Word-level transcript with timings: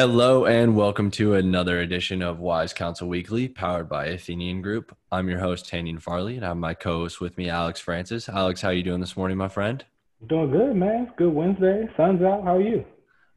Hello 0.00 0.46
and 0.46 0.74
welcome 0.76 1.10
to 1.10 1.34
another 1.34 1.80
edition 1.80 2.22
of 2.22 2.38
Wise 2.40 2.72
Counsel 2.72 3.06
Weekly, 3.06 3.48
powered 3.48 3.86
by 3.86 4.06
Athenian 4.06 4.62
Group. 4.62 4.96
I'm 5.12 5.28
your 5.28 5.40
host, 5.40 5.70
Tanyan 5.70 6.00
Farley, 6.00 6.36
and 6.36 6.44
I 6.46 6.48
have 6.48 6.56
my 6.56 6.72
co-host 6.72 7.20
with 7.20 7.36
me, 7.36 7.50
Alex 7.50 7.80
Francis. 7.80 8.26
Alex, 8.26 8.62
how 8.62 8.68
are 8.68 8.72
you 8.72 8.82
doing 8.82 9.00
this 9.00 9.14
morning, 9.14 9.36
my 9.36 9.48
friend? 9.48 9.84
Doing 10.26 10.52
good, 10.52 10.74
man. 10.74 11.12
good 11.18 11.34
Wednesday. 11.34 11.86
Sun's 11.98 12.22
out. 12.22 12.44
How 12.44 12.56
are 12.56 12.62
you? 12.62 12.82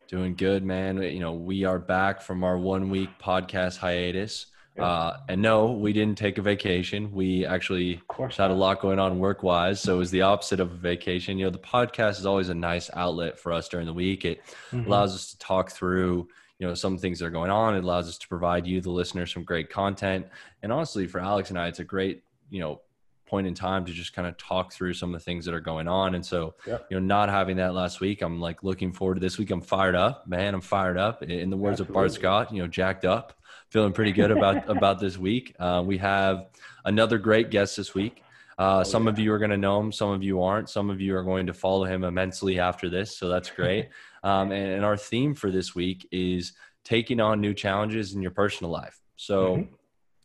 Doing 0.07 0.35
good, 0.35 0.63
man. 0.63 1.01
You 1.01 1.19
know, 1.19 1.33
we 1.33 1.65
are 1.65 1.79
back 1.79 2.21
from 2.21 2.45
our 2.45 2.57
one 2.57 2.89
week 2.89 3.09
podcast 3.21 3.77
hiatus. 3.77 4.45
Uh, 4.79 5.17
and 5.27 5.41
no, 5.41 5.73
we 5.73 5.91
didn't 5.91 6.17
take 6.17 6.37
a 6.37 6.41
vacation. 6.41 7.11
We 7.11 7.45
actually 7.45 8.01
had 8.17 8.51
a 8.51 8.53
lot 8.53 8.79
going 8.79 8.99
on 8.99 9.19
work 9.19 9.43
wise. 9.43 9.81
So 9.81 9.95
it 9.95 9.97
was 9.97 10.11
the 10.11 10.21
opposite 10.21 10.61
of 10.61 10.71
a 10.71 10.75
vacation. 10.75 11.37
You 11.37 11.47
know, 11.47 11.51
the 11.51 11.59
podcast 11.59 12.19
is 12.19 12.25
always 12.25 12.47
a 12.47 12.55
nice 12.55 12.89
outlet 12.93 13.37
for 13.37 13.51
us 13.51 13.67
during 13.67 13.85
the 13.85 13.93
week. 13.93 14.23
It 14.23 14.41
mm-hmm. 14.71 14.87
allows 14.87 15.13
us 15.13 15.31
to 15.31 15.37
talk 15.39 15.69
through, 15.69 16.29
you 16.59 16.67
know, 16.67 16.73
some 16.73 16.97
things 16.97 17.19
that 17.19 17.25
are 17.25 17.31
going 17.31 17.51
on. 17.51 17.75
It 17.75 17.83
allows 17.83 18.07
us 18.07 18.17
to 18.19 18.27
provide 18.27 18.65
you, 18.67 18.81
the 18.81 18.91
listener, 18.91 19.25
some 19.25 19.43
great 19.43 19.69
content. 19.69 20.27
And 20.61 20.71
honestly, 20.71 21.07
for 21.07 21.19
Alex 21.19 21.49
and 21.49 21.59
I, 21.59 21.67
it's 21.67 21.79
a 21.79 21.83
great, 21.83 22.23
you 22.49 22.59
know, 22.59 22.81
point 23.25 23.47
in 23.47 23.53
time 23.55 23.83
to 23.83 23.91
just 23.91 24.13
kind 24.13 24.27
of 24.27 24.37
talk 24.37 24.71
through 24.71 24.93
some 24.93 25.13
of 25.13 25.19
the 25.19 25.23
things 25.23 25.43
that 25.45 25.55
are 25.55 25.59
going 25.59 25.87
on. 25.87 26.13
And 26.13 26.23
so, 26.25 26.53
you 26.67 26.77
know, 26.91 26.99
not 26.99 27.29
having 27.29 27.57
that 27.57 27.73
last 27.73 27.99
week, 27.99 28.21
I'm 28.21 28.39
like 28.39 28.63
looking 28.63 28.91
forward 28.91 29.15
to 29.15 29.19
this 29.19 29.37
week. 29.37 29.49
I'm 29.49 29.61
fired 29.61 29.95
up, 29.95 30.27
man. 30.27 30.53
I'm 30.53 30.61
fired 30.61 30.97
up. 30.97 31.23
In 31.23 31.49
the 31.49 31.57
words 31.57 31.81
Absolutely. 31.81 31.91
of 31.91 31.93
Bart 31.93 32.13
Scott, 32.13 32.53
you 32.53 32.61
know, 32.61 32.67
jacked 32.67 33.05
up. 33.05 33.39
Feeling 33.69 33.91
pretty 33.91 34.11
good 34.11 34.29
about 34.29 34.69
about 34.77 34.99
this 34.99 35.17
week. 35.17 35.55
Uh, 35.57 35.83
we 35.83 35.97
have 35.97 36.45
another 36.85 37.17
great 37.17 37.49
guest 37.49 37.75
this 37.75 37.95
week. 37.95 38.23
Uh, 38.59 38.79
oh, 38.79 38.83
some 38.83 39.05
yeah. 39.05 39.09
of 39.09 39.17
you 39.17 39.33
are 39.33 39.39
going 39.39 39.49
to 39.49 39.57
know 39.57 39.79
him, 39.79 39.91
some 39.91 40.09
of 40.09 40.21
you 40.21 40.43
aren't. 40.43 40.69
Some 40.69 40.91
of 40.91 41.01
you 41.01 41.15
are 41.15 41.23
going 41.23 41.47
to 41.47 41.53
follow 41.53 41.85
him 41.85 42.03
immensely 42.03 42.59
after 42.59 42.87
this, 42.87 43.17
so 43.17 43.29
that's 43.29 43.49
great. 43.49 43.89
Um, 44.23 44.51
and, 44.51 44.73
and, 44.73 44.85
our 44.85 44.95
theme 44.95 45.35
for 45.35 45.51
this 45.51 45.75
week 45.75 46.07
is 46.11 46.53
taking 46.85 47.19
on 47.19 47.41
new 47.41 47.53
challenges 47.53 48.13
in 48.13 48.21
your 48.21 48.31
personal 48.31 48.71
life. 48.71 49.01
So 49.17 49.57
mm-hmm. 49.57 49.73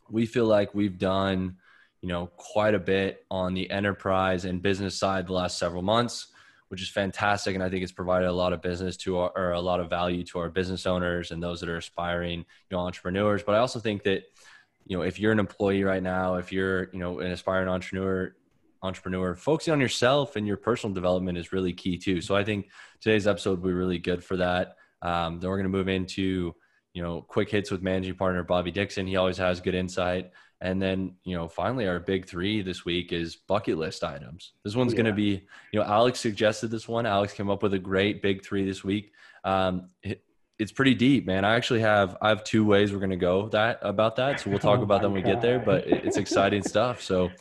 we 0.09 0.25
feel 0.25 0.45
like 0.45 0.73
we've 0.73 0.97
done 0.97 1.57
you 2.01 2.07
know, 2.07 2.27
quite 2.37 2.75
a 2.75 2.79
bit 2.79 3.25
on 3.29 3.53
the 3.53 3.69
enterprise 3.69 4.45
and 4.45 4.61
business 4.61 4.95
side 4.95 5.27
the 5.27 5.33
last 5.33 5.57
several 5.57 5.81
months, 5.81 6.27
which 6.69 6.81
is 6.81 6.89
fantastic. 6.89 7.55
And 7.55 7.63
I 7.63 7.69
think 7.69 7.83
it's 7.83 7.91
provided 7.91 8.27
a 8.27 8.33
lot 8.33 8.53
of 8.53 8.61
business 8.61 8.95
to 8.97 9.17
our, 9.17 9.31
or 9.35 9.51
a 9.51 9.59
lot 9.59 9.79
of 9.79 9.89
value 9.89 10.23
to 10.25 10.39
our 10.39 10.49
business 10.49 10.85
owners 10.85 11.31
and 11.31 11.43
those 11.43 11.59
that 11.59 11.69
are 11.69 11.77
aspiring, 11.77 12.39
you 12.39 12.45
know, 12.71 12.79
entrepreneurs. 12.79 13.43
But 13.43 13.55
I 13.55 13.59
also 13.59 13.79
think 13.79 14.03
that, 14.03 14.23
you 14.85 14.97
know, 14.97 15.03
if 15.03 15.19
you're 15.19 15.33
an 15.33 15.39
employee 15.39 15.83
right 15.83 16.01
now, 16.01 16.35
if 16.35 16.51
you're, 16.51 16.89
you 16.93 16.99
know, 16.99 17.19
an 17.19 17.31
aspiring 17.31 17.67
entrepreneur, 17.67 18.33
entrepreneur, 18.81 19.35
focusing 19.35 19.73
on 19.73 19.79
yourself 19.79 20.35
and 20.35 20.47
your 20.47 20.57
personal 20.57 20.93
development 20.93 21.37
is 21.37 21.51
really 21.51 21.73
key 21.73 21.97
too. 21.97 22.21
So 22.21 22.35
I 22.35 22.43
think 22.43 22.69
today's 23.01 23.27
episode 23.27 23.59
will 23.59 23.69
be 23.69 23.73
really 23.73 23.99
good 23.99 24.23
for 24.23 24.37
that. 24.37 24.75
Um, 25.01 25.39
then 25.39 25.49
we're 25.49 25.57
going 25.57 25.71
to 25.71 25.77
move 25.77 25.87
into, 25.87 26.55
you 26.93 27.03
know, 27.03 27.21
quick 27.21 27.49
hits 27.49 27.71
with 27.71 27.81
managing 27.81 28.15
partner 28.15 28.43
Bobby 28.43 28.71
Dixon. 28.71 29.07
He 29.07 29.15
always 29.15 29.37
has 29.37 29.61
good 29.61 29.75
insight. 29.75 30.31
And 30.61 30.81
then, 30.81 31.15
you 31.23 31.35
know, 31.35 31.47
finally, 31.47 31.87
our 31.87 31.99
big 31.99 32.27
three 32.27 32.61
this 32.61 32.83
week 32.83 33.13
is 33.13 33.37
bucket 33.37 33.77
list 33.77 34.03
items. 34.03 34.53
This 34.65 34.75
one's 34.75 34.91
yeah. 34.91 34.97
going 34.97 35.05
to 35.05 35.13
be, 35.13 35.47
you 35.71 35.79
know, 35.79 35.83
Alex 35.85 36.19
suggested 36.19 36.69
this 36.69 36.87
one. 36.87 37.05
Alex 37.05 37.33
came 37.33 37.49
up 37.49 37.63
with 37.63 37.73
a 37.73 37.79
great 37.79 38.21
big 38.21 38.43
three 38.43 38.65
this 38.65 38.83
week. 38.83 39.13
Um, 39.45 39.87
it, 40.03 40.21
it's 40.57 40.73
pretty 40.73 40.93
deep, 40.93 41.25
man. 41.25 41.45
I 41.45 41.55
actually 41.55 41.79
have 41.79 42.17
I 42.21 42.27
have 42.27 42.43
two 42.43 42.65
ways 42.65 42.91
we're 42.91 42.99
going 42.99 43.11
to 43.11 43.15
go 43.15 43.47
that 43.49 43.79
about 43.81 44.17
that. 44.17 44.41
So 44.41 44.49
we'll 44.49 44.59
talk 44.59 44.79
oh 44.79 44.83
about 44.83 45.01
them 45.01 45.13
when 45.13 45.23
we 45.23 45.31
get 45.31 45.41
there. 45.41 45.59
But 45.59 45.87
it, 45.87 46.05
it's 46.05 46.17
exciting 46.17 46.63
stuff. 46.63 47.01
So, 47.01 47.31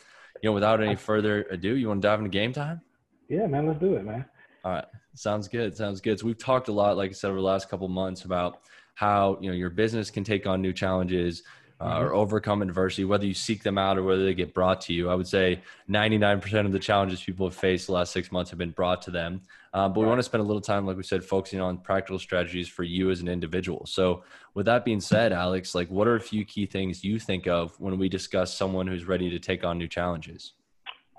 you 0.43 0.49
know, 0.49 0.55
without 0.55 0.83
any 0.83 0.97
further 0.97 1.47
ado, 1.51 1.75
you 1.75 1.89
want 1.89 2.03
to 2.03 2.09
dive 2.09 2.21
into 2.21 2.31
game 2.31 2.53
time? 2.53 2.81
Yeah, 3.29 3.47
man. 3.47 3.67
Let's 3.67 3.81
do 3.81 3.95
it, 3.95 4.05
man. 4.05 4.25
All 4.65 4.73
right, 4.73 4.85
sounds 5.15 5.49
good. 5.49 5.77
Sounds 5.77 6.01
good. 6.01 6.19
So 6.19 6.27
we've 6.27 6.39
talked 6.39 6.69
a 6.69 6.73
lot, 6.73 6.97
like 6.97 7.11
I 7.11 7.13
said, 7.13 7.29
over 7.29 7.39
the 7.39 7.45
last 7.45 7.69
couple 7.69 7.89
months 7.89 8.25
about 8.25 8.61
how 8.95 9.39
you 9.41 9.49
know 9.49 9.55
your 9.55 9.71
business 9.71 10.11
can 10.11 10.25
take 10.25 10.47
on 10.47 10.61
new 10.61 10.73
challenges 10.73 11.43
uh, 11.81 11.87
mm-hmm. 11.87 12.05
or 12.05 12.15
overcome 12.15 12.63
adversity, 12.63 13.05
whether 13.05 13.27
you 13.27 13.35
seek 13.35 13.63
them 13.63 13.79
out 13.79 13.99
or 13.99 14.03
whether 14.03 14.25
they 14.25 14.35
get 14.35 14.55
brought 14.55 14.81
to 14.83 14.93
you. 14.93 15.09
I 15.09 15.15
would 15.15 15.29
say 15.29 15.61
99% 15.89 16.67
of 16.67 16.73
the 16.73 16.79
challenges 16.79 17.23
people 17.23 17.47
have 17.47 17.55
faced 17.55 17.87
the 17.87 17.93
last 17.93 18.13
six 18.13 18.33
months 18.33 18.51
have 18.51 18.59
been 18.59 18.71
brought 18.71 19.03
to 19.03 19.11
them. 19.11 19.43
Uh, 19.73 19.89
but 19.89 20.01
we 20.01 20.07
want 20.07 20.19
to 20.19 20.23
spend 20.23 20.43
a 20.43 20.47
little 20.47 20.63
time, 20.63 20.87
like 20.87 20.97
we 20.97 21.03
said, 21.03 21.23
focusing 21.23 21.61
on 21.61 21.79
practical 21.79 22.19
strategies 22.19 22.69
for 22.69 22.83
you 22.83 23.11
as 23.11 23.21
an 23.21 23.29
individual. 23.29 23.85
So, 23.87 24.25
with 24.55 24.67
that 24.67 24.85
being 24.85 25.01
said, 25.01 25.33
Alex, 25.33 25.75
like 25.75 25.89
what 25.89 26.09
are 26.09 26.17
a 26.17 26.21
few 26.21 26.45
key 26.45 26.67
things 26.67 27.05
you 27.05 27.19
think 27.19 27.47
of 27.47 27.79
when 27.79 27.99
we 27.99 28.09
discuss 28.09 28.53
someone 28.53 28.87
who's 28.87 29.07
ready 29.07 29.31
to 29.31 29.39
take 29.39 29.65
on 29.65 29.79
new 29.79 29.87
challenges? 29.87 30.55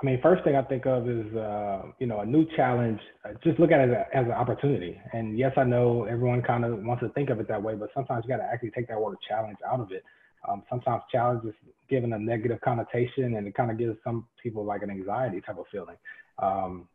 I 0.01 0.05
mean, 0.05 0.19
first 0.21 0.45
thing 0.45 0.55
I 0.55 0.61
think 0.61 0.85
of 0.85 1.09
is, 1.09 1.33
uh, 1.35 1.83
you 1.99 2.07
know, 2.07 2.21
a 2.21 2.25
new 2.25 2.45
challenge. 2.55 3.01
Uh, 3.25 3.33
just 3.43 3.59
look 3.59 3.71
at 3.71 3.81
it 3.81 3.89
as, 3.89 3.95
a, 3.95 4.17
as, 4.17 4.25
an 4.25 4.31
opportunity. 4.31 4.99
And 5.11 5.37
yes, 5.37 5.51
I 5.57 5.65
know 5.65 6.05
everyone 6.05 6.41
kind 6.41 6.63
of 6.63 6.81
wants 6.83 7.03
to 7.03 7.09
think 7.09 7.29
of 7.29 7.39
it 7.41 7.49
that 7.49 7.61
way, 7.61 7.75
but 7.75 7.89
sometimes 7.93 8.23
you 8.23 8.29
got 8.29 8.37
to 8.37 8.49
actually 8.49 8.71
take 8.71 8.87
that 8.87 8.99
word 8.99 9.17
challenge 9.27 9.57
out 9.69 9.81
of 9.81 9.91
it. 9.91 10.03
Um, 10.47 10.63
sometimes 10.69 11.03
challenge 11.11 11.45
is 11.45 11.53
given 11.89 12.13
a 12.13 12.19
negative 12.19 12.59
connotation 12.61 13.35
and 13.35 13.47
it 13.47 13.55
kind 13.55 13.71
of 13.71 13.77
gives 13.77 13.97
some 14.03 14.27
people 14.41 14.63
like 14.63 14.83
an 14.83 14.89
anxiety 14.89 15.41
type 15.41 15.57
of 15.57 15.65
feeling. 15.71 15.97
Um, 16.41 16.87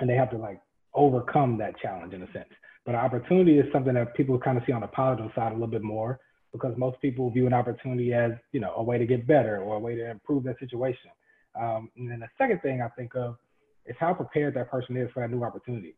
and 0.00 0.08
they 0.08 0.14
have 0.14 0.30
to 0.30 0.38
like 0.38 0.60
overcome 0.94 1.58
that 1.58 1.78
challenge 1.80 2.12
in 2.14 2.22
a 2.22 2.32
sense. 2.32 2.48
But 2.84 2.94
opportunity 2.94 3.58
is 3.58 3.66
something 3.72 3.94
that 3.94 4.14
people 4.14 4.38
kind 4.38 4.58
of 4.58 4.64
see 4.66 4.72
on 4.72 4.80
the 4.80 4.88
positive 4.88 5.30
side 5.34 5.52
a 5.52 5.54
little 5.54 5.68
bit 5.68 5.82
more 5.82 6.18
because 6.52 6.74
most 6.76 7.00
people 7.00 7.30
view 7.30 7.46
an 7.46 7.54
opportunity 7.54 8.12
as, 8.12 8.32
you 8.50 8.60
know, 8.60 8.74
a 8.76 8.82
way 8.82 8.98
to 8.98 9.06
get 9.06 9.26
better 9.26 9.62
or 9.62 9.76
a 9.76 9.78
way 9.78 9.94
to 9.94 10.10
improve 10.10 10.42
their 10.42 10.56
situation. 10.58 11.10
Um, 11.58 11.90
and 11.96 12.10
then 12.10 12.20
the 12.20 12.28
second 12.36 12.60
thing 12.62 12.82
I 12.82 12.88
think 12.88 13.14
of 13.14 13.36
is 13.86 13.96
how 13.98 14.12
prepared 14.14 14.54
that 14.54 14.70
person 14.70 14.96
is 14.96 15.08
for 15.12 15.20
that 15.20 15.30
new 15.30 15.44
opportunity 15.44 15.94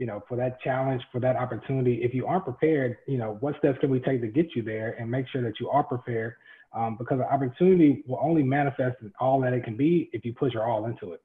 you 0.00 0.06
know, 0.06 0.24
for 0.26 0.36
that 0.38 0.60
challenge, 0.62 1.02
for 1.12 1.20
that 1.20 1.36
opportunity. 1.36 2.00
If 2.02 2.14
you 2.14 2.26
aren't 2.26 2.44
prepared, 2.44 2.96
you 3.06 3.18
know, 3.18 3.36
what 3.40 3.54
steps 3.58 3.78
can 3.80 3.90
we 3.90 4.00
take 4.00 4.22
to 4.22 4.28
get 4.28 4.56
you 4.56 4.62
there 4.62 4.96
and 4.98 5.08
make 5.08 5.28
sure 5.28 5.42
that 5.42 5.60
you 5.60 5.68
are 5.68 5.84
prepared? 5.84 6.34
Um, 6.72 6.96
because 6.96 7.18
the 7.18 7.30
opportunity 7.30 8.02
will 8.06 8.18
only 8.22 8.42
manifest 8.42 8.96
all 9.20 9.40
that 9.42 9.52
it 9.52 9.62
can 9.62 9.76
be 9.76 10.08
if 10.14 10.24
you 10.24 10.32
put 10.32 10.54
your 10.54 10.66
all 10.66 10.86
into 10.86 11.12
it. 11.12 11.20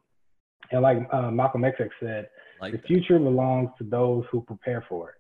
And 0.72 0.82
like 0.82 0.98
uh, 1.14 1.32
Malcolm 1.32 1.64
X 1.64 1.78
said, 2.02 2.28
like 2.60 2.74
the 2.74 2.78
that. 2.80 2.86
future 2.86 3.18
belongs 3.18 3.70
to 3.78 3.86
those 3.86 4.26
who 4.30 4.42
prepare 4.42 4.86
for 4.90 5.12
it. 5.12 5.16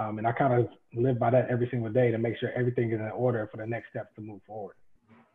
Um, 0.00 0.18
and 0.18 0.26
I 0.26 0.32
kind 0.32 0.52
of 0.52 0.68
live 0.94 1.18
by 1.18 1.30
that 1.30 1.48
every 1.50 1.68
single 1.70 1.90
day 1.90 2.12
to 2.12 2.18
make 2.18 2.36
sure 2.38 2.52
everything 2.52 2.92
is 2.92 3.00
in 3.00 3.10
order 3.10 3.48
for 3.50 3.56
the 3.56 3.66
next 3.66 3.88
steps 3.90 4.10
to 4.14 4.20
move 4.20 4.42
forward. 4.46 4.76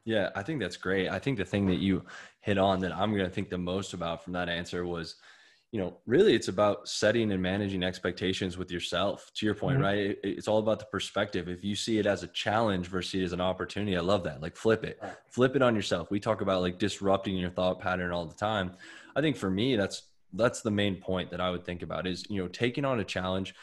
Yeah, 0.06 0.30
I 0.36 0.44
think 0.44 0.62
that's 0.62 0.78
great. 0.78 1.10
I 1.10 1.20
think 1.20 1.38
the 1.38 1.44
thing 1.44 1.66
that 1.66 1.80
you 1.80 2.06
hit 2.40 2.58
on 2.58 2.80
that 2.80 2.96
I'm 2.96 3.12
going 3.12 3.26
to 3.26 3.30
think 3.30 3.50
the 3.50 3.58
most 3.58 3.94
about 3.94 4.24
from 4.24 4.32
that 4.34 4.48
answer 4.48 4.86
was– 4.86 5.16
you 5.72 5.80
know, 5.80 5.98
really 6.06 6.34
it's 6.34 6.48
about 6.48 6.88
setting 6.88 7.32
and 7.32 7.42
managing 7.42 7.84
expectations 7.84 8.58
with 8.58 8.72
yourself. 8.72 9.32
To 9.36 9.46
your 9.46 9.56
point, 9.56 9.76
mm-hmm. 9.76 9.84
right? 9.84 9.98
It, 9.98 10.20
it's 10.24 10.48
all 10.48 10.60
about 10.60 10.80
the 10.80 10.86
perspective. 10.86 11.50
If 11.50 11.64
you 11.64 11.76
see 11.76 12.00
it 12.00 12.06
as 12.06 12.24
a 12.24 12.28
challenge 12.28 12.88
versus 12.88 13.22
it 13.22 13.24
as 13.24 13.34
an 13.34 13.42
opportunity, 13.42 13.98
I 13.98 14.02
love 14.02 14.24
that. 14.24 14.42
Like 14.42 14.56
flip 14.56 14.84
it, 14.86 14.98
right. 15.02 15.14
flip 15.30 15.56
it 15.56 15.62
on 15.62 15.76
yourself. 15.76 16.10
We 16.10 16.20
talk 16.20 16.42
about 16.42 16.62
like 16.62 16.80
disrupting 16.80 17.36
your 17.36 17.50
thought 17.50 17.80
pattern 17.80 18.12
all 18.12 18.26
the 18.26 18.36
time. 18.36 18.74
I 19.16 19.22
think 19.22 19.36
for 19.36 19.50
me, 19.50 19.76
that's 19.76 20.04
that's 20.34 20.62
the 20.62 20.72
main 20.72 20.96
point 20.96 21.32
that 21.32 21.42
I 21.42 21.50
would 21.50 21.66
think 21.66 21.82
about 21.82 22.08
is 22.08 22.26
you 22.30 22.42
know 22.42 22.48
taking 22.48 22.86
on 22.86 23.00
a 23.00 23.04
challenge 23.04 23.54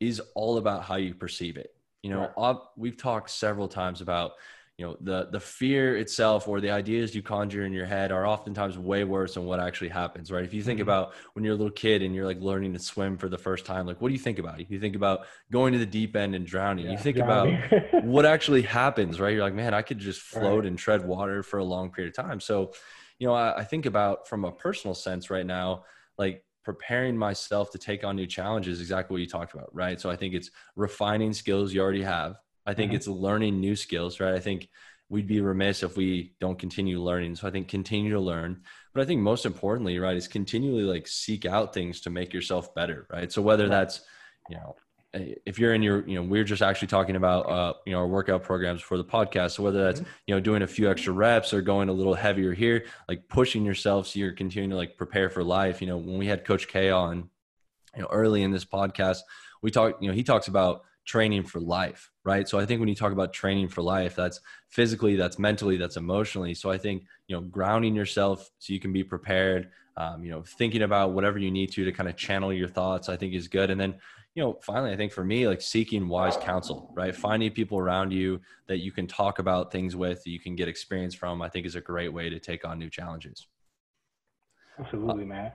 is 0.00 0.20
all 0.34 0.56
about 0.56 0.84
how 0.84 0.96
you 0.96 1.14
perceive 1.14 1.56
it. 1.56 1.74
You 2.02 2.10
know, 2.10 2.30
right. 2.36 2.56
we've 2.76 2.96
talked 2.96 3.30
several 3.30 3.68
times 3.68 4.00
about 4.00 4.32
you 4.78 4.84
know 4.84 4.96
the 5.00 5.28
the 5.30 5.38
fear 5.38 5.96
itself 5.96 6.48
or 6.48 6.60
the 6.60 6.70
ideas 6.70 7.14
you 7.14 7.22
conjure 7.22 7.64
in 7.64 7.72
your 7.72 7.86
head 7.86 8.10
are 8.10 8.26
oftentimes 8.26 8.76
way 8.76 9.04
worse 9.04 9.34
than 9.34 9.44
what 9.44 9.60
actually 9.60 9.88
happens 9.88 10.32
right 10.32 10.44
if 10.44 10.52
you 10.52 10.62
think 10.62 10.80
mm-hmm. 10.80 10.88
about 10.88 11.12
when 11.34 11.44
you're 11.44 11.54
a 11.54 11.56
little 11.56 11.70
kid 11.70 12.02
and 12.02 12.14
you're 12.14 12.24
like 12.24 12.40
learning 12.40 12.72
to 12.72 12.78
swim 12.78 13.16
for 13.16 13.28
the 13.28 13.38
first 13.38 13.64
time 13.64 13.86
like 13.86 14.00
what 14.00 14.08
do 14.08 14.14
you 14.14 14.20
think 14.20 14.38
about 14.38 14.58
you 14.68 14.80
think 14.80 14.96
about 14.96 15.26
going 15.52 15.72
to 15.72 15.78
the 15.78 15.86
deep 15.86 16.16
end 16.16 16.34
and 16.34 16.46
drowning 16.46 16.86
yeah, 16.86 16.92
you 16.92 16.98
think 16.98 17.16
drowning. 17.16 17.62
about 17.64 18.04
what 18.04 18.26
actually 18.26 18.62
happens 18.62 19.20
right 19.20 19.34
you're 19.34 19.42
like 19.42 19.54
man 19.54 19.74
i 19.74 19.82
could 19.82 19.98
just 19.98 20.20
float 20.20 20.60
right. 20.60 20.66
and 20.66 20.78
tread 20.78 21.06
water 21.06 21.42
for 21.42 21.58
a 21.58 21.64
long 21.64 21.90
period 21.90 22.16
of 22.16 22.24
time 22.24 22.40
so 22.40 22.72
you 23.20 23.28
know 23.28 23.34
I, 23.34 23.58
I 23.58 23.64
think 23.64 23.86
about 23.86 24.26
from 24.26 24.44
a 24.44 24.50
personal 24.50 24.94
sense 24.94 25.30
right 25.30 25.46
now 25.46 25.84
like 26.18 26.44
preparing 26.64 27.16
myself 27.16 27.70
to 27.72 27.78
take 27.78 28.02
on 28.02 28.16
new 28.16 28.26
challenges 28.26 28.80
exactly 28.80 29.14
what 29.14 29.20
you 29.20 29.28
talked 29.28 29.54
about 29.54 29.72
right 29.72 30.00
so 30.00 30.10
i 30.10 30.16
think 30.16 30.34
it's 30.34 30.50
refining 30.74 31.32
skills 31.32 31.72
you 31.72 31.80
already 31.80 32.02
have 32.02 32.40
I 32.66 32.74
think 32.74 32.90
mm-hmm. 32.90 32.96
it's 32.96 33.08
learning 33.08 33.60
new 33.60 33.76
skills, 33.76 34.20
right? 34.20 34.34
I 34.34 34.40
think 34.40 34.68
we'd 35.08 35.26
be 35.26 35.40
remiss 35.40 35.82
if 35.82 35.96
we 35.96 36.34
don't 36.40 36.58
continue 36.58 37.00
learning. 37.00 37.36
So 37.36 37.46
I 37.46 37.50
think 37.50 37.68
continue 37.68 38.12
to 38.12 38.20
learn. 38.20 38.62
But 38.94 39.02
I 39.02 39.04
think 39.04 39.20
most 39.20 39.44
importantly, 39.44 39.98
right, 39.98 40.16
is 40.16 40.28
continually 40.28 40.82
like 40.82 41.06
seek 41.06 41.44
out 41.44 41.74
things 41.74 42.00
to 42.02 42.10
make 42.10 42.32
yourself 42.32 42.74
better, 42.74 43.06
right? 43.10 43.30
So 43.30 43.42
whether 43.42 43.68
that's, 43.68 44.00
you 44.48 44.56
know, 44.56 44.76
if 45.12 45.58
you're 45.60 45.74
in 45.74 45.82
your, 45.82 46.08
you 46.08 46.16
know, 46.16 46.22
we're 46.22 46.42
just 46.42 46.62
actually 46.62 46.88
talking 46.88 47.14
about, 47.14 47.48
uh, 47.48 47.74
you 47.86 47.92
know, 47.92 48.00
our 48.00 48.06
workout 48.06 48.42
programs 48.42 48.80
for 48.80 48.96
the 48.96 49.04
podcast. 49.04 49.52
So 49.52 49.62
whether 49.62 49.84
that's, 49.84 50.00
mm-hmm. 50.00 50.10
you 50.26 50.34
know, 50.34 50.40
doing 50.40 50.62
a 50.62 50.66
few 50.66 50.90
extra 50.90 51.12
reps 51.12 51.52
or 51.52 51.60
going 51.60 51.88
a 51.88 51.92
little 51.92 52.14
heavier 52.14 52.52
here, 52.52 52.86
like 53.08 53.28
pushing 53.28 53.64
yourself 53.64 54.08
so 54.08 54.18
you're 54.18 54.32
continuing 54.32 54.70
to 54.70 54.76
like 54.76 54.96
prepare 54.96 55.30
for 55.30 55.44
life. 55.44 55.80
You 55.80 55.86
know, 55.86 55.98
when 55.98 56.18
we 56.18 56.26
had 56.26 56.44
Coach 56.44 56.66
K 56.66 56.90
on, 56.90 57.28
you 57.94 58.02
know, 58.02 58.08
early 58.10 58.42
in 58.42 58.50
this 58.50 58.64
podcast, 58.64 59.18
we 59.62 59.70
talked, 59.70 60.02
you 60.02 60.08
know, 60.08 60.14
he 60.14 60.24
talks 60.24 60.48
about 60.48 60.82
training 61.04 61.44
for 61.44 61.60
life, 61.60 62.10
right? 62.24 62.48
So 62.48 62.58
I 62.58 62.66
think 62.66 62.80
when 62.80 62.88
you 62.88 62.94
talk 62.94 63.12
about 63.12 63.32
training 63.32 63.68
for 63.68 63.82
life, 63.82 64.14
that's 64.14 64.40
physically, 64.68 65.16
that's 65.16 65.38
mentally, 65.38 65.76
that's 65.76 65.96
emotionally. 65.96 66.54
So 66.54 66.70
I 66.70 66.78
think, 66.78 67.04
you 67.28 67.36
know, 67.36 67.42
grounding 67.42 67.94
yourself 67.94 68.50
so 68.58 68.72
you 68.72 68.80
can 68.80 68.92
be 68.92 69.04
prepared, 69.04 69.70
um, 69.96 70.24
you 70.24 70.30
know, 70.30 70.42
thinking 70.42 70.82
about 70.82 71.12
whatever 71.12 71.38
you 71.38 71.50
need 71.50 71.70
to 71.72 71.84
to 71.84 71.92
kind 71.92 72.08
of 72.08 72.16
channel 72.16 72.52
your 72.52 72.68
thoughts, 72.68 73.08
I 73.08 73.16
think 73.16 73.34
is 73.34 73.48
good. 73.48 73.70
And 73.70 73.80
then, 73.80 73.94
you 74.34 74.42
know, 74.42 74.58
finally, 74.62 74.92
I 74.92 74.96
think 74.96 75.12
for 75.12 75.24
me, 75.24 75.46
like 75.46 75.60
seeking 75.60 76.08
wise 76.08 76.36
counsel, 76.36 76.92
right? 76.96 77.14
Finding 77.14 77.52
people 77.52 77.78
around 77.78 78.12
you 78.12 78.40
that 78.66 78.78
you 78.78 78.90
can 78.90 79.06
talk 79.06 79.38
about 79.38 79.70
things 79.70 79.94
with, 79.94 80.24
that 80.24 80.30
you 80.30 80.40
can 80.40 80.56
get 80.56 80.66
experience 80.68 81.14
from, 81.14 81.40
I 81.40 81.48
think 81.48 81.66
is 81.66 81.76
a 81.76 81.80
great 81.80 82.12
way 82.12 82.28
to 82.30 82.40
take 82.40 82.64
on 82.64 82.78
new 82.78 82.90
challenges. 82.90 83.46
Absolutely, 84.78 85.24
man. 85.24 85.52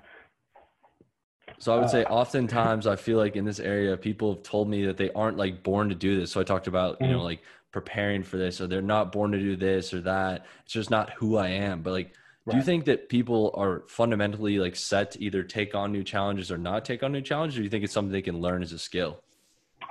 So 1.59 1.75
I 1.75 1.79
would 1.79 1.89
say 1.89 2.03
uh, 2.03 2.13
oftentimes 2.13 2.87
I 2.87 2.95
feel 2.95 3.17
like 3.17 3.35
in 3.35 3.45
this 3.45 3.59
area, 3.73 3.95
people 3.97 4.33
have 4.33 4.43
told 4.43 4.69
me 4.69 4.85
that 4.85 4.97
they 4.97 5.11
aren't 5.11 5.37
like 5.37 5.63
born 5.63 5.89
to 5.89 5.95
do 5.95 6.19
this. 6.19 6.31
So 6.31 6.41
I 6.41 6.43
talked 6.43 6.67
about, 6.67 6.97
you 7.01 7.07
know, 7.07 7.17
mm-hmm. 7.17 7.25
like 7.25 7.41
preparing 7.71 8.23
for 8.23 8.37
this 8.37 8.59
or 8.59 8.67
they're 8.67 8.81
not 8.81 9.11
born 9.11 9.31
to 9.31 9.39
do 9.39 9.55
this 9.55 9.93
or 9.93 10.01
that. 10.01 10.45
It's 10.63 10.73
just 10.73 10.89
not 10.89 11.11
who 11.11 11.37
I 11.37 11.49
am. 11.49 11.81
But 11.81 11.91
like, 11.91 12.13
do 12.49 12.57
you 12.57 12.63
think 12.63 12.85
that 12.85 13.09
people 13.09 13.53
are 13.55 13.83
fundamentally 13.87 14.57
like 14.57 14.75
set 14.75 15.11
to 15.11 15.23
either 15.23 15.43
take 15.43 15.75
on 15.75 15.91
new 15.91 16.03
challenges 16.03 16.51
or 16.51 16.57
not 16.57 16.83
take 16.83 17.03
on 17.03 17.11
new 17.11 17.21
challenges? 17.21 17.57
Or 17.57 17.59
do 17.59 17.63
you 17.65 17.69
think 17.69 17.83
it's 17.83 17.93
something 17.93 18.11
they 18.11 18.23
can 18.23 18.41
learn 18.41 18.63
as 18.63 18.71
a 18.71 18.79
skill? 18.79 19.21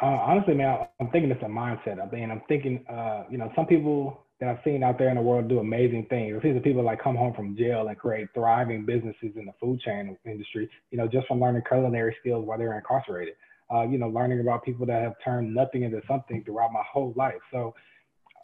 Uh, 0.03 0.07
honestly, 0.07 0.55
man, 0.55 0.87
I'm 1.01 1.09
thinking 1.11 1.31
it's 1.31 1.43
a 1.43 1.47
mindset. 1.47 2.01
I 2.01 2.11
mean, 2.11 2.31
I'm 2.31 2.43
thinking, 2.49 2.85
uh, 2.89 3.25
you 3.31 3.39
know, 3.39 3.53
some 3.55 3.67
people 3.67 4.25
that 4.41 4.49
I've 4.49 4.59
seen 4.65 4.83
out 4.83 4.99
there 4.99 5.09
in 5.09 5.17
the 5.17 5.23
world 5.23 5.49
do 5.49 5.59
amazing 5.59 6.07
things. 6.09 6.35
I've 6.37 6.43
seen 6.43 6.55
the 6.55 6.61
people 6.61 6.85
like 6.85 7.03
come 7.03 7.17
home 7.17 7.35
from 7.35 7.57
jail 7.57 7.89
and 7.89 7.99
create 7.99 8.29
thriving 8.35 8.85
businesses 8.85 9.33
in 9.37 9.47
the 9.47 9.53
food 9.61 9.81
chain 9.81 10.17
industry, 10.25 10.71
you 10.91 10.99
know, 10.99 11.09
just 11.09 11.27
from 11.27 11.41
learning 11.41 11.63
culinary 11.69 12.15
skills 12.21 12.47
while 12.47 12.59
they're 12.59 12.77
incarcerated. 12.77 13.35
Uh, 13.73 13.83
you 13.83 13.99
know, 13.99 14.09
learning 14.09 14.41
about 14.41 14.65
people 14.65 14.87
that 14.87 15.03
have 15.03 15.15
turned 15.23 15.55
nothing 15.55 15.83
into 15.83 16.01
something 16.09 16.43
throughout 16.45 16.73
my 16.73 16.83
whole 16.91 17.13
life. 17.17 17.35
So 17.53 17.75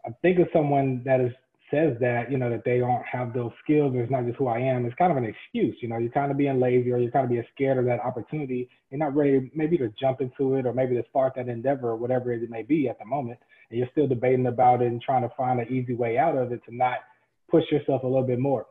I 0.04 0.10
think 0.20 0.38
of 0.38 0.48
someone 0.52 1.02
that 1.04 1.20
is 1.20 1.32
says 1.70 1.96
that, 2.00 2.30
you 2.30 2.38
know, 2.38 2.50
that 2.50 2.64
they 2.64 2.78
don't 2.78 3.04
have 3.10 3.32
those 3.32 3.50
skills 3.62 3.92
it's 3.96 4.10
not 4.10 4.24
just 4.24 4.36
who 4.36 4.48
I 4.48 4.58
am, 4.58 4.84
it's 4.86 4.94
kind 4.96 5.10
of 5.10 5.16
an 5.16 5.24
excuse. 5.24 5.76
You 5.80 5.88
know, 5.88 5.98
you're 5.98 6.10
kind 6.10 6.30
of 6.30 6.36
being 6.36 6.60
lazy 6.60 6.92
or 6.92 6.98
you're 6.98 7.10
kind 7.10 7.24
of 7.24 7.30
being 7.30 7.44
scared 7.54 7.78
of 7.78 7.84
that 7.86 8.00
opportunity. 8.00 8.68
You're 8.90 8.98
not 8.98 9.14
ready 9.14 9.50
maybe 9.54 9.78
to 9.78 9.92
jump 9.98 10.20
into 10.20 10.54
it 10.56 10.66
or 10.66 10.72
maybe 10.72 10.94
to 10.96 11.04
start 11.10 11.34
that 11.36 11.48
endeavor 11.48 11.90
or 11.90 11.96
whatever 11.96 12.32
it 12.32 12.48
may 12.50 12.62
be 12.62 12.88
at 12.88 12.98
the 12.98 13.04
moment. 13.04 13.38
And 13.74 13.78
you're 13.78 13.88
still 13.92 14.06
debating 14.06 14.46
about 14.46 14.82
it 14.82 14.86
and 14.86 15.02
trying 15.02 15.22
to 15.22 15.34
find 15.36 15.60
an 15.60 15.68
easy 15.68 15.94
way 15.94 16.16
out 16.16 16.36
of 16.36 16.52
it 16.52 16.60
to 16.66 16.74
not 16.74 16.98
push 17.50 17.64
yourself 17.70 18.02
a 18.02 18.06
little 18.06 18.26
bit 18.26 18.38
more. 18.38 18.66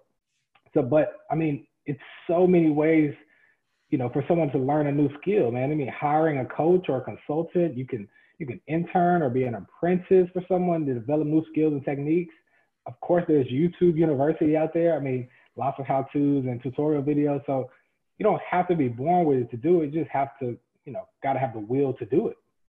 So, 0.73 0.81
but 0.81 1.25
I 1.29 1.35
mean, 1.35 1.67
it's 1.85 2.00
so 2.27 2.47
many 2.47 2.69
ways, 2.69 3.13
you 3.89 3.97
know, 3.97 4.09
for 4.09 4.23
someone 4.27 4.50
to 4.51 4.57
learn 4.57 4.88
a 4.88 4.91
new 4.91 5.09
skill, 5.21 5.51
man. 5.51 5.71
I 5.71 5.75
mean, 5.75 5.91
hiring 5.95 6.39
a 6.39 6.45
coach 6.45 6.85
or 6.89 6.97
a 6.97 7.01
consultant, 7.01 7.77
you 7.77 7.85
can 7.85 8.07
you 8.39 8.47
can 8.47 8.59
intern 8.67 9.21
or 9.21 9.29
be 9.29 9.44
an 9.44 9.55
apprentice 9.55 10.27
for 10.33 10.41
someone 10.47 10.85
to 10.88 10.94
develop 10.95 11.27
new 11.27 11.45
skills 11.51 11.73
and 11.73 11.85
techniques 11.85 12.33
of 12.85 13.00
course, 13.00 13.23
there's 13.27 13.47
YouTube 13.47 13.97
University 13.97 14.57
out 14.57 14.73
there. 14.73 14.95
I 14.95 15.00
mean, 15.00 15.27
lots 15.55 15.79
of 15.79 15.85
how-tos 15.85 16.45
and 16.45 16.61
tutorial 16.61 17.03
videos. 17.03 17.45
So 17.45 17.69
you 18.17 18.23
don't 18.23 18.41
have 18.50 18.67
to 18.67 18.75
be 18.75 18.88
born 18.89 19.25
with 19.25 19.38
it 19.39 19.51
to 19.51 19.57
do 19.57 19.81
it. 19.81 19.94
You 19.94 20.01
just 20.01 20.11
have 20.11 20.38
to, 20.39 20.57
you 20.85 20.94
know, 20.94 21.07
got 21.21 21.33
to 21.33 21.39
have 21.39 21.53
the 21.53 21.59
will 21.59 21.94
to 21.94 22.05
do 22.05 22.27
it. 22.27 22.38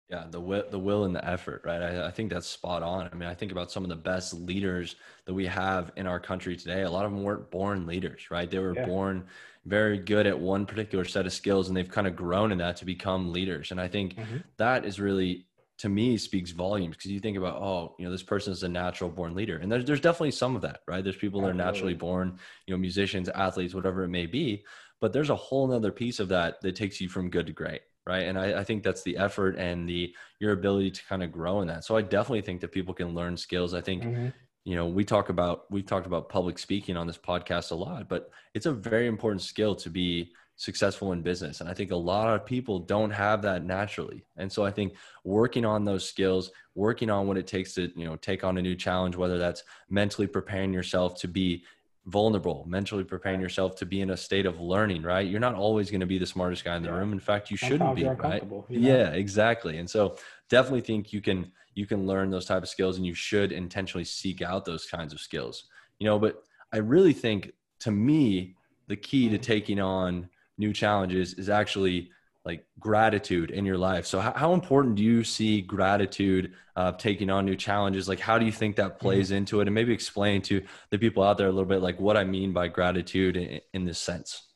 Yeah, 0.10 0.26
the 0.30 0.40
will, 0.40 0.64
the 0.70 0.80
will 0.80 1.06
and 1.06 1.16
the 1.16 1.26
effort, 1.28 1.64
right? 1.66 1.82
I, 1.82 2.08
I, 2.08 2.12
think 2.12 2.30
that's 2.30 2.46
spot 2.46 2.84
on. 2.84 3.10
I 3.12 3.16
mean, 3.16 3.28
I 3.28 3.34
think 3.34 3.52
about 3.52 3.72
some 3.72 3.84
of 3.84 3.90
the 3.90 3.96
best 3.96 4.34
leaders 4.34 4.96
that 5.26 5.34
we 5.34 5.46
have 5.48 5.92
in 5.96 6.08
our 6.08 6.20
country 6.20 6.56
today. 6.56 6.82
A 6.82 6.90
lot 6.90 7.06
of 7.06 7.12
them 7.12 7.24
weren't 7.24 7.50
born 7.50 7.88
leaders, 7.88 8.30
right? 8.30 8.50
They 8.50 8.60
were 8.60 8.76
yeah. 8.76 8.86
born 8.86 9.26
very 9.66 9.98
good 9.98 10.28
at 10.28 10.38
one 10.38 10.66
particular 10.66 11.06
set 11.06 11.26
of 11.26 11.34
skills, 11.34 11.68
and 11.68 11.76
they've 11.76 11.90
kind 11.90 12.06
of 12.06 12.16
grown 12.16 12.52
in 12.52 12.58
that 12.58 12.76
to 12.78 12.86
become 12.86 13.32
leaders. 13.32 13.72
And 13.72 13.80
I 13.80 13.88
think 13.88 14.16
mm-hmm. 14.16 14.38
that 14.58 14.86
is 14.86 15.00
really 15.00 15.48
to 15.80 15.90
me 15.90 16.18
speaks 16.18 16.52
volumes 16.52 16.96
because 16.96 17.12
you 17.12 17.20
think 17.20 17.36
about 17.36 17.56
oh 17.62 17.96
you 17.98 18.06
know 18.06 18.12
this 18.12 18.24
person 18.24 18.54
is 18.54 18.64
a 18.64 18.70
natural 18.70 19.10
born 19.10 19.34
leader 19.36 19.58
and 19.58 19.72
there's, 19.72 19.84
there's 19.86 20.00
definitely 20.00 20.32
some 20.32 20.56
of 20.56 20.62
that 20.62 20.82
right 20.88 21.04
there's 21.04 21.16
people 21.16 21.42
that 21.42 21.50
are 21.50 21.54
naturally 21.54 21.94
born 21.94 22.38
you 22.68 22.74
know 22.74 22.78
musicians 22.78 23.28
athletes 23.30 23.74
whatever 23.74 24.04
it 24.04 24.10
may 24.10 24.26
be 24.26 24.64
but 25.02 25.12
there's 25.12 25.32
a 25.32 25.36
whole 25.36 25.68
nother 25.68 25.92
piece 25.92 26.20
of 26.20 26.30
that 26.30 26.62
that 26.62 26.76
takes 26.76 27.02
you 27.02 27.10
from 27.10 27.30
good 27.30 27.48
to 27.48 27.54
great 27.54 27.82
right 28.08 28.24
and 28.24 28.38
I, 28.38 28.60
I 28.60 28.64
think 28.64 28.84
that's 28.84 29.04
the 29.04 29.18
effort 29.18 29.58
and 29.58 29.88
the 29.88 30.14
your 30.40 30.54
ability 30.54 30.92
to 30.92 31.06
kind 31.06 31.24
of 31.24 31.32
grow 31.32 31.62
in 31.62 31.68
that 31.68 31.84
so 31.84 31.96
i 31.96 32.02
definitely 32.02 32.42
think 32.42 32.62
that 32.62 32.72
people 32.72 32.94
can 32.94 33.14
learn 33.14 33.38
skills 33.38 33.74
i 33.74 33.82
think 33.82 34.04
mm-hmm. 34.04 34.28
you 34.64 34.76
know 34.76 34.88
we 34.88 35.04
talk 35.04 35.30
about 35.30 35.72
we've 35.72 35.86
talked 35.86 36.08
about 36.08 36.30
public 36.30 36.58
speaking 36.60 36.98
on 36.98 37.08
this 37.08 37.18
podcast 37.18 37.72
a 37.72 37.76
lot 37.76 38.08
but 38.10 38.30
it's 38.54 38.66
a 38.66 38.72
very 38.72 39.08
important 39.08 39.42
skill 39.42 39.76
to 39.76 39.90
be 39.90 40.32
successful 40.56 41.12
in 41.14 41.22
business. 41.22 41.62
And 41.62 41.70
I 41.70 41.74
think 41.74 41.92
a 41.92 41.96
lot 41.96 42.34
of 42.34 42.46
people 42.46 42.80
don't 42.80 43.12
have 43.12 43.42
that 43.42 43.66
naturally. 43.66 44.26
And 44.38 44.52
so 44.52 44.64
I 44.64 44.72
think 44.72 44.94
working 45.24 45.66
on 45.66 45.84
those 45.84 46.08
skills, 46.08 46.52
working 46.76 47.10
on 47.10 47.28
what 47.28 47.38
it 47.38 47.48
takes 47.48 47.74
to, 47.74 47.92
you 47.96 48.06
know, 48.06 48.16
take 48.16 48.44
on 48.44 48.58
a 48.58 48.62
new 48.62 48.76
challenge, 48.76 49.16
whether 49.16 49.38
that's 49.38 49.64
mentally 49.90 50.28
preparing 50.28 50.74
yourself 50.74 51.20
to 51.22 51.28
be 51.28 51.64
vulnerable, 52.06 52.66
mentally 52.68 53.04
preparing 53.04 53.40
yourself 53.40 53.76
to 53.78 53.86
be 53.86 54.02
in 54.02 54.10
a 54.10 54.18
state 54.18 54.46
of 54.46 54.60
learning, 54.60 55.04
right? 55.04 55.28
You're 55.28 55.40
not 55.40 55.56
always 55.56 55.90
going 55.90 56.02
to 56.02 56.06
be 56.06 56.18
the 56.18 56.26
smartest 56.26 56.64
guy 56.64 56.76
in 56.76 56.84
the 56.84 56.90
yeah. 56.90 56.96
room. 56.96 57.14
In 57.14 57.20
fact, 57.20 57.50
you 57.50 57.58
shouldn't 57.58 57.96
be, 57.96 58.06
right? 58.06 58.44
You 58.44 58.50
know? 58.50 58.66
Yeah, 58.70 59.10
exactly. 59.12 59.78
And 59.78 59.90
so 59.90 60.18
definitely 60.50 60.82
think 60.82 61.14
you 61.14 61.22
can 61.22 61.52
you 61.76 61.88
can 61.88 62.06
learn 62.06 62.30
those 62.30 62.46
type 62.46 62.62
of 62.62 62.70
skills 62.70 62.98
and 62.98 63.06
you 63.06 63.16
should 63.16 63.52
intentionally 63.52 64.04
seek 64.04 64.42
out 64.42 64.64
those 64.64 64.86
kinds 64.86 65.14
of 65.14 65.20
skills. 65.20 65.66
You 66.00 66.06
know, 66.06 66.20
but 66.20 66.44
I 66.72 66.78
really 66.78 67.14
think 67.14 67.52
to 67.80 67.92
me 67.92 68.56
the 68.88 68.96
key 68.96 69.30
to 69.30 69.36
mm-hmm. 69.36 69.42
taking 69.42 69.80
on 69.80 70.30
new 70.58 70.74
challenges 70.74 71.34
is 71.36 71.50
actually 71.50 72.12
like 72.46 72.66
gratitude 72.80 73.52
in 73.52 73.66
your 73.66 73.78
life. 73.78 74.06
So 74.06 74.20
how, 74.20 74.34
how 74.34 74.54
important 74.54 74.96
do 74.96 75.04
you 75.04 75.24
see 75.24 75.62
gratitude 75.62 76.54
uh, 76.76 76.92
taking 76.94 77.30
on 77.30 77.46
new 77.46 77.56
challenges? 77.56 78.10
Like 78.10 78.20
how 78.20 78.38
do 78.38 78.46
you 78.46 78.52
think 78.52 78.76
that 78.76 79.00
plays 79.00 79.28
mm-hmm. 79.28 79.38
into 79.38 79.62
it? 79.62 79.68
And 79.68 79.76
maybe 79.76 79.94
explain 79.94 80.42
to 80.44 80.62
the 80.90 80.98
people 80.98 81.24
out 81.24 81.38
there 81.38 81.48
a 81.48 81.52
little 81.52 81.70
bit 81.70 81.82
like 81.82 82.00
what 82.00 82.18
I 82.18 82.26
mean 82.26 82.52
by 82.52 82.68
gratitude 82.68 83.38
in, 83.38 83.62
in 83.74 83.86
this 83.86 84.00
sense. 84.00 84.48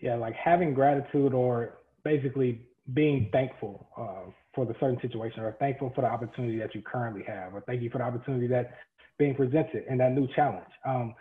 Yeah, 0.00 0.16
like 0.16 0.34
having 0.34 0.74
gratitude 0.74 1.32
or 1.32 1.78
basically 2.04 2.62
being 2.92 3.28
thankful 3.30 3.88
uh, 3.96 4.30
for 4.52 4.66
the 4.66 4.74
certain 4.80 5.00
situation 5.00 5.40
or 5.40 5.52
thankful 5.60 5.92
for 5.94 6.00
the 6.00 6.08
opportunity 6.08 6.58
that 6.58 6.74
you 6.74 6.82
currently 6.82 7.22
have 7.26 7.54
or 7.54 7.60
thank 7.60 7.82
you 7.82 7.90
for 7.90 7.98
the 7.98 8.04
opportunity 8.04 8.48
that's 8.48 8.72
being 9.18 9.36
presented 9.36 9.84
and 9.88 10.00
that 10.00 10.12
new 10.12 10.26
challenge. 10.34 10.66
Um, 10.84 11.14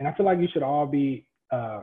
and 0.00 0.08
I 0.08 0.14
feel 0.14 0.26
like 0.26 0.40
you 0.40 0.48
should 0.52 0.64
all 0.64 0.86
be 0.86 1.26
uh, 1.52 1.82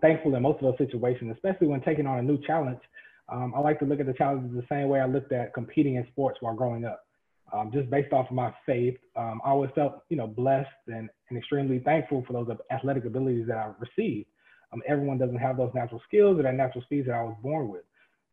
thankful 0.00 0.34
in 0.34 0.42
most 0.42 0.62
of 0.62 0.62
those 0.62 0.78
situations, 0.78 1.32
especially 1.34 1.66
when 1.66 1.80
taking 1.80 2.06
on 2.06 2.18
a 2.18 2.22
new 2.22 2.38
challenge. 2.46 2.80
Um, 3.28 3.54
I 3.56 3.60
like 3.60 3.78
to 3.78 3.86
look 3.86 4.00
at 4.00 4.06
the 4.06 4.12
challenges 4.12 4.54
the 4.54 4.66
same 4.68 4.88
way 4.88 5.00
I 5.00 5.06
looked 5.06 5.32
at 5.32 5.54
competing 5.54 5.94
in 5.96 6.06
sports 6.08 6.38
while 6.40 6.54
growing 6.54 6.84
up. 6.84 7.06
Um, 7.52 7.70
just 7.72 7.88
based 7.90 8.12
off 8.12 8.26
of 8.28 8.34
my 8.34 8.52
faith, 8.66 8.96
um, 9.16 9.40
I 9.44 9.50
always 9.50 9.70
felt, 9.74 10.02
you 10.08 10.16
know, 10.16 10.26
blessed 10.26 10.68
and, 10.88 11.08
and, 11.28 11.38
extremely 11.38 11.78
thankful 11.78 12.24
for 12.26 12.32
those 12.32 12.48
athletic 12.70 13.04
abilities 13.04 13.46
that 13.46 13.58
I 13.58 13.70
received. 13.78 14.28
Um, 14.72 14.82
everyone 14.88 15.18
doesn't 15.18 15.36
have 15.36 15.56
those 15.56 15.70
natural 15.74 16.02
skills 16.06 16.38
or 16.38 16.42
that 16.42 16.54
natural 16.54 16.82
speeds 16.82 17.06
that 17.06 17.14
I 17.14 17.22
was 17.22 17.36
born 17.42 17.68
with, 17.68 17.84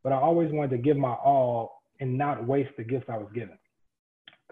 but 0.02 0.12
I 0.12 0.16
always 0.16 0.52
wanted 0.52 0.72
to 0.72 0.78
give 0.78 0.98
my 0.98 1.14
all 1.14 1.84
and 2.00 2.18
not 2.18 2.48
waste 2.48 2.72
the 2.78 2.84
gifts 2.84 3.06
I 3.10 3.18
was 3.18 3.30
given. 3.34 3.60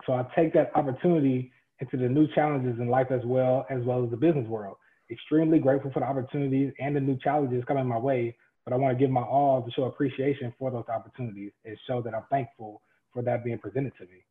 So 0.05 0.13
I 0.13 0.25
take 0.35 0.53
that 0.53 0.71
opportunity 0.75 1.51
into 1.79 1.97
the 1.97 2.07
new 2.07 2.27
challenges 2.35 2.79
in 2.79 2.89
life 2.89 3.07
as 3.09 3.21
well, 3.25 3.65
as 3.69 3.81
well 3.83 4.03
as 4.03 4.11
the 4.11 4.17
business 4.17 4.47
world 4.47 4.77
extremely 5.11 5.59
grateful 5.59 5.91
for 5.91 5.99
the 5.99 6.05
opportunities 6.05 6.73
and 6.79 6.95
the 6.95 6.99
new 6.99 7.17
challenges 7.17 7.63
coming 7.65 7.87
my 7.87 7.97
way. 7.97 8.35
But 8.65 8.73
I 8.73 8.77
want 8.77 8.97
to 8.97 9.01
give 9.01 9.09
my 9.09 9.21
all 9.21 9.61
to 9.63 9.71
show 9.71 9.83
appreciation 9.83 10.53
for 10.59 10.69
those 10.69 10.85
opportunities 10.93 11.51
and 11.65 11.77
show 11.87 12.01
that 12.01 12.13
I'm 12.13 12.25
thankful 12.29 12.81
for 13.13 13.23
that 13.23 13.43
being 13.43 13.57
presented 13.57 13.93
to 13.97 14.03
me. 14.03 14.23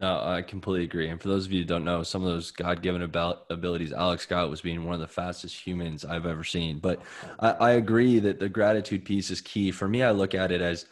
No, 0.00 0.18
I 0.24 0.40
completely 0.40 0.84
agree. 0.84 1.10
And 1.10 1.20
for 1.20 1.28
those 1.28 1.44
of 1.44 1.52
you 1.52 1.60
who 1.60 1.66
don't 1.66 1.84
know, 1.84 2.02
some 2.02 2.22
of 2.22 2.28
those 2.32 2.50
God-given 2.50 3.02
abilities, 3.02 3.92
Alex 3.92 4.22
Scott 4.22 4.48
was 4.48 4.62
being 4.62 4.84
one 4.84 4.94
of 4.94 5.00
the 5.00 5.06
fastest 5.06 5.54
humans 5.54 6.06
I've 6.06 6.24
ever 6.24 6.42
seen. 6.42 6.78
But 6.78 7.02
I, 7.38 7.50
I 7.50 7.70
agree 7.72 8.18
that 8.18 8.40
the 8.40 8.48
gratitude 8.48 9.04
piece 9.04 9.30
is 9.30 9.42
key. 9.42 9.70
For 9.70 9.86
me, 9.86 10.02
I 10.02 10.12
look 10.12 10.34
at 10.34 10.50
it 10.50 10.62
as 10.62 10.86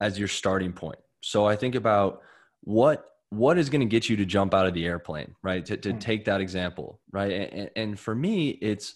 as 0.00 0.18
your 0.18 0.28
starting 0.28 0.74
point. 0.74 0.98
So 1.22 1.46
I 1.46 1.56
think 1.56 1.74
about 1.74 2.20
what 2.60 3.13
what 3.34 3.58
is 3.58 3.68
going 3.68 3.80
to 3.80 3.86
get 3.86 4.08
you 4.08 4.16
to 4.16 4.24
jump 4.24 4.54
out 4.54 4.66
of 4.66 4.74
the 4.74 4.86
airplane 4.86 5.34
right 5.42 5.64
to, 5.66 5.76
to 5.76 5.92
mm. 5.92 6.00
take 6.00 6.24
that 6.24 6.40
example 6.40 7.00
right 7.10 7.32
and, 7.52 7.70
and, 7.76 7.98
for 7.98 8.14
me 8.14 8.50
it's 8.50 8.94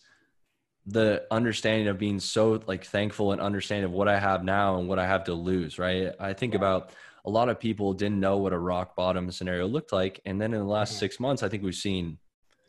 the 0.86 1.24
understanding 1.30 1.88
of 1.88 1.98
being 1.98 2.18
so 2.18 2.60
like 2.66 2.84
thankful 2.84 3.32
and 3.32 3.40
understanding 3.40 3.84
of 3.84 3.92
what 3.92 4.08
i 4.08 4.18
have 4.18 4.44
now 4.44 4.78
and 4.78 4.88
what 4.88 4.98
i 4.98 5.06
have 5.06 5.24
to 5.24 5.34
lose 5.34 5.78
right 5.78 6.12
i 6.20 6.32
think 6.32 6.54
about 6.54 6.90
a 7.24 7.30
lot 7.30 7.48
of 7.48 7.58
people 7.60 7.92
didn't 7.92 8.20
know 8.20 8.38
what 8.38 8.52
a 8.52 8.58
rock 8.58 8.96
bottom 8.96 9.30
scenario 9.30 9.66
looked 9.66 9.92
like 9.92 10.20
and 10.24 10.40
then 10.40 10.54
in 10.54 10.60
the 10.60 10.66
last 10.66 10.92
mm-hmm. 10.92 11.00
six 11.00 11.20
months 11.20 11.42
i 11.42 11.48
think 11.48 11.62
we've 11.62 11.74
seen 11.74 12.16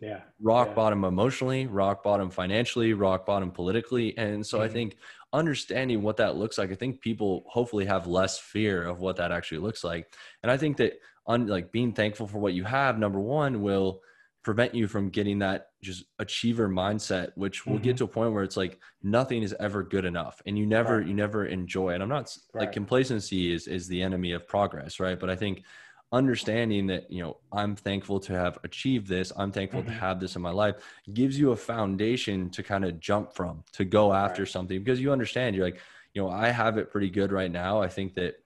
yeah 0.02 0.22
rock 0.42 0.70
yeah. 0.70 0.74
bottom 0.74 1.04
emotionally 1.04 1.68
rock 1.68 2.04
bottom 2.04 2.30
financially 2.30 2.94
rock 2.94 3.26
bottom 3.26 3.52
politically 3.52 4.18
and 4.18 4.46
so 4.46 4.58
mm-hmm. 4.58 4.66
i 4.66 4.70
think 4.70 4.98
understanding 5.32 6.02
what 6.02 6.18
that 6.18 6.36
looks 6.36 6.58
like 6.58 6.72
i 6.72 6.76
think 6.76 7.00
people 7.02 7.44
hopefully 7.48 7.86
have 7.86 8.08
less 8.08 8.40
fear 8.40 8.84
of 8.84 9.00
what 9.00 9.16
that 9.16 9.32
actually 9.32 9.60
looks 9.60 9.84
like 9.84 10.14
and 10.44 10.52
i 10.52 10.58
think 10.58 10.78
that 10.78 10.94
un, 11.30 11.48
like 11.48 11.72
being 11.72 11.94
thankful 11.94 12.28
for 12.28 12.40
what 12.40 12.54
you 12.54 12.66
have 12.66 13.00
number 13.00 13.20
one 13.20 13.62
will 13.62 14.02
prevent 14.44 14.74
you 14.74 14.88
from 14.88 15.10
getting 15.10 15.40
that 15.40 15.70
just 15.82 16.06
achiever 16.18 16.68
mindset 16.68 17.32
which 17.36 17.66
will 17.66 17.76
mm-hmm. 17.76 17.84
get 17.84 17.98
to 17.98 18.04
a 18.04 18.08
point 18.08 18.34
where 18.34 18.44
it's 18.44 18.58
like 18.58 18.80
nothing 19.04 19.44
is 19.44 19.56
ever 19.60 19.84
good 19.84 20.06
enough 20.06 20.42
and 20.46 20.58
you 20.58 20.66
never 20.66 20.98
right. 20.98 21.08
you 21.08 21.14
never 21.14 21.46
enjoy 21.46 21.90
and 21.90 22.02
i'm 22.04 22.10
not 22.10 22.36
right. 22.54 22.62
like 22.62 22.72
complacency 22.72 23.54
is 23.54 23.68
is 23.68 23.88
the 23.88 24.02
enemy 24.02 24.32
of 24.32 24.48
progress 24.48 25.00
right 25.00 25.20
but 25.20 25.30
i 25.30 25.36
think 25.36 25.64
understanding 26.12 26.88
that 26.88 27.10
you 27.12 27.22
know 27.22 27.38
i'm 27.52 27.76
thankful 27.76 28.20
to 28.20 28.34
have 28.34 28.58
achieved 28.64 29.08
this 29.08 29.32
i'm 29.38 29.52
thankful 29.52 29.82
mm-hmm. 29.82 29.92
to 29.92 29.96
have 29.96 30.20
this 30.20 30.36
in 30.36 30.42
my 30.42 30.50
life 30.50 30.76
gives 31.14 31.38
you 31.38 31.52
a 31.52 31.56
foundation 31.56 32.50
to 32.50 32.64
kind 32.64 32.84
of 32.84 33.00
jump 33.00 33.32
from 33.34 33.64
to 33.72 33.86
go 33.86 34.12
after 34.12 34.44
right. 34.44 34.52
something 34.52 34.80
because 34.80 35.00
you 35.00 35.12
understand 35.12 35.56
you're 35.56 35.66
like 35.66 35.80
you 36.14 36.22
know 36.22 36.30
i 36.30 36.50
have 36.50 36.78
it 36.78 36.90
pretty 36.90 37.10
good 37.10 37.32
right 37.32 37.52
now 37.52 37.82
i 37.82 37.88
think 37.88 38.16
that 38.16 38.42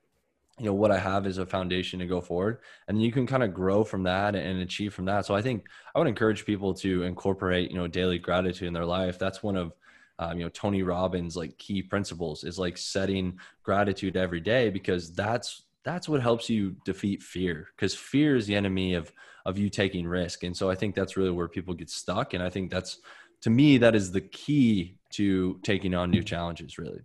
you 0.60 0.66
know 0.66 0.74
what 0.74 0.92
i 0.92 1.00
have 1.00 1.26
is 1.26 1.40
a 1.40 1.46
foundation 1.46 2.00
to 2.00 2.06
go 2.06 2.22
forward 2.22 2.60
and 2.88 3.02
you 3.02 3.12
can 3.12 3.26
kind 3.26 3.44
of 3.44 3.54
grow 3.54 3.84
from 3.84 4.04
that 4.04 4.36
and 4.36 4.62
achieve 4.62 4.94
from 4.94 5.06
that. 5.06 5.26
So 5.26 5.36
i 5.36 5.42
think 5.42 5.68
i 5.96 6.00
would 6.00 6.08
encourage 6.08 6.46
people 6.46 6.74
to 6.76 7.04
incorporate 7.04 7.72
you 7.72 7.78
know 7.78 7.88
daily 7.88 8.20
gratitude 8.20 8.68
in 8.68 8.74
their 8.74 8.86
life. 8.86 9.18
That's 9.18 9.42
one 9.42 9.56
of 9.56 9.74
um, 10.20 10.38
you 10.38 10.46
know 10.46 10.50
tony 10.50 10.84
robbins 10.84 11.36
like 11.36 11.58
key 11.58 11.82
principles 11.82 12.44
is 12.44 12.60
like 12.60 12.78
setting 12.78 13.40
gratitude 13.64 14.16
every 14.16 14.40
day 14.40 14.70
because 14.70 15.12
that's 15.12 15.64
that's 15.84 16.08
what 16.08 16.22
helps 16.22 16.50
you 16.50 16.76
defeat 16.86 17.22
fear 17.22 17.70
because 17.76 17.96
fear 17.96 18.36
is 18.36 18.46
the 18.46 18.56
enemy 18.56 18.94
of 18.94 19.12
of 19.46 19.58
you 19.58 19.70
taking 19.70 20.08
risk. 20.08 20.44
And 20.44 20.56
so 20.56 20.70
i 20.70 20.76
think 20.76 20.94
that's 20.94 21.18
really 21.18 21.32
where 21.32 21.48
people 21.48 21.74
get 21.74 21.90
stuck 21.90 22.34
and 22.34 22.44
i 22.44 22.50
think 22.50 22.70
that's 22.70 23.00
to 23.42 23.50
me 23.50 23.78
that 23.80 23.96
is 23.96 24.12
the 24.12 24.22
key 24.22 24.98
to 25.12 25.60
taking 25.64 25.94
on 25.96 26.12
new 26.12 26.24
challenges 26.24 26.78
really. 26.78 27.02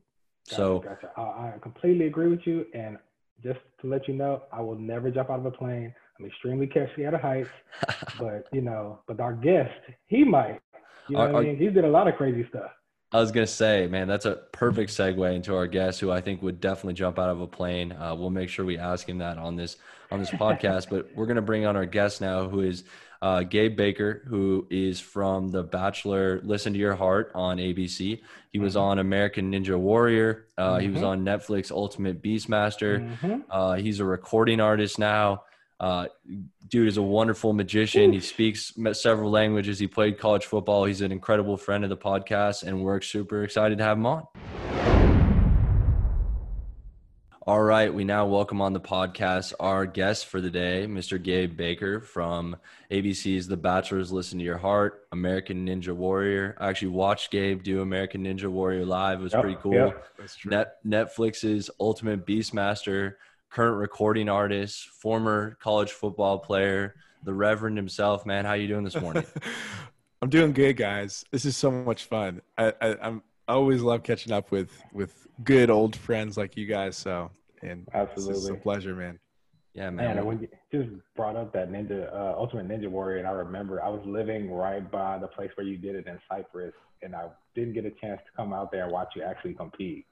Gotcha, 0.48 0.56
so 0.56 0.78
gotcha. 0.80 1.10
I, 1.16 1.22
I 1.22 1.54
completely 1.60 2.06
agree 2.06 2.28
with 2.28 2.46
you 2.46 2.66
and 2.72 2.98
just 3.42 3.60
to 3.80 3.86
let 3.86 4.06
you 4.08 4.14
know 4.14 4.42
i 4.52 4.60
will 4.60 4.78
never 4.78 5.10
jump 5.10 5.30
out 5.30 5.38
of 5.38 5.46
a 5.46 5.50
plane 5.50 5.94
i'm 6.18 6.26
extremely 6.26 6.66
careful 6.66 7.06
at 7.06 7.20
heights 7.20 7.50
but 8.18 8.46
you 8.52 8.60
know 8.60 9.00
but 9.06 9.20
our 9.20 9.32
guest 9.32 9.80
he 10.06 10.24
might 10.24 10.60
you 11.08 11.16
know 11.16 11.22
our, 11.22 11.32
what 11.32 11.40
i 11.40 11.46
mean 11.46 11.56
he 11.56 11.68
did 11.68 11.84
a 11.84 11.88
lot 11.88 12.08
of 12.08 12.14
crazy 12.16 12.46
stuff 12.48 12.70
I 13.10 13.20
was 13.20 13.32
gonna 13.32 13.46
say, 13.46 13.86
man, 13.86 14.06
that's 14.06 14.26
a 14.26 14.34
perfect 14.52 14.90
segue 14.90 15.34
into 15.34 15.56
our 15.56 15.66
guest, 15.66 15.98
who 15.98 16.10
I 16.10 16.20
think 16.20 16.42
would 16.42 16.60
definitely 16.60 16.92
jump 16.92 17.18
out 17.18 17.30
of 17.30 17.40
a 17.40 17.46
plane. 17.46 17.92
Uh, 17.92 18.14
we'll 18.14 18.28
make 18.28 18.50
sure 18.50 18.66
we 18.66 18.76
ask 18.76 19.08
him 19.08 19.16
that 19.18 19.38
on 19.38 19.56
this 19.56 19.78
on 20.10 20.20
this 20.20 20.30
podcast. 20.32 20.90
but 20.90 21.08
we're 21.14 21.24
gonna 21.24 21.40
bring 21.40 21.64
on 21.64 21.74
our 21.74 21.86
guest 21.86 22.20
now, 22.20 22.48
who 22.48 22.60
is 22.60 22.84
uh, 23.20 23.42
Gabe 23.42 23.76
Baker, 23.76 24.22
who 24.28 24.66
is 24.70 25.00
from 25.00 25.50
The 25.50 25.62
Bachelor. 25.62 26.40
Listen 26.42 26.72
to 26.72 26.78
Your 26.78 26.94
Heart 26.94 27.32
on 27.34 27.58
ABC. 27.58 28.20
He 28.50 28.58
was 28.58 28.74
mm-hmm. 28.74 28.82
on 28.82 28.98
American 28.98 29.52
Ninja 29.52 29.78
Warrior. 29.78 30.46
Uh, 30.56 30.74
mm-hmm. 30.74 30.80
He 30.80 30.88
was 30.88 30.98
mm-hmm. 30.98 31.06
on 31.06 31.24
Netflix 31.24 31.70
Ultimate 31.70 32.22
Beastmaster. 32.22 33.00
Mm-hmm. 33.00 33.40
Uh, 33.50 33.74
he's 33.74 34.00
a 34.00 34.04
recording 34.04 34.60
artist 34.60 34.98
now. 34.98 35.42
Uh, 35.80 36.06
dude 36.68 36.88
is 36.88 36.96
a 36.96 37.02
wonderful 37.02 37.52
magician. 37.52 38.12
He 38.12 38.20
speaks 38.20 38.72
several 38.92 39.30
languages. 39.30 39.78
He 39.78 39.86
played 39.86 40.18
college 40.18 40.44
football. 40.44 40.84
He's 40.84 41.02
an 41.02 41.12
incredible 41.12 41.56
friend 41.56 41.84
of 41.84 41.90
the 41.90 41.96
podcast, 41.96 42.64
and 42.64 42.82
we're 42.82 43.00
super 43.00 43.44
excited 43.44 43.78
to 43.78 43.84
have 43.84 43.96
him 43.96 44.06
on. 44.06 44.26
All 47.48 47.62
right, 47.62 47.94
we 47.94 48.04
now 48.04 48.26
welcome 48.26 48.60
on 48.60 48.74
the 48.74 48.80
podcast 48.80 49.54
our 49.58 49.86
guest 49.86 50.26
for 50.26 50.38
the 50.38 50.50
day, 50.50 50.84
Mr. 50.86 51.20
Gabe 51.20 51.56
Baker 51.56 51.98
from 51.98 52.56
ABC's 52.90 53.48
The 53.48 53.56
Bachelor's 53.56 54.12
Listen 54.12 54.38
to 54.38 54.44
Your 54.44 54.58
Heart, 54.58 55.06
American 55.12 55.66
Ninja 55.66 55.94
Warrior. 55.94 56.58
I 56.60 56.68
actually 56.68 56.88
watched 56.88 57.30
Gabe 57.30 57.62
do 57.62 57.80
American 57.80 58.24
Ninja 58.24 58.48
Warrior 58.50 58.84
live. 58.84 59.20
It 59.20 59.22
was 59.22 59.32
yep, 59.32 59.40
pretty 59.40 59.56
cool. 59.62 59.72
Yep, 59.72 60.06
Net, 60.44 60.74
Netflix's 60.86 61.70
Ultimate 61.80 62.26
Beastmaster 62.26 63.14
current 63.48 63.78
recording 63.78 64.28
artist, 64.28 64.86
former 64.86 65.56
college 65.58 65.92
football 65.92 66.40
player, 66.40 66.96
the 67.24 67.32
Reverend 67.32 67.78
himself. 67.78 68.26
Man, 68.26 68.44
how 68.44 68.52
you 68.52 68.68
doing 68.68 68.84
this 68.84 69.00
morning? 69.00 69.24
I'm 70.20 70.28
doing 70.28 70.52
good, 70.52 70.76
guys. 70.76 71.24
This 71.30 71.46
is 71.46 71.56
so 71.56 71.70
much 71.70 72.04
fun. 72.04 72.42
I, 72.58 72.74
I, 72.82 72.96
I'm 73.00 73.22
I 73.48 73.54
always 73.54 73.80
love 73.80 74.02
catching 74.02 74.32
up 74.32 74.50
with 74.50 74.70
with 74.92 75.26
good 75.42 75.70
old 75.70 75.96
friends 75.96 76.36
like 76.36 76.58
you 76.58 76.66
guys. 76.66 76.98
So, 76.98 77.30
and 77.62 77.88
absolutely, 77.94 78.36
it's 78.36 78.48
a 78.48 78.54
pleasure, 78.54 78.94
man. 78.94 79.18
Yeah, 79.74 79.90
man. 79.90 80.16
man 80.16 80.24
when 80.24 80.40
you 80.40 80.48
just 80.72 80.88
brought 81.14 81.36
up 81.36 81.52
that 81.52 81.70
Ninja 81.70 82.12
uh, 82.12 82.34
Ultimate 82.36 82.68
Ninja 82.68 82.88
Warrior, 82.88 83.18
and 83.18 83.26
I 83.26 83.32
remember 83.32 83.82
I 83.82 83.88
was 83.88 84.02
living 84.04 84.50
right 84.50 84.88
by 84.90 85.18
the 85.18 85.28
place 85.28 85.50
where 85.54 85.66
you 85.66 85.76
did 85.76 85.94
it 85.94 86.06
in 86.06 86.18
Cypress, 86.28 86.74
and 87.02 87.14
I 87.14 87.28
didn't 87.54 87.74
get 87.74 87.84
a 87.84 87.90
chance 87.90 88.20
to 88.24 88.30
come 88.36 88.52
out 88.52 88.72
there 88.72 88.84
and 88.84 88.92
watch 88.92 89.10
you 89.14 89.22
actually 89.22 89.54
compete. 89.54 90.06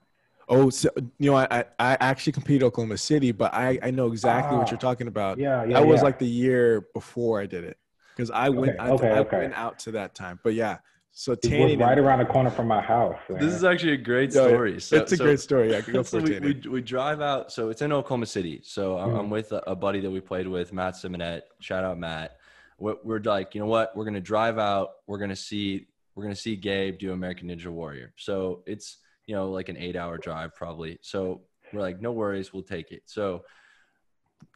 Oh, 0.49 0.69
so 0.69 0.89
you 1.19 1.31
know, 1.31 1.37
I 1.37 1.65
I 1.79 1.97
actually 1.99 2.33
competed 2.33 2.63
Oklahoma 2.63 2.97
City, 2.97 3.31
but 3.31 3.53
I 3.53 3.79
I 3.83 3.91
know 3.91 4.07
exactly 4.07 4.57
what 4.57 4.69
you're 4.71 4.77
ah. 4.77 4.81
talking 4.81 5.07
about. 5.07 5.37
Yeah, 5.37 5.65
yeah. 5.65 5.79
That 5.79 5.87
was 5.87 5.99
yeah. 5.99 6.03
like 6.03 6.19
the 6.19 6.27
year 6.27 6.87
before 6.93 7.41
I 7.41 7.45
did 7.45 7.65
it 7.65 7.77
because 8.15 8.31
I 8.31 8.49
went 8.49 8.79
okay, 8.79 8.79
I, 8.79 8.89
okay, 8.91 9.09
I 9.09 9.19
okay. 9.19 9.37
went 9.39 9.53
out 9.53 9.79
to 9.79 9.91
that 9.91 10.15
time. 10.15 10.39
But 10.43 10.53
yeah, 10.53 10.77
so 11.19 11.33
Tanny 11.33 11.75
was 11.75 11.83
right 11.83 11.97
around 11.97 12.19
the 12.19 12.25
corner 12.25 12.51
from 12.51 12.67
my 12.67 12.79
house. 12.79 13.17
Man. 13.27 13.39
This 13.39 13.51
is 13.51 13.63
actually 13.63 13.93
a 13.93 13.97
great 13.97 14.31
story. 14.31 14.79
So, 14.79 14.97
it's 14.97 15.13
a 15.13 15.17
so, 15.17 15.23
great 15.23 15.39
story. 15.39 15.75
I 15.75 15.81
could 15.81 15.95
go 15.95 16.03
for 16.03 16.19
so 16.19 16.19
we, 16.19 16.39
we, 16.39 16.69
we, 16.69 16.79
drive 16.79 17.21
out. 17.21 17.51
So 17.51 17.69
it's 17.69 17.81
in 17.81 17.91
Oklahoma 17.91 18.27
City. 18.27 18.61
So 18.63 18.97
mm-hmm. 18.97 19.17
I'm 19.17 19.29
with 19.31 19.51
a, 19.51 19.67
a, 19.67 19.75
buddy 19.75 19.99
that 20.01 20.11
we 20.11 20.19
played 20.19 20.47
with, 20.47 20.73
Matt 20.73 20.93
Simonette. 20.93 21.41
Shout 21.59 21.83
out 21.83 21.97
Matt. 21.97 22.37
We're, 22.77 22.97
we're 23.03 23.19
like, 23.19 23.55
you 23.55 23.61
know 23.61 23.67
what? 23.67 23.97
We're 23.97 24.05
gonna 24.05 24.21
drive 24.21 24.59
out. 24.59 24.91
We're 25.07 25.17
gonna 25.17 25.35
see. 25.35 25.87
We're 26.13 26.21
gonna 26.21 26.35
see 26.35 26.55
Gabe 26.55 26.99
do 26.99 27.11
American 27.13 27.47
Ninja 27.47 27.67
Warrior. 27.67 28.13
So 28.15 28.61
it's 28.67 28.97
you 29.25 29.35
know, 29.35 29.49
like 29.49 29.69
an 29.69 29.77
eight 29.77 29.95
hour 29.95 30.17
drive 30.17 30.55
probably. 30.55 30.97
So 31.01 31.41
we're 31.73 31.81
like, 31.81 32.01
no 32.01 32.11
worries, 32.11 32.53
we'll 32.53 32.63
take 32.63 32.91
it. 32.91 33.03
So 33.05 33.43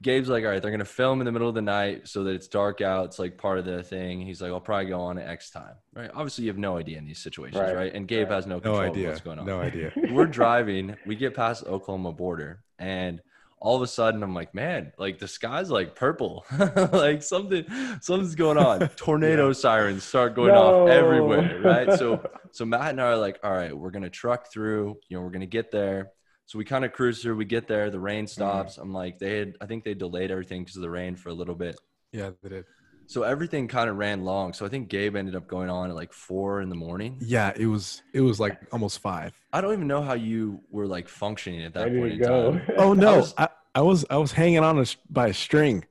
Gabe's 0.01 0.29
like, 0.29 0.43
all 0.43 0.49
right, 0.49 0.61
they're 0.61 0.71
gonna 0.71 0.83
film 0.83 1.21
in 1.21 1.25
the 1.25 1.31
middle 1.31 1.47
of 1.47 1.53
the 1.53 1.61
night 1.61 2.07
so 2.07 2.23
that 2.23 2.33
it's 2.33 2.47
dark 2.47 2.81
out. 2.81 3.05
It's 3.05 3.19
like 3.19 3.37
part 3.37 3.59
of 3.59 3.65
the 3.65 3.83
thing. 3.83 4.21
He's 4.21 4.41
like, 4.41 4.51
I'll 4.51 4.59
probably 4.59 4.87
go 4.87 4.99
on 4.99 5.19
at 5.19 5.27
X 5.27 5.51
time. 5.51 5.75
Right. 5.93 6.09
Obviously, 6.13 6.45
you 6.45 6.49
have 6.49 6.57
no 6.57 6.77
idea 6.77 6.97
in 6.97 7.05
these 7.05 7.19
situations, 7.19 7.61
right? 7.61 7.75
right? 7.75 7.93
And 7.93 8.07
Gabe 8.07 8.29
right. 8.29 8.35
has 8.35 8.47
no 8.47 8.59
control 8.59 8.81
no 8.81 8.89
idea. 8.89 9.09
what's 9.09 9.21
going 9.21 9.39
on. 9.39 9.45
No 9.45 9.61
idea. 9.61 9.91
We're 10.11 10.25
driving, 10.25 10.95
we 11.05 11.15
get 11.15 11.35
past 11.35 11.63
the 11.63 11.69
Oklahoma 11.69 12.13
border, 12.13 12.63
and 12.79 13.21
all 13.61 13.75
of 13.75 13.83
a 13.83 13.87
sudden 13.87 14.23
I'm 14.23 14.33
like, 14.33 14.55
man, 14.55 14.91
like 14.97 15.19
the 15.19 15.27
sky's 15.27 15.69
like 15.69 15.95
purple. 15.95 16.45
like 16.91 17.21
something 17.21 17.63
something's 18.01 18.35
going 18.35 18.57
on. 18.57 18.89
Tornado 18.95 19.47
yeah. 19.47 19.53
sirens 19.53 20.03
start 20.03 20.35
going 20.35 20.53
no. 20.53 20.83
off 20.83 20.89
everywhere, 20.89 21.61
right? 21.63 21.93
So 21.93 22.27
so 22.51 22.65
Matt 22.65 22.89
and 22.89 22.99
I 22.99 23.05
are 23.05 23.17
like, 23.17 23.39
all 23.43 23.51
right, 23.51 23.77
we're 23.77 23.91
gonna 23.91 24.09
truck 24.09 24.51
through, 24.51 24.97
you 25.07 25.17
know, 25.17 25.23
we're 25.23 25.29
gonna 25.29 25.45
get 25.45 25.71
there. 25.71 26.11
So 26.51 26.57
we 26.57 26.65
kind 26.65 26.83
of 26.83 26.91
cruise 26.91 27.21
through, 27.21 27.37
we 27.37 27.45
get 27.45 27.69
there, 27.69 27.89
the 27.89 27.97
rain 27.97 28.25
mm-hmm. 28.25 28.29
stops. 28.29 28.75
Mm. 28.75 28.81
I'm 28.81 28.93
like, 28.93 29.19
they 29.19 29.37
had 29.37 29.55
I 29.61 29.67
think 29.67 29.85
they 29.85 29.93
delayed 29.93 30.31
everything 30.31 30.63
because 30.63 30.75
of 30.75 30.81
the 30.81 30.89
rain 30.89 31.15
for 31.15 31.29
a 31.29 31.33
little 31.33 31.55
bit. 31.55 31.79
Yeah, 32.11 32.31
they 32.43 32.49
did. 32.49 32.65
So 33.07 33.23
everything 33.23 33.69
kind 33.69 33.89
of 33.89 33.95
ran 33.95 34.25
long. 34.25 34.51
So 34.51 34.65
I 34.65 34.67
think 34.69 34.89
Gabe 34.89 35.15
ended 35.15 35.33
up 35.33 35.47
going 35.47 35.69
on 35.69 35.89
at 35.89 35.95
like 35.95 36.11
four 36.11 36.59
in 36.59 36.67
the 36.67 36.75
morning. 36.75 37.15
Yeah, 37.21 37.53
it 37.55 37.67
was 37.67 38.01
it 38.13 38.19
was 38.19 38.37
like 38.37 38.59
almost 38.73 38.99
five. 38.99 39.31
I 39.53 39.61
don't 39.61 39.71
even 39.71 39.87
know 39.87 40.01
how 40.01 40.15
you 40.15 40.59
were 40.69 40.87
like 40.87 41.07
functioning 41.07 41.63
at 41.63 41.73
that 41.75 41.85
Ready 41.85 41.99
point 41.99 42.13
in 42.15 42.19
go. 42.19 42.51
time. 42.51 42.61
Oh 42.75 42.93
no, 42.95 43.13
I 43.13 43.17
was, 43.17 43.33
I, 43.37 43.47
I 43.75 43.81
was 43.81 44.05
I 44.09 44.17
was 44.17 44.33
hanging 44.33 44.59
on 44.59 44.77
a, 44.77 44.85
by 45.09 45.27
a 45.27 45.33
string. 45.33 45.85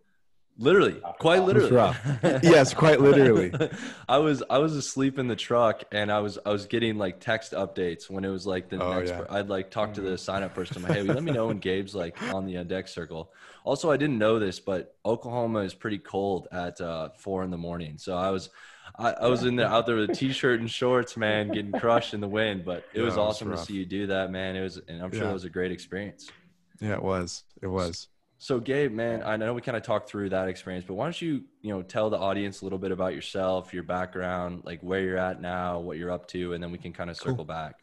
Literally, 0.63 1.01
quite 1.19 1.43
literally. 1.43 1.97
yes, 2.43 2.75
quite 2.75 3.01
literally. 3.01 3.51
I 4.09 4.19
was 4.19 4.43
I 4.51 4.59
was 4.59 4.77
asleep 4.77 5.19
in 5.19 5.27
the 5.27 5.35
truck 5.35 5.85
and 5.91 6.13
I 6.13 6.21
was 6.21 6.39
I 6.45 6.51
was 6.51 6.67
getting 6.67 6.99
like 6.99 7.19
text 7.19 7.53
updates 7.53 8.11
when 8.11 8.27
it 8.27 8.29
was 8.29 8.47
like 8.47 8.69
the 8.69 8.79
oh, 8.79 8.93
next. 8.93 9.09
Yeah. 9.09 9.25
I'd 9.31 9.49
like 9.49 9.71
talk 9.71 9.95
to 9.95 10.03
the 10.03 10.11
mm-hmm. 10.11 10.17
sign 10.17 10.43
up 10.43 10.55
person. 10.55 10.83
Like, 10.83 10.93
hey, 10.93 11.03
let 11.03 11.23
me 11.23 11.33
know 11.33 11.47
when 11.47 11.59
Gabe's 11.61 11.95
like 11.95 12.23
on 12.35 12.45
the 12.45 12.63
deck 12.63 12.89
circle. 12.89 13.33
Also, 13.65 13.91
I 13.91 13.97
didn't 13.97 14.19
know 14.19 14.39
this, 14.39 14.61
but 14.61 14.97
Oklahoma 15.07 15.61
is 15.61 15.73
pretty 15.73 15.99
cold 15.99 16.47
at 16.53 16.79
uh, 16.79 17.09
four 17.17 17.43
in 17.43 17.51
the 17.51 17.59
morning. 17.59 17.97
So 17.97 18.15
I 18.15 18.29
was 18.29 18.51
I, 18.99 19.13
I 19.13 19.27
was 19.29 19.45
in 19.45 19.57
there 19.57 19.67
out 19.67 19.87
there 19.87 19.97
with 19.97 20.11
a 20.11 20.15
t-shirt 20.15 20.61
and 20.61 20.71
shorts, 20.71 21.17
man, 21.17 21.49
getting 21.49 21.73
crushed 21.73 22.13
in 22.13 22.21
the 22.21 22.29
wind. 22.29 22.67
But 22.67 22.85
it 22.93 23.01
was 23.01 23.17
awesome 23.17 23.51
to 23.51 23.57
see 23.57 23.75
you 23.75 23.87
do 23.87 24.09
that, 24.09 24.31
man. 24.31 24.57
It 24.57 24.63
was, 24.63 24.79
and 24.89 25.03
I'm 25.03 25.11
sure 25.11 25.23
yeah. 25.23 25.31
it 25.31 25.33
was 25.33 25.45
a 25.45 25.51
great 25.51 25.73
experience. 25.73 26.31
Yeah, 26.81 26.97
it 26.97 27.03
was. 27.03 27.45
It 27.63 27.69
was. 27.69 28.09
So 28.43 28.59
Gabe, 28.59 28.91
man, 28.91 29.23
I 29.23 29.37
know 29.37 29.53
we 29.53 29.61
kind 29.61 29.77
of 29.77 29.83
talked 29.83 30.09
through 30.09 30.31
that 30.31 30.49
experience, 30.49 30.87
but 30.89 30.95
why 30.95 31.05
don't 31.05 31.21
you, 31.21 31.45
you 31.61 31.75
know, 31.75 31.83
tell 31.83 32.09
the 32.09 32.17
audience 32.17 32.63
a 32.63 32.65
little 32.65 32.79
bit 32.79 32.91
about 32.91 33.15
yourself, 33.15 33.75
your 33.75 33.83
background, 33.83 34.63
like 34.65 34.81
where 34.81 35.01
you're 35.01 35.19
at 35.19 35.43
now, 35.43 35.79
what 35.79 35.99
you're 35.99 36.11
up 36.11 36.27
to, 36.29 36.55
and 36.55 36.63
then 36.63 36.73
we 36.73 36.79
can 36.79 36.91
kind 36.91 37.11
of 37.11 37.19
circle 37.19 37.37
cool. 37.37 37.45
back. 37.45 37.81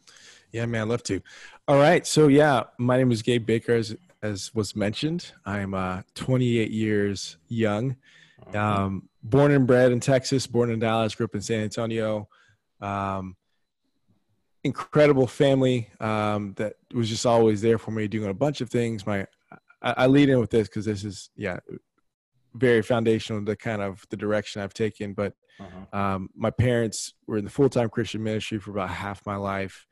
Yeah, 0.52 0.66
man, 0.66 0.82
I'd 0.82 0.88
love 0.88 1.04
to. 1.04 1.22
All 1.68 1.78
right. 1.78 2.08
So 2.08 2.28
yeah, 2.28 2.64
my 2.80 2.98
name 2.98 3.12
is 3.12 3.22
Gabe 3.22 3.46
Baker, 3.46 3.76
as 3.76 3.96
as 4.24 4.52
was 4.56 4.76
mentioned. 4.76 5.32
I'm 5.46 5.76
uh 5.76 6.02
28 6.16 6.72
years 6.72 7.38
young. 7.50 7.96
Um, 8.56 9.10
born 9.22 9.52
and 9.52 9.68
bred 9.68 9.92
in 9.92 10.00
Texas, 10.00 10.48
born 10.48 10.72
in 10.72 10.80
Dallas, 10.80 11.14
grew 11.14 11.26
up 11.26 11.36
in 11.36 11.42
San 11.42 11.60
Antonio. 11.60 12.30
Um, 12.82 13.36
incredible 14.64 15.28
family 15.28 15.92
um, 16.00 16.54
that 16.58 16.78
was 16.96 17.10
just 17.10 17.28
always 17.28 17.62
there 17.62 17.78
for 17.78 17.92
me, 17.92 18.08
doing 18.08 18.32
a 18.32 18.34
bunch 18.34 18.62
of 18.62 18.72
things. 18.72 19.06
My 19.06 19.28
I, 19.82 19.94
I 19.98 20.08
lead 20.08 20.30
in 20.30 20.40
with 20.40 20.50
this 20.50 20.68
because 20.68 20.86
this 20.86 21.04
is 21.04 21.30
yeah 21.36 21.60
very 22.56 22.82
foundational 22.82 23.44
to 23.46 23.56
kind 23.56 23.82
of 23.82 24.04
the 24.10 24.18
direction 24.18 24.62
I've 24.62 24.74
taken. 24.74 25.14
But 25.14 25.34
uh-huh. 25.60 25.98
um, 25.98 26.30
my 26.36 26.50
parents 26.50 27.14
were 27.28 27.38
in 27.38 27.46
the 27.46 27.52
full 27.52 27.70
time 27.70 27.90
Christian 27.90 28.24
ministry 28.24 28.60
for 28.60 28.72
about 28.72 28.90
half 28.90 29.26
my 29.26 29.36
life. 29.36 29.86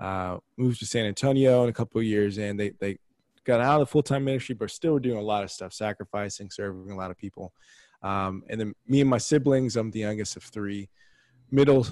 Uh, 0.00 0.38
moved 0.56 0.78
to 0.78 0.86
San 0.86 1.06
Antonio 1.06 1.64
in 1.64 1.68
a 1.68 1.72
couple 1.72 2.00
of 2.00 2.04
years, 2.04 2.38
and 2.38 2.58
they 2.58 2.72
they 2.80 2.98
got 3.44 3.60
out 3.60 3.80
of 3.80 3.88
the 3.88 3.90
full 3.90 4.02
time 4.02 4.24
ministry, 4.24 4.54
but 4.54 4.70
still 4.70 4.92
were 4.92 5.00
doing 5.00 5.18
a 5.18 5.22
lot 5.22 5.44
of 5.44 5.50
stuff, 5.50 5.72
sacrificing, 5.72 6.50
serving 6.50 6.90
a 6.90 6.96
lot 6.96 7.10
of 7.10 7.16
people. 7.16 7.52
Um, 8.02 8.44
and 8.48 8.60
then 8.60 8.74
me 8.86 9.00
and 9.00 9.10
my 9.10 9.18
siblings, 9.18 9.76
I'm 9.76 9.90
the 9.90 10.00
youngest 10.00 10.36
of 10.36 10.44
three. 10.44 10.88
Middle, 11.50 11.86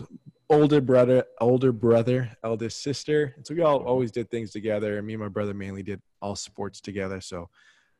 older 0.48 0.80
brother, 0.80 1.24
older 1.40 1.72
brother, 1.72 2.30
eldest 2.44 2.82
sister. 2.82 3.34
And 3.36 3.46
so 3.46 3.54
we 3.54 3.62
all 3.62 3.82
always 3.84 4.10
did 4.10 4.30
things 4.30 4.52
together. 4.52 4.98
And 4.98 5.06
me 5.06 5.14
and 5.14 5.22
my 5.22 5.28
brother 5.28 5.54
mainly 5.54 5.82
did 5.82 6.00
all 6.22 6.36
sports 6.36 6.80
together. 6.80 7.20
So, 7.20 7.48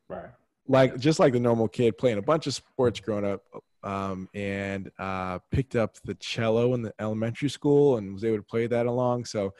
right, 0.09 0.31
like 0.69 0.99
just 0.99 1.19
like 1.19 1.33
the 1.33 1.41
normal 1.41 1.69
kid, 1.69 1.99
playing 1.99 2.19
a 2.19 2.23
bunch 2.23 2.47
of 2.47 2.55
sports 2.55 3.01
growing 3.01 3.25
up, 3.25 3.43
um, 3.83 4.29
and 4.35 4.91
uh, 4.99 5.39
picked 5.51 5.77
up 5.77 5.97
the 6.05 6.15
cello 6.15 6.75
in 6.75 6.83
the 6.83 6.93
elementary 6.99 7.49
school 7.49 7.99
and 7.99 8.13
was 8.13 8.25
able 8.25 8.39
to 8.39 8.43
play 8.43 8.67
that 8.67 8.87
along. 8.87 9.25
So 9.25 9.55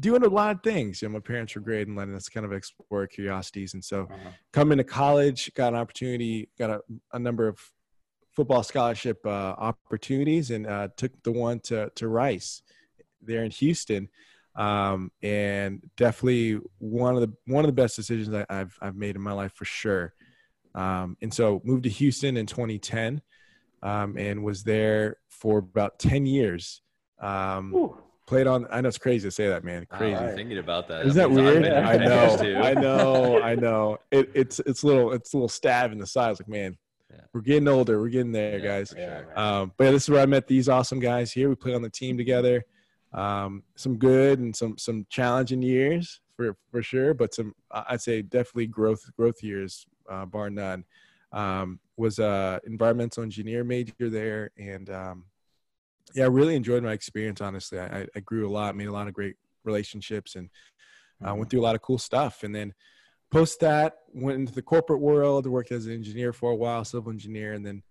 doing 0.00 0.24
a 0.24 0.28
lot 0.28 0.56
of 0.56 0.62
things. 0.62 1.02
You 1.02 1.08
know, 1.08 1.14
my 1.14 1.20
parents 1.20 1.54
were 1.54 1.60
great 1.60 1.86
and 1.86 1.96
letting 1.96 2.14
us 2.14 2.28
kind 2.28 2.46
of 2.46 2.52
explore 2.52 3.06
curiosities. 3.06 3.74
And 3.74 3.84
so 3.84 4.02
uh-huh. 4.02 4.30
coming 4.52 4.78
to 4.78 4.84
college, 4.84 5.52
got 5.54 5.74
an 5.74 5.78
opportunity, 5.78 6.48
got 6.58 6.70
a, 6.70 6.80
a 7.12 7.18
number 7.18 7.46
of 7.46 7.58
football 8.34 8.62
scholarship 8.62 9.24
uh, 9.26 9.54
opportunities 9.58 10.50
and 10.50 10.66
uh, 10.66 10.88
took 10.96 11.10
the 11.22 11.32
one 11.32 11.60
to, 11.60 11.90
to 11.96 12.08
Rice 12.08 12.62
there 13.20 13.44
in 13.44 13.50
Houston. 13.50 14.08
Um, 14.54 15.10
and 15.22 15.82
definitely 15.96 16.60
one 16.78 17.14
of 17.14 17.22
the, 17.22 17.32
one 17.46 17.64
of 17.64 17.68
the 17.68 17.80
best 17.80 17.96
decisions 17.96 18.34
I, 18.34 18.44
have 18.54 18.74
I've 18.80 18.96
made 18.96 19.16
in 19.16 19.22
my 19.22 19.32
life 19.32 19.52
for 19.54 19.64
sure. 19.64 20.14
Um, 20.74 21.16
and 21.22 21.32
so 21.32 21.60
moved 21.64 21.84
to 21.84 21.88
Houston 21.90 22.36
in 22.36 22.46
2010 22.46 23.22
um, 23.82 24.16
and 24.16 24.42
was 24.42 24.62
there 24.62 25.16
for 25.28 25.58
about 25.58 25.98
10 25.98 26.26
years. 26.26 26.82
Um, 27.20 27.94
played 28.26 28.46
on. 28.46 28.66
I 28.70 28.80
know 28.80 28.88
it's 28.88 28.98
crazy 28.98 29.28
to 29.28 29.30
say 29.30 29.48
that, 29.48 29.64
man. 29.64 29.86
Crazy. 29.86 30.16
I'm 30.16 30.34
thinking 30.34 30.58
about 30.58 30.88
that. 30.88 31.06
Isn't 31.06 31.18
that 31.18 31.30
weird? 31.30 31.64
I 31.66 31.96
know. 31.96 32.36
I 32.62 32.74
know. 32.74 33.42
I 33.42 33.54
know. 33.54 33.98
It, 34.10 34.30
it's 34.34 34.58
it's 34.60 34.82
little 34.82 35.12
it's 35.12 35.32
a 35.32 35.36
little 35.36 35.48
stab 35.48 35.92
in 35.92 35.98
the 35.98 36.06
side. 36.06 36.30
like, 36.38 36.48
man, 36.48 36.72
yeah. 36.72 36.76
We're 37.32 37.40
getting 37.40 37.68
older. 37.68 38.00
We're 38.00 38.08
getting 38.08 38.32
there, 38.32 38.58
yeah, 38.58 38.64
guys. 38.64 38.94
Sure. 38.96 39.38
Um, 39.38 39.72
but 39.76 39.84
yeah, 39.84 39.90
this 39.92 40.04
is 40.04 40.10
where 40.10 40.22
I 40.22 40.26
met 40.26 40.46
these 40.46 40.68
awesome 40.68 41.00
guys 41.00 41.32
here. 41.32 41.48
We 41.48 41.54
played 41.54 41.74
on 41.74 41.82
the 41.82 41.90
team 41.90 42.16
together. 42.16 42.64
Um, 43.12 43.62
some 43.76 43.96
good 43.98 44.38
and 44.38 44.54
some 44.56 44.78
some 44.78 45.06
challenging 45.10 45.62
years 45.62 46.20
for 46.36 46.56
for 46.70 46.82
sure, 46.82 47.14
but 47.14 47.34
some 47.34 47.54
I'd 47.70 48.00
say 48.00 48.22
definitely 48.22 48.66
growth 48.66 49.04
growth 49.16 49.42
years, 49.42 49.86
uh, 50.10 50.24
bar 50.26 50.50
none. 50.50 50.84
Um, 51.32 51.80
was 51.96 52.18
a 52.18 52.60
environmental 52.64 53.22
engineer 53.22 53.64
major 53.64 54.10
there, 54.10 54.50
and 54.58 54.88
um, 54.90 55.24
yeah, 56.14 56.24
I 56.24 56.28
really 56.28 56.56
enjoyed 56.56 56.82
my 56.82 56.92
experience. 56.92 57.40
Honestly, 57.40 57.78
I, 57.78 58.06
I 58.14 58.20
grew 58.20 58.48
a 58.48 58.52
lot, 58.52 58.76
made 58.76 58.88
a 58.88 58.92
lot 58.92 59.08
of 59.08 59.14
great 59.14 59.36
relationships, 59.64 60.34
and 60.34 60.50
uh, 61.22 61.28
mm-hmm. 61.28 61.38
went 61.38 61.50
through 61.50 61.60
a 61.60 61.62
lot 61.62 61.74
of 61.74 61.82
cool 61.82 61.98
stuff. 61.98 62.42
And 62.42 62.54
then 62.54 62.74
post 63.32 63.60
that, 63.60 63.98
went 64.12 64.38
into 64.38 64.52
the 64.52 64.62
corporate 64.62 65.00
world, 65.00 65.46
worked 65.46 65.72
as 65.72 65.86
an 65.86 65.92
engineer 65.92 66.32
for 66.32 66.52
a 66.52 66.54
while, 66.54 66.84
civil 66.84 67.10
engineer, 67.10 67.54
and 67.54 67.66
then 67.66 67.82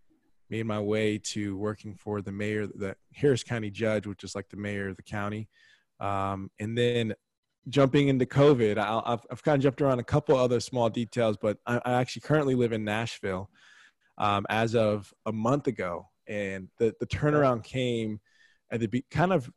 made 0.50 0.66
my 0.66 0.80
way 0.80 1.18
to 1.18 1.58
working 1.58 1.96
for 1.96 2.22
the 2.22 2.32
mayor, 2.32 2.68
the 2.68 2.96
Harris 3.14 3.44
County 3.44 3.72
judge, 3.72 4.08
which 4.08 4.24
is 4.24 4.36
like 4.36 4.50
the 4.50 4.58
mayor 4.58 4.90
of 4.90 4.96
the 4.96 5.04
county. 5.04 5.50
Um, 6.00 6.50
and 6.60 6.78
then 6.78 7.14
jumping 7.68 8.08
into 8.08 8.26
COVID, 8.26 8.78
i 8.78 9.10
have 9.10 9.26
I've 9.32 9.44
kind 9.44 9.58
of 9.58 9.64
jumped 9.64 9.82
around 9.82 10.00
a 10.00 10.04
couple 10.04 10.38
other 10.38 10.60
small 10.60 10.90
details, 10.90 11.38
but 11.42 11.58
I, 11.66 11.82
I 11.84 11.94
actually 11.94 12.22
currently 12.22 12.56
live 12.56 12.72
in 12.72 12.84
Nashville 12.84 13.50
um, 14.18 14.46
as 14.50 14.76
of 14.76 15.14
a 15.26 15.32
month 15.32 15.68
ago 15.68 16.08
and 16.28 16.70
the 16.78 16.96
the 17.00 17.06
turnaround 17.06 17.64
came 17.64 18.20
at 18.72 18.80
the 18.80 18.88
be, 18.88 19.06
kind 19.12 19.34
of 19.34 19.50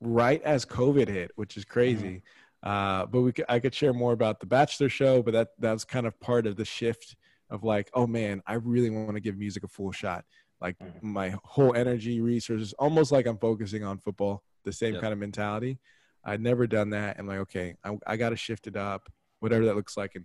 right 0.00 0.42
as 0.42 0.64
COVID 0.64 1.08
hit, 1.08 1.30
which 1.36 1.56
is 1.56 1.64
crazy. 1.64 2.06
Mm-hmm. 2.06 2.26
Uh, 2.62 3.06
but 3.06 3.20
we 3.20 3.32
could, 3.32 3.44
I 3.48 3.60
could 3.60 3.74
share 3.74 3.92
more 3.92 4.12
about 4.12 4.40
the 4.40 4.46
Bachelor 4.46 4.88
show, 4.88 5.22
but 5.22 5.32
that 5.32 5.48
that 5.58 5.72
was 5.72 5.84
kind 5.84 6.06
of 6.06 6.18
part 6.20 6.46
of 6.46 6.56
the 6.56 6.64
shift 6.64 7.16
of 7.50 7.64
like, 7.64 7.90
oh 7.94 8.06
man, 8.06 8.42
I 8.46 8.54
really 8.54 8.90
want 8.90 9.14
to 9.14 9.20
give 9.20 9.38
music 9.38 9.64
a 9.64 9.68
full 9.68 9.92
shot. 9.92 10.24
Like 10.60 10.78
mm-hmm. 10.78 11.12
my 11.12 11.34
whole 11.44 11.74
energy, 11.74 12.20
resources, 12.20 12.72
almost 12.74 13.12
like 13.12 13.26
I'm 13.26 13.38
focusing 13.38 13.84
on 13.84 13.98
football, 13.98 14.42
the 14.64 14.72
same 14.72 14.94
yep. 14.94 15.02
kind 15.02 15.12
of 15.12 15.18
mentality. 15.18 15.78
I'd 16.24 16.40
never 16.40 16.66
done 16.66 16.90
that. 16.90 17.18
And 17.18 17.28
like, 17.28 17.38
okay, 17.38 17.76
I, 17.84 17.96
I 18.06 18.16
got 18.16 18.30
to 18.30 18.36
shift 18.36 18.66
it 18.66 18.76
up, 18.76 19.08
whatever 19.40 19.64
that 19.66 19.76
looks 19.76 19.96
like. 19.96 20.16
And 20.16 20.24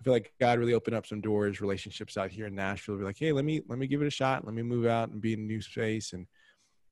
I 0.00 0.02
feel 0.02 0.12
like 0.12 0.32
God 0.40 0.58
really 0.58 0.74
opened 0.74 0.96
up 0.96 1.06
some 1.06 1.20
doors, 1.20 1.60
relationships 1.60 2.16
out 2.16 2.30
here 2.30 2.46
in 2.46 2.54
Nashville. 2.54 2.96
Be 2.96 3.04
like, 3.04 3.18
hey, 3.18 3.32
let 3.32 3.44
me 3.44 3.60
let 3.68 3.78
me 3.78 3.86
give 3.86 4.02
it 4.02 4.06
a 4.06 4.10
shot. 4.10 4.44
Let 4.44 4.54
me 4.54 4.62
move 4.62 4.86
out 4.86 5.10
and 5.10 5.20
be 5.20 5.34
in 5.34 5.40
a 5.40 5.42
new 5.42 5.60
space. 5.60 6.14
And 6.14 6.26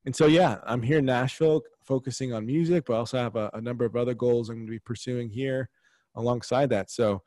and 0.05 0.15
so 0.15 0.27
yeah, 0.27 0.59
I'm 0.65 0.83
here 0.83 0.99
in 0.99 1.05
Nashville, 1.05 1.63
focusing 1.85 2.33
on 2.33 2.47
music, 2.47 2.85
but 2.87 2.95
I 2.95 2.99
also 2.99 3.19
have 3.19 3.37
a, 3.37 3.51
a 3.55 3.61
number 3.61 3.85
of 3.85 3.97
other 3.97 4.15
goals 4.15 4.49
I'm 4.49 4.57
going 4.57 4.67
to 4.67 4.71
be 4.71 4.79
pursuing 4.79 5.29
here 5.29 5.69
alongside 6.15 6.71
that. 6.71 6.91
So 6.91 7.23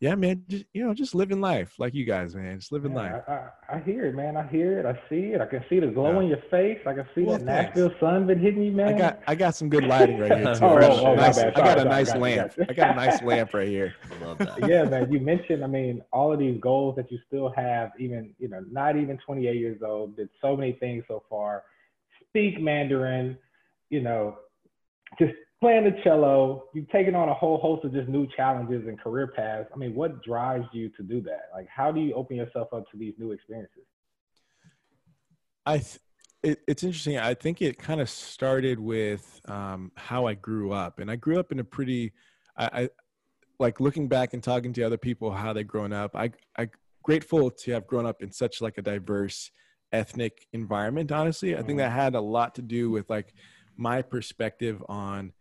yeah, 0.00 0.14
man, 0.14 0.42
just, 0.48 0.64
you 0.72 0.82
know, 0.82 0.94
just 0.94 1.14
living 1.14 1.42
life 1.42 1.74
like 1.78 1.94
you 1.94 2.06
guys, 2.06 2.34
man. 2.34 2.58
Just 2.58 2.72
living 2.72 2.92
yeah, 2.92 2.96
life. 2.96 3.22
I, 3.28 3.32
I, 3.32 3.76
I, 3.76 3.80
hear 3.80 4.06
it, 4.06 4.14
man. 4.14 4.34
I 4.34 4.46
hear 4.48 4.78
it. 4.78 4.86
I 4.86 4.98
see 5.10 5.34
it. 5.34 5.42
I 5.42 5.46
can 5.46 5.62
see 5.68 5.78
the 5.78 5.88
glow 5.88 6.12
yeah. 6.12 6.16
on 6.16 6.26
your 6.26 6.42
face. 6.50 6.78
I 6.86 6.94
can 6.94 7.06
see 7.14 7.22
well, 7.22 7.36
that 7.36 7.44
thanks. 7.44 7.76
Nashville 7.76 7.92
sun 8.00 8.26
been 8.26 8.38
hitting 8.38 8.62
you, 8.62 8.72
man. 8.72 8.94
I 8.94 8.98
got 8.98 9.22
I 9.26 9.34
got 9.34 9.54
some 9.54 9.68
good 9.68 9.84
lighting 9.84 10.18
right 10.18 10.38
here 10.38 10.54
too. 10.54 10.64
oh, 10.64 10.78
oh, 10.80 11.06
oh 11.06 11.14
nice, 11.16 11.38
I 11.38 11.50
got 11.50 11.78
a 11.78 11.84
nice 11.84 12.12
got 12.12 12.20
lamp. 12.20 12.52
I 12.66 12.72
got 12.72 12.90
a 12.92 12.94
nice 12.94 13.22
lamp 13.22 13.52
right 13.52 13.68
here. 13.68 13.94
I 14.10 14.24
love 14.24 14.38
that. 14.38 14.66
Yeah, 14.66 14.84
man. 14.84 15.12
You 15.12 15.20
mentioned, 15.20 15.62
I 15.62 15.66
mean, 15.66 16.02
all 16.14 16.32
of 16.32 16.38
these 16.38 16.58
goals 16.62 16.96
that 16.96 17.12
you 17.12 17.18
still 17.26 17.52
have, 17.54 17.90
even 17.98 18.34
you 18.38 18.48
know, 18.48 18.64
not 18.70 18.96
even 18.96 19.18
28 19.18 19.54
years 19.54 19.82
old, 19.84 20.16
did 20.16 20.30
so 20.40 20.56
many 20.56 20.72
things 20.72 21.04
so 21.08 21.22
far. 21.28 21.64
Speak 22.30 22.60
Mandarin, 22.60 23.36
you 23.90 24.00
know, 24.00 24.36
just 25.18 25.32
playing 25.60 25.84
the 25.84 25.94
cello, 26.02 26.64
you've 26.74 26.88
taken 26.90 27.14
on 27.14 27.28
a 27.28 27.34
whole 27.34 27.58
host 27.58 27.84
of 27.84 27.92
just 27.92 28.08
new 28.08 28.26
challenges 28.36 28.86
and 28.86 28.98
career 28.98 29.26
paths. 29.26 29.68
I 29.74 29.76
mean, 29.76 29.94
what 29.94 30.22
drives 30.22 30.66
you 30.72 30.88
to 30.96 31.02
do 31.02 31.20
that? 31.22 31.50
Like, 31.52 31.66
how 31.68 31.92
do 31.92 32.00
you 32.00 32.14
open 32.14 32.36
yourself 32.36 32.68
up 32.72 32.90
to 32.90 32.96
these 32.96 33.14
new 33.18 33.32
experiences? 33.32 33.82
I, 35.66 35.78
th- 35.78 35.98
it, 36.42 36.60
it's 36.66 36.82
interesting. 36.82 37.18
I 37.18 37.34
think 37.34 37.60
it 37.60 37.78
kind 37.78 38.00
of 38.00 38.08
started 38.08 38.80
with 38.80 39.40
um, 39.46 39.92
how 39.96 40.26
I 40.26 40.34
grew 40.34 40.72
up, 40.72 40.98
and 40.98 41.10
I 41.10 41.16
grew 41.16 41.38
up 41.38 41.52
in 41.52 41.58
a 41.58 41.64
pretty, 41.64 42.12
I, 42.56 42.82
I 42.82 42.88
like 43.58 43.80
looking 43.80 44.08
back 44.08 44.32
and 44.32 44.42
talking 44.42 44.72
to 44.72 44.82
other 44.82 44.96
people 44.96 45.30
how 45.30 45.52
they 45.52 45.64
grown 45.64 45.92
up. 45.92 46.16
I, 46.16 46.30
I 46.56 46.68
grateful 47.02 47.50
to 47.50 47.72
have 47.72 47.86
grown 47.86 48.06
up 48.06 48.22
in 48.22 48.32
such 48.32 48.62
like 48.62 48.78
a 48.78 48.82
diverse 48.82 49.50
ethnic 49.92 50.46
environment. 50.52 51.12
Honestly, 51.12 51.56
I 51.56 51.62
think 51.62 51.78
that 51.78 51.90
had 51.90 52.14
a 52.14 52.20
lot 52.20 52.54
to 52.56 52.62
do 52.62 52.90
with 52.90 53.08
like 53.10 53.34
my 53.76 54.02
perspective 54.02 54.82
on 54.88 55.32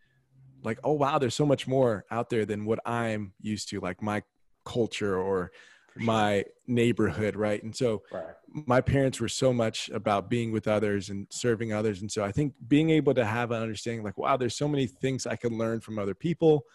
like 0.64 0.80
oh 0.84 0.94
wow 0.94 1.18
there's 1.18 1.36
so 1.36 1.46
much 1.46 1.68
more 1.68 2.06
out 2.12 2.30
there 2.30 2.46
than 2.46 2.66
what 2.66 2.80
i'm 2.86 3.34
used 3.42 3.70
to 3.70 3.80
like 3.80 4.02
my 4.02 4.22
culture 4.66 5.18
or 5.18 5.52
sure. 5.94 6.04
my 6.04 6.44
neighborhood 6.68 7.36
right 7.36 7.64
and 7.64 7.76
so 7.76 8.02
right. 8.12 8.36
my 8.54 8.82
parents 8.82 9.20
were 9.20 9.30
so 9.30 9.52
much 9.54 9.90
about 9.90 10.30
being 10.30 10.52
with 10.52 10.68
others 10.68 11.10
and 11.10 11.28
serving 11.30 11.74
others 11.74 12.02
and 12.02 12.12
so 12.12 12.24
i 12.24 12.32
think 12.32 12.54
being 12.68 12.90
able 12.90 13.14
to 13.14 13.26
have 13.26 13.52
an 13.52 13.62
understanding 13.62 14.04
like 14.04 14.18
wow 14.18 14.38
there's 14.38 14.56
so 14.56 14.68
many 14.68 14.88
things 14.88 15.26
i 15.26 15.36
can 15.36 15.58
learn 15.58 15.80
from 15.80 15.98
other 16.00 16.16
people 16.16 16.66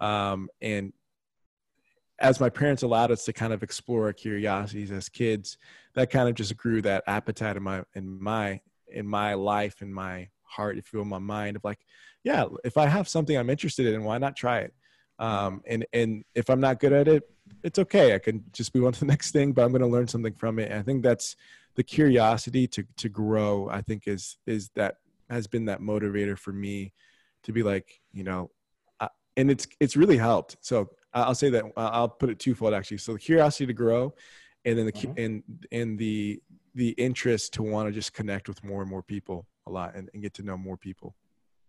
um, 0.00 0.48
and 0.60 0.92
as 2.20 2.40
my 2.40 2.48
parents 2.48 2.82
allowed 2.82 3.10
us 3.10 3.24
to 3.24 3.32
kind 3.32 3.52
of 3.52 3.62
explore 3.62 4.06
our 4.06 4.12
curiosities 4.12 4.90
as 4.90 5.08
kids 5.08 5.58
that 5.94 6.10
kind 6.10 6.28
of 6.28 6.34
just 6.34 6.56
grew 6.56 6.80
that 6.82 7.02
appetite 7.06 7.56
in 7.56 7.62
my 7.62 7.82
in 7.94 8.22
my 8.22 8.60
in 8.88 9.06
my 9.06 9.34
life 9.34 9.82
in 9.82 9.92
my 9.92 10.28
heart 10.42 10.78
if 10.78 10.92
you 10.92 10.98
will 10.98 11.06
my 11.06 11.18
mind 11.18 11.56
of 11.56 11.64
like 11.64 11.80
yeah, 12.24 12.46
if 12.64 12.78
I 12.78 12.86
have 12.86 13.06
something 13.06 13.36
I'm 13.36 13.50
interested 13.50 13.86
in, 13.86 14.02
why 14.02 14.18
not 14.18 14.34
try 14.34 14.60
it? 14.60 14.74
Um, 15.18 15.62
and 15.66 15.86
and 15.92 16.24
if 16.34 16.50
I'm 16.50 16.60
not 16.60 16.80
good 16.80 16.92
at 16.92 17.06
it, 17.06 17.22
it's 17.62 17.78
okay. 17.78 18.14
I 18.14 18.18
can 18.18 18.42
just 18.52 18.74
move 18.74 18.86
on 18.86 18.92
to 18.94 19.00
the 19.00 19.06
next 19.14 19.30
thing, 19.30 19.52
but 19.52 19.62
I'm 19.62 19.70
going 19.70 19.82
to 19.82 19.86
learn 19.86 20.08
something 20.08 20.34
from 20.34 20.58
it. 20.58 20.70
And 20.70 20.80
I 20.80 20.82
think 20.82 21.02
that's 21.02 21.36
the 21.76 21.84
curiosity 21.84 22.66
to 22.68 22.84
to 22.96 23.08
grow. 23.08 23.68
I 23.70 23.82
think 23.82 24.08
is 24.08 24.38
is 24.46 24.70
that 24.74 24.96
has 25.30 25.46
been 25.46 25.66
that 25.66 25.80
motivator 25.80 26.36
for 26.36 26.52
me 26.52 26.92
to 27.44 27.52
be 27.52 27.62
like, 27.62 28.00
you 28.12 28.24
know, 28.24 28.50
and 29.36 29.50
it's 29.50 29.66
it's 29.78 29.96
really 29.96 30.16
helped. 30.16 30.56
So 30.62 30.88
I'll 31.14 31.34
say 31.34 31.50
that 31.50 31.64
I'll 31.76 32.08
put 32.08 32.30
it 32.30 32.38
twofold 32.38 32.74
actually. 32.74 32.98
So 32.98 33.12
the 33.14 33.18
curiosity 33.18 33.66
to 33.66 33.72
grow, 33.72 34.14
and 34.64 34.76
then 34.76 34.86
the 34.86 34.92
mm-hmm. 34.92 35.12
and 35.18 35.42
and 35.72 35.98
the 35.98 36.42
the 36.74 36.90
interest 36.90 37.54
to 37.54 37.62
want 37.62 37.88
to 37.88 37.92
just 37.92 38.12
connect 38.12 38.48
with 38.48 38.62
more 38.64 38.82
and 38.82 38.90
more 38.90 39.02
people 39.02 39.46
a 39.66 39.70
lot 39.70 39.94
and, 39.94 40.10
and 40.12 40.22
get 40.22 40.34
to 40.34 40.42
know 40.42 40.56
more 40.56 40.76
people. 40.76 41.14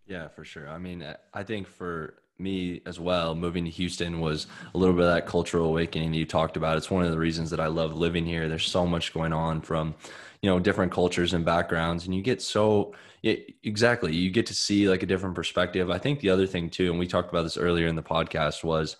Yeah, 0.08 0.27
for 0.27 0.43
sure. 0.43 0.67
I 0.67 0.77
mean, 0.77 1.05
I 1.34 1.43
think 1.43 1.67
for 1.67 2.15
me 2.38 2.81
as 2.86 2.99
well, 2.99 3.34
moving 3.34 3.63
to 3.65 3.71
Houston 3.71 4.19
was 4.19 4.47
a 4.73 4.77
little 4.77 4.93
bit 4.93 5.05
of 5.05 5.13
that 5.13 5.25
cultural 5.25 5.67
awakening 5.67 6.13
you 6.13 6.25
talked 6.25 6.58
about. 6.58 6.77
It's 6.77 6.91
one 6.91 7.05
of 7.05 7.12
the 7.12 7.17
reasons 7.17 7.49
that 7.51 7.60
I 7.60 7.67
love 7.67 7.95
living 7.95 8.25
here. 8.25 8.49
There's 8.49 8.65
so 8.65 8.86
much 8.86 9.13
going 9.13 9.34
on 9.34 9.62
from, 9.62 9.95
you 10.41 10.49
know, 10.49 10.60
different 10.60 10.91
cultures 10.91 11.34
and 11.34 11.45
backgrounds, 11.45 12.05
and 12.05 12.13
you 12.13 12.21
get 12.21 12.41
so 12.41 12.93
it, 13.23 13.55
exactly 13.63 14.13
you 14.13 14.29
get 14.29 14.45
to 14.47 14.53
see 14.53 14.89
like 14.89 15.01
a 15.01 15.05
different 15.05 15.34
perspective. 15.34 15.89
I 15.89 15.97
think 15.97 16.19
the 16.19 16.29
other 16.29 16.45
thing 16.45 16.69
too, 16.69 16.89
and 16.91 16.99
we 16.99 17.08
talked 17.08 17.29
about 17.29 17.43
this 17.43 17.58
earlier 17.58 17.88
in 17.88 17.95
the 17.95 18.03
podcast, 18.03 18.63
was 18.63 18.97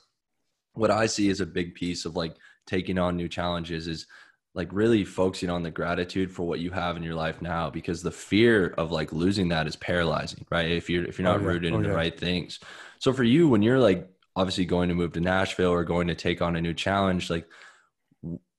what 0.76 0.92
I 0.92 1.06
see 1.06 1.30
as 1.30 1.42
a 1.42 1.46
big 1.46 1.76
piece 1.76 2.06
of 2.06 2.16
like 2.16 2.36
taking 2.68 2.98
on 2.98 3.16
new 3.16 3.28
challenges 3.28 3.88
is 3.88 4.08
like 4.54 4.70
really 4.72 5.04
focusing 5.04 5.50
on 5.50 5.64
the 5.64 5.72
gratitude 5.72 6.32
for 6.32 6.44
what 6.44 6.60
you 6.60 6.72
have 6.72 6.96
in 6.96 7.04
your 7.04 7.16
life 7.16 7.42
now 7.42 7.70
because 7.70 8.02
the 8.02 8.12
fear 8.12 8.68
of 8.78 8.92
like 8.92 9.12
losing 9.12 9.50
that 9.50 9.68
is 9.68 9.76
paralyzing 9.76 10.46
right 10.50 10.72
if 10.72 10.90
you're 10.90 11.06
if 11.06 11.20
you're 11.20 11.28
not 11.28 11.40
oh, 11.40 11.42
yeah. 11.42 11.48
rooted 11.48 11.74
oh, 11.74 11.76
in 11.76 11.84
the 11.84 11.90
yeah. 11.90 11.96
right 11.96 12.18
things 12.18 12.60
so 13.00 13.12
for 13.12 13.24
you 13.24 13.50
when 13.50 13.62
you're 13.62 13.80
like 13.80 14.10
obviously 14.36 14.66
going 14.66 14.90
to 14.90 14.96
move 14.96 15.12
to 15.12 15.20
nashville 15.20 15.72
or 15.72 15.84
going 15.84 16.08
to 16.08 16.16
take 16.16 16.42
on 16.42 16.56
a 16.56 16.62
new 16.62 16.74
challenge 16.74 17.30
like 17.30 17.48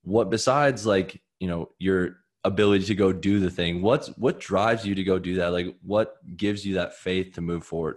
what 0.03 0.29
besides 0.29 0.85
like 0.85 1.23
you 1.41 1.49
know 1.49 1.71
your 1.79 2.19
ability 2.47 2.85
to 2.85 2.95
go 2.95 3.13
do 3.13 3.41
the 3.41 3.51
thing. 3.51 3.83
What's 3.83 4.09
what 4.17 4.41
drives 4.41 4.87
you 4.87 4.95
to 4.95 5.05
go 5.05 5.19
do 5.19 5.35
that? 5.37 5.53
Like 5.53 5.77
what 5.83 6.17
gives 6.37 6.65
you 6.65 6.75
that 6.75 6.95
faith 6.95 7.35
to 7.35 7.41
move 7.41 7.65
forward? 7.65 7.97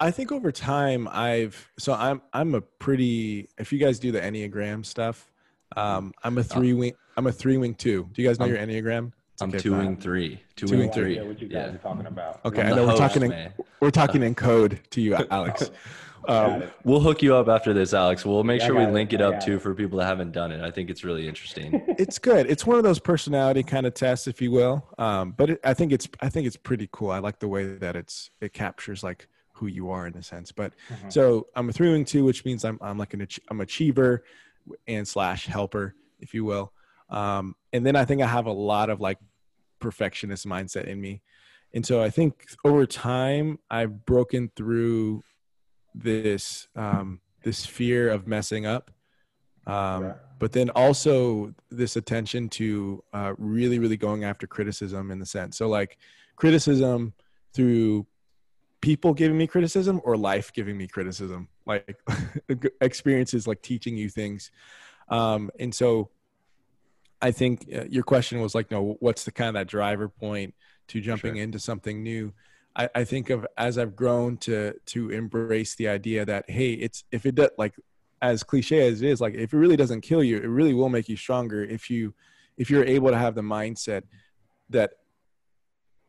I 0.00 0.10
think 0.10 0.32
over 0.32 0.50
time 0.50 1.08
I've 1.10 1.70
so 1.78 1.92
I'm 1.92 2.22
I'm 2.32 2.54
a 2.54 2.60
pretty 2.60 3.48
if 3.58 3.72
you 3.72 3.78
guys 3.78 3.98
do 3.98 4.12
the 4.12 4.20
Enneagram 4.20 4.84
stuff, 4.84 5.30
um, 5.76 6.12
I'm 6.24 6.38
a 6.38 6.42
three 6.42 6.72
wing 6.72 6.94
I'm 7.16 7.26
a 7.26 7.32
three 7.32 7.58
wing 7.58 7.74
two. 7.74 8.08
Do 8.12 8.22
you 8.22 8.28
guys 8.28 8.38
know 8.38 8.46
I'm- 8.46 8.54
your 8.54 8.64
Enneagram? 8.64 9.12
It's 9.34 9.42
I'm 9.42 9.48
okay, 9.50 9.58
two 9.58 9.70
fine. 9.72 9.78
wing 9.86 9.96
three. 9.96 10.40
Two 10.56 10.66
Two 10.66 10.70
wing 10.72 10.80
wing 10.88 10.92
three. 10.92 11.16
Yeah, 11.16 11.22
what 11.22 11.40
you 11.40 11.48
guys 11.48 11.68
Yeah. 11.70 11.74
are 11.74 11.78
talking 11.78 12.06
about. 12.06 12.40
Okay, 12.44 12.60
I'm 12.62 12.66
I 12.66 12.70
know 12.76 12.82
we're 12.84 12.90
host, 12.90 12.98
talking 12.98 13.22
in 13.24 13.52
we're 13.80 13.90
talking 13.90 14.22
in 14.22 14.34
code 14.34 14.80
to 14.90 15.00
you, 15.00 15.14
Alex. 15.30 15.70
Um. 16.28 16.64
We'll 16.84 17.00
hook 17.00 17.22
you 17.22 17.34
up 17.34 17.48
after 17.48 17.72
this, 17.72 17.94
Alex. 17.94 18.26
We'll 18.26 18.44
make 18.44 18.60
Yeah, 18.60 18.66
sure 18.66 18.76
we 18.76 18.82
it. 18.84 18.92
link 18.92 19.14
it 19.14 19.22
I 19.22 19.24
up 19.24 19.40
too 19.42 19.54
it. 19.56 19.62
for 19.62 19.74
people 19.74 19.98
that 20.00 20.04
haven't 20.04 20.32
done 20.32 20.52
it. 20.52 20.60
I 20.60 20.70
think 20.70 20.90
it's 20.90 21.02
really 21.02 21.26
interesting. 21.26 21.82
it's 21.98 22.18
good. 22.18 22.44
It's 22.50 22.66
one 22.66 22.76
of 22.76 22.84
those 22.84 22.98
personality 22.98 23.62
kind 23.62 23.86
of 23.86 23.94
tests, 23.94 24.26
if 24.26 24.42
you 24.42 24.50
will. 24.50 24.86
Um, 24.98 25.30
but 25.30 25.48
it, 25.48 25.60
I 25.64 25.72
think 25.72 25.92
it's 25.92 26.06
I 26.20 26.28
think 26.28 26.46
it's 26.46 26.58
pretty 26.58 26.90
cool. 26.92 27.10
I 27.10 27.20
like 27.20 27.38
the 27.38 27.48
way 27.48 27.74
that 27.76 27.96
it's 27.96 28.28
it 28.42 28.52
captures 28.52 29.02
like 29.02 29.28
who 29.60 29.66
you 29.66 29.90
are 29.90 30.06
in 30.06 30.16
a 30.16 30.22
sense. 30.22 30.50
But 30.50 30.72
Mhm. 30.88 31.12
so 31.12 31.46
I'm 31.54 31.68
a 31.68 31.72
three 31.72 31.90
wing 31.92 32.06
two, 32.06 32.24
which 32.24 32.44
means 32.46 32.64
I'm 32.64 32.78
I'm 32.80 32.96
like 32.98 33.12
an 33.14 33.20
ach- 33.20 33.38
I'm 33.50 33.60
achiever 33.60 34.24
and 34.88 35.06
slash 35.06 35.46
helper, 35.46 35.94
if 36.18 36.32
you 36.34 36.44
will. 36.44 36.72
Um, 37.10 37.54
and 37.72 37.84
then 37.84 37.94
I 37.94 38.04
think 38.06 38.22
I 38.22 38.26
have 38.26 38.46
a 38.46 38.52
lot 38.52 38.88
of 38.88 39.00
like 39.00 39.18
perfectionist 39.78 40.46
mindset 40.46 40.84
in 40.86 40.98
me, 41.00 41.22
and 41.74 41.84
so 41.84 42.02
I 42.02 42.08
think 42.10 42.46
over 42.64 42.86
time 42.86 43.58
I've 43.70 44.06
broken 44.06 44.50
through 44.56 45.22
this 45.94 46.66
um, 46.74 47.20
this 47.42 47.66
fear 47.66 48.08
of 48.08 48.26
messing 48.26 48.64
up. 48.66 48.90
Um, 49.66 50.04
Right. 50.04 50.16
but 50.38 50.52
then 50.52 50.70
also 50.70 51.52
this 51.70 51.96
attention 51.96 52.48
to 52.48 53.04
uh, 53.12 53.34
really 53.36 53.78
really 53.78 53.98
going 53.98 54.24
after 54.24 54.46
criticism 54.46 55.10
in 55.10 55.18
the 55.18 55.26
sense 55.26 55.58
so 55.58 55.68
like 55.68 55.98
criticism 56.36 57.12
through 57.54 58.06
people 58.80 59.12
giving 59.12 59.36
me 59.36 59.46
criticism 59.46 60.00
or 60.04 60.16
life 60.16 60.52
giving 60.52 60.76
me 60.76 60.86
criticism 60.86 61.48
like 61.66 61.98
experiences 62.80 63.46
like 63.46 63.60
teaching 63.62 63.96
you 63.96 64.08
things 64.08 64.50
um, 65.08 65.50
and 65.58 65.74
so 65.74 66.10
i 67.20 67.30
think 67.30 67.66
uh, 67.74 67.84
your 67.84 68.02
question 68.02 68.40
was 68.40 68.54
like 68.54 68.70
no 68.70 68.96
what's 69.00 69.24
the 69.24 69.32
kind 69.32 69.48
of 69.48 69.54
that 69.54 69.66
driver 69.66 70.08
point 70.08 70.54
to 70.88 71.00
jumping 71.00 71.34
Sure. 71.34 71.42
into 71.42 71.58
something 71.58 72.02
new 72.02 72.32
I, 72.74 72.88
I 72.94 73.04
think 73.04 73.30
of 73.30 73.46
as 73.58 73.76
i've 73.78 73.94
grown 73.94 74.36
to 74.38 74.74
to 74.86 75.10
embrace 75.10 75.74
the 75.74 75.88
idea 75.88 76.24
that 76.24 76.48
hey 76.48 76.72
it's 76.72 77.04
if 77.12 77.26
it 77.26 77.34
does 77.34 77.50
like 77.58 77.74
as 78.22 78.42
cliche 78.42 78.88
as 78.88 79.02
it 79.02 79.08
is 79.08 79.20
like 79.20 79.34
if 79.34 79.52
it 79.52 79.56
really 79.56 79.76
doesn't 79.76 80.02
kill 80.02 80.22
you 80.22 80.36
it 80.38 80.46
really 80.46 80.74
will 80.74 80.88
make 80.88 81.08
you 81.08 81.16
stronger 81.16 81.64
if 81.64 81.90
you 81.90 82.14
if 82.56 82.70
you're 82.70 82.84
able 82.84 83.10
to 83.10 83.16
have 83.18 83.34
the 83.34 83.40
mindset 83.40 84.02
that 84.68 84.92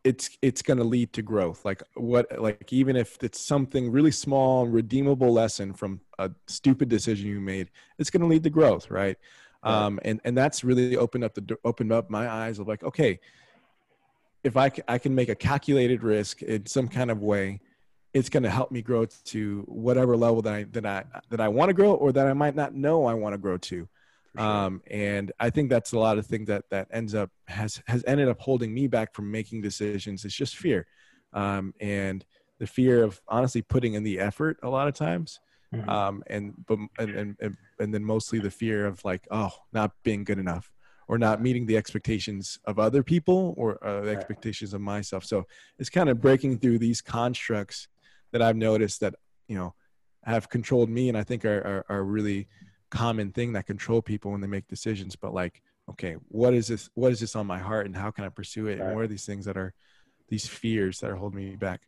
it's 0.03 0.37
it's 0.41 0.61
going 0.61 0.77
to 0.77 0.83
lead 0.83 1.13
to 1.13 1.21
growth. 1.21 1.63
Like 1.65 1.83
what 1.95 2.27
like 2.39 2.71
even 2.71 2.95
if 2.95 3.17
it's 3.21 3.39
something 3.39 3.91
really 3.91 4.11
small 4.11 4.67
redeemable 4.67 5.31
lesson 5.31 5.73
from 5.73 6.01
a 6.19 6.31
stupid 6.47 6.89
decision 6.89 7.27
you 7.27 7.39
made 7.39 7.69
it's 7.97 8.09
going 8.09 8.21
to 8.21 8.27
lead 8.27 8.43
to 8.43 8.49
growth 8.49 8.89
right? 8.89 9.17
Um 9.63 9.99
and 10.03 10.19
and 10.23 10.35
that's 10.35 10.63
really 10.63 10.97
opened 10.97 11.23
up 11.23 11.35
the 11.35 11.57
opened 11.63 11.91
up 11.91 12.09
my 12.09 12.29
eyes 12.29 12.59
of 12.59 12.67
like 12.67 12.83
okay 12.83 13.19
if 14.43 14.57
I, 14.57 14.71
I 14.87 14.97
can 14.97 15.13
make 15.13 15.29
a 15.29 15.35
calculated 15.35 16.01
risk 16.03 16.41
in 16.41 16.65
some 16.65 16.87
kind 16.87 17.11
of 17.11 17.21
way 17.21 17.59
it's 18.13 18.29
going 18.29 18.43
to 18.43 18.49
help 18.49 18.71
me 18.71 18.81
grow 18.81 19.05
to 19.05 19.63
whatever 19.67 20.17
level 20.17 20.41
that 20.41 20.53
i 20.53 20.63
that 20.71 20.85
i 20.85 21.03
that 21.29 21.39
i 21.39 21.47
want 21.47 21.69
to 21.69 21.73
grow 21.73 21.93
or 21.93 22.11
that 22.11 22.27
i 22.27 22.33
might 22.33 22.55
not 22.55 22.73
know 22.73 23.05
i 23.05 23.13
want 23.13 23.33
to 23.33 23.37
grow 23.37 23.57
to 23.57 23.87
sure. 24.37 24.45
um, 24.45 24.81
and 24.89 25.31
I 25.39 25.49
think 25.49 25.69
that's 25.69 25.91
a 25.93 25.99
lot 25.99 26.17
of 26.17 26.25
things 26.25 26.47
that 26.47 26.65
that 26.71 26.87
ends 26.91 27.13
up 27.15 27.29
has 27.47 27.81
has 27.87 28.03
ended 28.07 28.29
up 28.29 28.39
holding 28.39 28.73
me 28.73 28.87
back 28.87 29.13
from 29.13 29.29
making 29.31 29.61
decisions. 29.61 30.25
It's 30.25 30.35
just 30.35 30.55
fear, 30.57 30.87
um, 31.33 31.73
and 31.79 32.25
the 32.59 32.67
fear 32.67 33.03
of 33.03 33.21
honestly 33.27 33.61
putting 33.61 33.93
in 33.95 34.03
the 34.03 34.19
effort 34.19 34.57
a 34.63 34.69
lot 34.69 34.87
of 34.87 34.93
times, 34.93 35.39
Mhm. 35.73 35.89
um, 35.89 36.23
and 36.27 36.53
but 36.67 36.79
and, 36.99 37.09
and 37.11 37.35
and 37.39 37.57
and 37.79 37.93
then 37.93 38.03
mostly 38.03 38.39
the 38.39 38.51
fear 38.51 38.85
of 38.85 39.03
like 39.05 39.27
oh 39.31 39.51
not 39.73 39.91
being 40.03 40.23
good 40.23 40.37
enough 40.39 40.71
or 41.07 41.17
not 41.17 41.41
meeting 41.41 41.65
the 41.65 41.75
expectations 41.75 42.59
of 42.65 42.79
other 42.79 43.03
people 43.03 43.53
or 43.57 43.83
uh, 43.85 44.01
the 44.01 44.11
expectations 44.11 44.73
of 44.73 44.79
myself. 44.79 45.25
So 45.25 45.45
it's 45.79 45.89
kind 45.89 46.07
of 46.09 46.21
breaking 46.21 46.59
through 46.59 46.79
these 46.79 47.01
constructs 47.01 47.87
that 48.31 48.41
I've 48.41 48.55
noticed 48.55 48.99
that 49.01 49.15
you 49.47 49.55
know 49.57 49.73
have 50.23 50.49
controlled 50.49 50.89
me, 50.89 51.09
and 51.09 51.17
I 51.17 51.23
think 51.23 51.43
are 51.45 51.61
are, 51.61 51.85
are 51.89 52.03
really 52.03 52.47
common 52.91 53.31
thing 53.31 53.53
that 53.53 53.65
control 53.65 54.01
people 54.01 54.31
when 54.31 54.41
they 54.41 54.47
make 54.47 54.67
decisions 54.67 55.15
but 55.15 55.33
like 55.33 55.61
okay 55.89 56.15
what 56.27 56.53
is 56.53 56.67
this 56.67 56.89
what 56.93 57.11
is 57.11 57.19
this 57.19 57.35
on 57.35 57.47
my 57.47 57.57
heart 57.57 57.85
and 57.85 57.95
how 57.95 58.11
can 58.11 58.23
i 58.23 58.29
pursue 58.29 58.67
it 58.67 58.79
and 58.79 58.93
what 58.93 59.03
are 59.03 59.07
these 59.07 59.25
things 59.25 59.45
that 59.45 59.57
are 59.57 59.73
these 60.29 60.47
fears 60.47 60.99
that 60.99 61.09
are 61.09 61.15
holding 61.15 61.39
me 61.39 61.55
back 61.55 61.81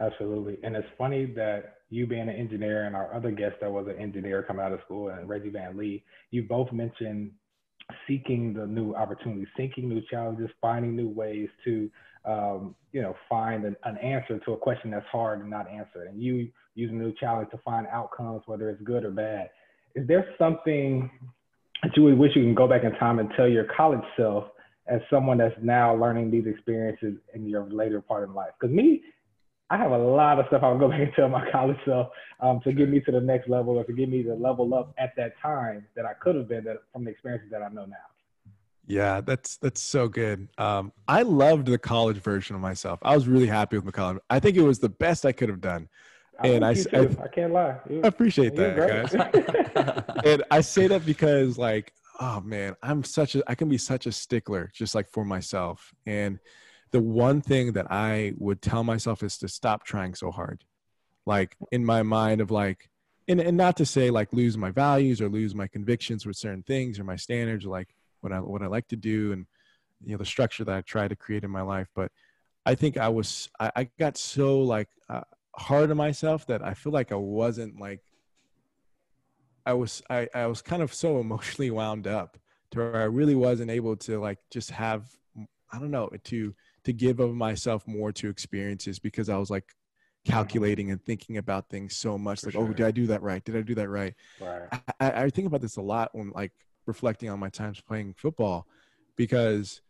Absolutely. 0.00 0.58
And 0.62 0.74
it's 0.74 0.88
funny 0.96 1.26
that 1.36 1.76
you 1.90 2.06
being 2.06 2.22
an 2.22 2.30
engineer 2.30 2.84
and 2.84 2.96
our 2.96 3.14
other 3.14 3.30
guest 3.30 3.56
that 3.60 3.70
was 3.70 3.86
an 3.86 3.98
engineer 3.98 4.42
coming 4.42 4.64
out 4.64 4.72
of 4.72 4.80
school 4.84 5.10
and 5.10 5.28
Reggie 5.28 5.50
Van 5.50 5.76
Lee, 5.76 6.02
you 6.30 6.42
both 6.42 6.72
mentioned 6.72 7.30
seeking 8.08 8.54
the 8.54 8.66
new 8.66 8.94
opportunities, 8.94 9.48
seeking 9.56 9.88
new 9.88 10.00
challenges, 10.10 10.48
finding 10.60 10.96
new 10.96 11.08
ways 11.08 11.48
to, 11.64 11.90
um, 12.24 12.74
you 12.92 13.02
know, 13.02 13.14
find 13.28 13.64
an, 13.64 13.76
an 13.84 13.98
answer 13.98 14.38
to 14.38 14.52
a 14.52 14.56
question 14.56 14.90
that's 14.90 15.06
hard 15.12 15.40
and 15.40 15.50
not 15.50 15.68
answered. 15.68 16.08
And 16.08 16.22
you 16.22 16.48
using 16.74 16.98
a 16.98 17.02
new 17.02 17.12
challenge 17.20 17.50
to 17.50 17.58
find 17.58 17.86
outcomes, 17.88 18.42
whether 18.46 18.70
it's 18.70 18.82
good 18.82 19.04
or 19.04 19.10
bad. 19.10 19.50
Is 19.94 20.06
there 20.06 20.26
something 20.38 21.10
that 21.82 21.96
you 21.96 22.04
would 22.04 22.18
wish 22.18 22.32
you 22.34 22.42
can 22.42 22.54
go 22.54 22.68
back 22.68 22.84
in 22.84 22.92
time 22.92 23.18
and 23.18 23.30
tell 23.36 23.48
your 23.48 23.64
college 23.76 24.04
self 24.16 24.44
as 24.88 25.00
someone 25.10 25.38
that's 25.38 25.54
now 25.62 25.94
learning 25.94 26.30
these 26.30 26.46
experiences 26.46 27.16
in 27.34 27.48
your 27.48 27.68
later 27.70 28.00
part 28.00 28.28
in 28.28 28.34
life? 28.34 28.50
Because 28.58 28.74
me, 28.74 29.02
I 29.70 29.76
have 29.76 29.90
a 29.90 29.98
lot 29.98 30.38
of 30.38 30.46
stuff 30.48 30.62
I'll 30.62 30.78
go 30.78 30.88
back 30.90 31.00
and 31.00 31.12
tell 31.14 31.28
my 31.28 31.50
college 31.50 31.78
self 31.84 32.08
um, 32.40 32.60
to 32.64 32.72
get 32.72 32.88
me 32.88 33.00
to 33.00 33.12
the 33.12 33.20
next 33.20 33.48
level 33.48 33.76
or 33.76 33.84
to 33.84 33.92
get 33.92 34.08
me 34.08 34.22
to 34.22 34.34
level 34.34 34.74
up 34.74 34.94
at 34.98 35.12
that 35.16 35.32
time 35.40 35.86
that 35.96 36.04
I 36.04 36.12
could 36.14 36.36
have 36.36 36.48
been 36.48 36.64
that, 36.64 36.76
from 36.92 37.04
the 37.04 37.10
experiences 37.10 37.50
that 37.50 37.62
I 37.62 37.68
know 37.68 37.86
now. 37.86 37.96
yeah 38.86 39.20
that's 39.20 39.56
that's 39.58 39.80
so 39.80 40.08
good. 40.08 40.48
Um 40.58 40.92
i 41.08 41.22
loved 41.22 41.66
the 41.66 41.78
college 41.78 42.18
version 42.18 42.56
of 42.56 42.62
myself. 42.62 42.98
I 43.02 43.14
was 43.14 43.26
really 43.28 43.46
happy 43.46 43.76
with 43.76 43.84
my 43.84 43.92
college. 43.92 44.18
I 44.28 44.40
think 44.40 44.56
it 44.56 44.62
was 44.62 44.78
the 44.78 44.88
best 44.88 45.24
i 45.24 45.32
could 45.32 45.48
have 45.48 45.60
done 45.60 45.88
And 46.44 46.64
I, 46.64 46.70
I 46.70 46.74
think 46.74 46.86
s- 46.86 46.92
you 46.92 47.22
I- 47.22 47.28
can't 47.28 47.52
lie. 47.52 47.78
You, 47.88 48.00
i 48.04 48.08
appreciate 48.08 48.54
that 48.56 48.76
guys. 48.76 50.04
And 50.24 50.44
i 50.50 50.60
say 50.60 50.86
that 50.86 51.04
because 51.04 51.58
like 51.58 51.92
oh 52.20 52.40
man 52.40 52.76
i'm 52.82 53.02
such 53.02 53.34
a 53.34 53.42
i 53.50 53.54
can 53.54 53.68
be 53.68 53.78
such 53.78 54.06
a 54.06 54.12
stickler 54.12 54.70
just 54.74 54.94
like 54.94 55.08
for 55.10 55.24
myself. 55.24 55.92
And 56.06 56.38
the 56.90 57.00
one 57.00 57.40
thing 57.40 57.72
that 57.72 57.90
i 57.90 58.34
would 58.38 58.60
tell 58.62 58.84
myself 58.84 59.22
is 59.22 59.38
to 59.38 59.48
stop 59.48 59.84
trying 59.84 60.14
so 60.14 60.30
hard. 60.30 60.64
Like 61.26 61.56
in 61.70 61.84
my 61.84 62.02
mind 62.02 62.40
of 62.40 62.50
like 62.50 62.88
and, 63.28 63.40
and 63.40 63.56
not 63.56 63.76
to 63.76 63.86
say 63.86 64.10
like 64.10 64.32
lose 64.32 64.56
my 64.58 64.70
values 64.70 65.20
or 65.20 65.28
lose 65.28 65.54
my 65.54 65.68
convictions 65.68 66.26
with 66.26 66.36
certain 66.36 66.64
things 66.64 66.98
or 66.98 67.04
my 67.04 67.16
standards 67.16 67.64
or 67.64 67.70
like 67.70 67.94
what 68.20 68.32
i 68.32 68.38
what 68.38 68.62
i 68.62 68.66
like 68.66 68.88
to 68.88 68.96
do 68.96 69.32
and 69.32 69.46
you 70.04 70.12
know 70.12 70.18
the 70.18 70.24
structure 70.24 70.64
that 70.64 70.76
i 70.76 70.80
try 70.80 71.06
to 71.06 71.16
create 71.16 71.44
in 71.44 71.50
my 71.50 71.62
life. 71.62 71.88
But 71.94 72.10
i 72.66 72.74
think 72.74 72.96
i 72.96 73.08
was 73.08 73.48
i, 73.60 73.70
I 73.76 73.88
got 73.98 74.16
so 74.16 74.60
like 74.60 74.88
uh, 75.08 75.22
hard 75.56 75.90
on 75.90 75.96
myself 75.96 76.46
that 76.46 76.62
i 76.62 76.74
feel 76.74 76.92
like 76.92 77.12
i 77.12 77.16
wasn't 77.16 77.78
like 77.78 78.00
I 79.66 79.74
was 79.74 80.02
I, 80.10 80.28
I 80.34 80.46
was 80.46 80.62
kind 80.62 80.82
of 80.82 80.92
so 80.92 81.18
emotionally 81.20 81.70
wound 81.70 82.06
up 82.06 82.38
to 82.72 82.78
where 82.78 82.96
I 82.96 83.04
really 83.04 83.34
wasn't 83.34 83.70
able 83.70 83.96
to 83.96 84.20
like 84.20 84.38
just 84.50 84.70
have 84.70 85.08
I 85.72 85.78
don't 85.78 85.90
know 85.90 86.10
to 86.24 86.54
to 86.84 86.92
give 86.92 87.20
of 87.20 87.34
myself 87.34 87.86
more 87.86 88.12
to 88.12 88.28
experiences 88.28 88.98
because 88.98 89.28
I 89.28 89.36
was 89.36 89.50
like 89.50 89.64
calculating 90.24 90.90
and 90.92 91.04
thinking 91.04 91.36
about 91.38 91.68
things 91.68 91.96
so 91.96 92.16
much 92.16 92.40
For 92.40 92.46
like 92.46 92.52
sure. 92.52 92.68
oh 92.68 92.72
did 92.72 92.86
I 92.86 92.90
do 92.90 93.06
that 93.08 93.22
right 93.22 93.44
did 93.44 93.56
I 93.56 93.62
do 93.62 93.74
that 93.74 93.88
right 93.88 94.14
right. 94.40 94.68
I, 95.00 95.24
I 95.24 95.30
think 95.30 95.48
about 95.48 95.60
this 95.60 95.76
a 95.76 95.82
lot 95.82 96.10
when 96.12 96.30
like 96.30 96.52
reflecting 96.86 97.28
on 97.28 97.40
my 97.40 97.48
times 97.48 97.80
playing 97.80 98.14
football 98.16 98.66
because 99.16 99.80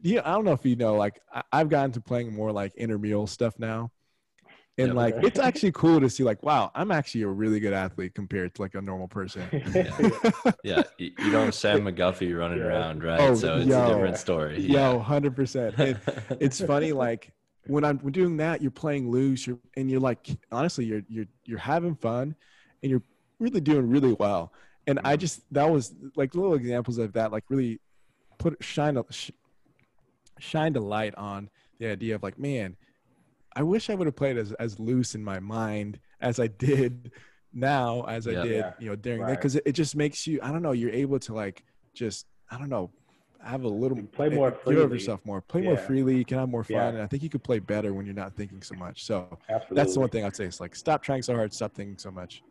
yeah 0.00 0.22
I 0.24 0.32
don't 0.32 0.44
know 0.44 0.52
if 0.52 0.64
you 0.64 0.76
know 0.76 0.96
like 0.96 1.20
I, 1.32 1.42
I've 1.52 1.68
gotten 1.68 1.92
to 1.92 2.00
playing 2.00 2.34
more 2.34 2.50
like 2.50 2.74
intramural 2.76 3.26
stuff 3.26 3.58
now 3.58 3.90
and 4.78 4.88
Yeah. 4.88 4.92
like 4.94 5.14
Okay. 5.14 5.26
it's 5.28 5.38
actually 5.38 5.72
cool 5.72 6.00
to 6.00 6.10
see 6.10 6.24
like 6.24 6.42
wow 6.42 6.70
i'm 6.74 6.90
actually 6.90 7.22
a 7.22 7.28
really 7.28 7.60
good 7.60 7.72
athlete 7.72 8.14
compared 8.14 8.54
to 8.54 8.62
like 8.62 8.74
a 8.74 8.80
normal 8.82 9.06
person 9.08 9.42
yeah, 10.64 10.82
you, 10.98 11.12
you 11.18 11.30
don't 11.30 11.46
have 11.46 11.54
Sam 11.54 11.82
McGuffie 11.84 12.36
running 12.36 12.58
Yeah. 12.58 12.64
around, 12.66 13.04
right? 13.04 13.20
Oh, 13.20 13.34
so 13.34 13.56
it's 13.58 13.66
yo. 13.68 13.84
a 13.84 13.88
different 13.88 14.16
story. 14.18 14.60
yo 14.60 14.98
100% 15.00 15.78
and 15.78 16.00
it's 16.40 16.60
funny 16.60 16.92
like 16.92 17.32
when 17.66 17.84
i'm 17.84 17.96
doing 17.98 18.36
that 18.38 18.60
you're 18.60 18.70
playing 18.70 19.10
loose 19.10 19.46
you're 19.46 19.58
and 19.76 19.90
you're 19.90 20.00
like 20.00 20.26
honestly 20.52 20.84
you're 20.84 21.02
you're 21.08 21.24
you're 21.46 21.58
having 21.58 21.94
fun 21.94 22.34
and 22.82 22.90
you're 22.90 23.02
really 23.38 23.60
doing 23.60 23.88
really 23.88 24.12
well 24.14 24.52
and 24.86 24.98
i 25.04 25.16
Mhm. 25.16 25.20
just 25.20 25.40
that 25.52 25.70
was 25.70 25.94
like 26.16 26.34
little 26.34 26.54
examples 26.54 26.98
of 26.98 27.12
that 27.14 27.32
like 27.32 27.44
really 27.48 27.80
put 28.38 28.62
shine 28.62 28.96
a 28.98 29.04
sh- 29.10 29.30
shined 30.38 30.76
a 30.76 30.80
light 30.80 31.14
on 31.14 31.48
the 31.78 31.86
idea 31.86 32.14
of 32.14 32.22
like 32.22 32.38
man 32.38 32.76
i 33.56 33.62
wish 33.62 33.90
i 33.90 33.94
would 33.94 34.06
have 34.06 34.16
played 34.16 34.36
as 34.36 34.52
as 34.54 34.78
loose 34.78 35.14
in 35.14 35.22
my 35.22 35.38
mind 35.38 35.98
as 36.20 36.38
i 36.40 36.46
did 36.46 37.10
now 37.52 38.02
as 38.02 38.26
i 38.26 38.32
did 38.32 38.46
Yeah. 38.56 38.72
you 38.78 38.88
know 38.90 38.96
during 38.96 39.20
that 39.20 39.30
because 39.36 39.56
it, 39.56 39.62
it 39.66 39.72
just 39.72 39.96
makes 39.96 40.26
you 40.26 40.40
i 40.42 40.50
don't 40.50 40.62
know 40.62 40.72
you're 40.72 40.90
able 40.90 41.18
to 41.20 41.34
like 41.34 41.64
just 41.94 42.26
i 42.50 42.58
don't 42.58 42.68
know 42.68 42.90
have 43.44 43.64
a 43.64 43.68
little 43.68 44.00
play 44.04 44.28
more 44.28 44.48
eh, 44.48 44.56
freely. 44.64 44.82
give 44.82 44.92
yourself 44.92 45.20
more, 45.24 45.40
play 45.40 45.62
yeah. 45.62 45.68
more 45.68 45.76
freely. 45.76 46.16
You 46.16 46.24
can 46.24 46.38
have 46.38 46.48
more 46.48 46.64
fun, 46.64 46.76
yeah. 46.76 46.88
and 46.88 47.02
I 47.02 47.06
think 47.06 47.22
you 47.22 47.28
could 47.28 47.44
play 47.44 47.58
better 47.58 47.92
when 47.92 48.06
you're 48.06 48.14
not 48.14 48.34
thinking 48.34 48.62
so 48.62 48.74
much. 48.74 49.04
So 49.04 49.38
Absolutely. 49.48 49.76
that's 49.76 49.94
the 49.94 50.00
one 50.00 50.08
thing 50.08 50.24
I'd 50.24 50.34
say. 50.34 50.44
It's 50.44 50.60
like 50.60 50.74
stop 50.74 51.02
trying 51.02 51.22
so 51.22 51.34
hard, 51.34 51.52
stop 51.52 51.74
thinking 51.74 51.98
so 51.98 52.10
much. 52.10 52.42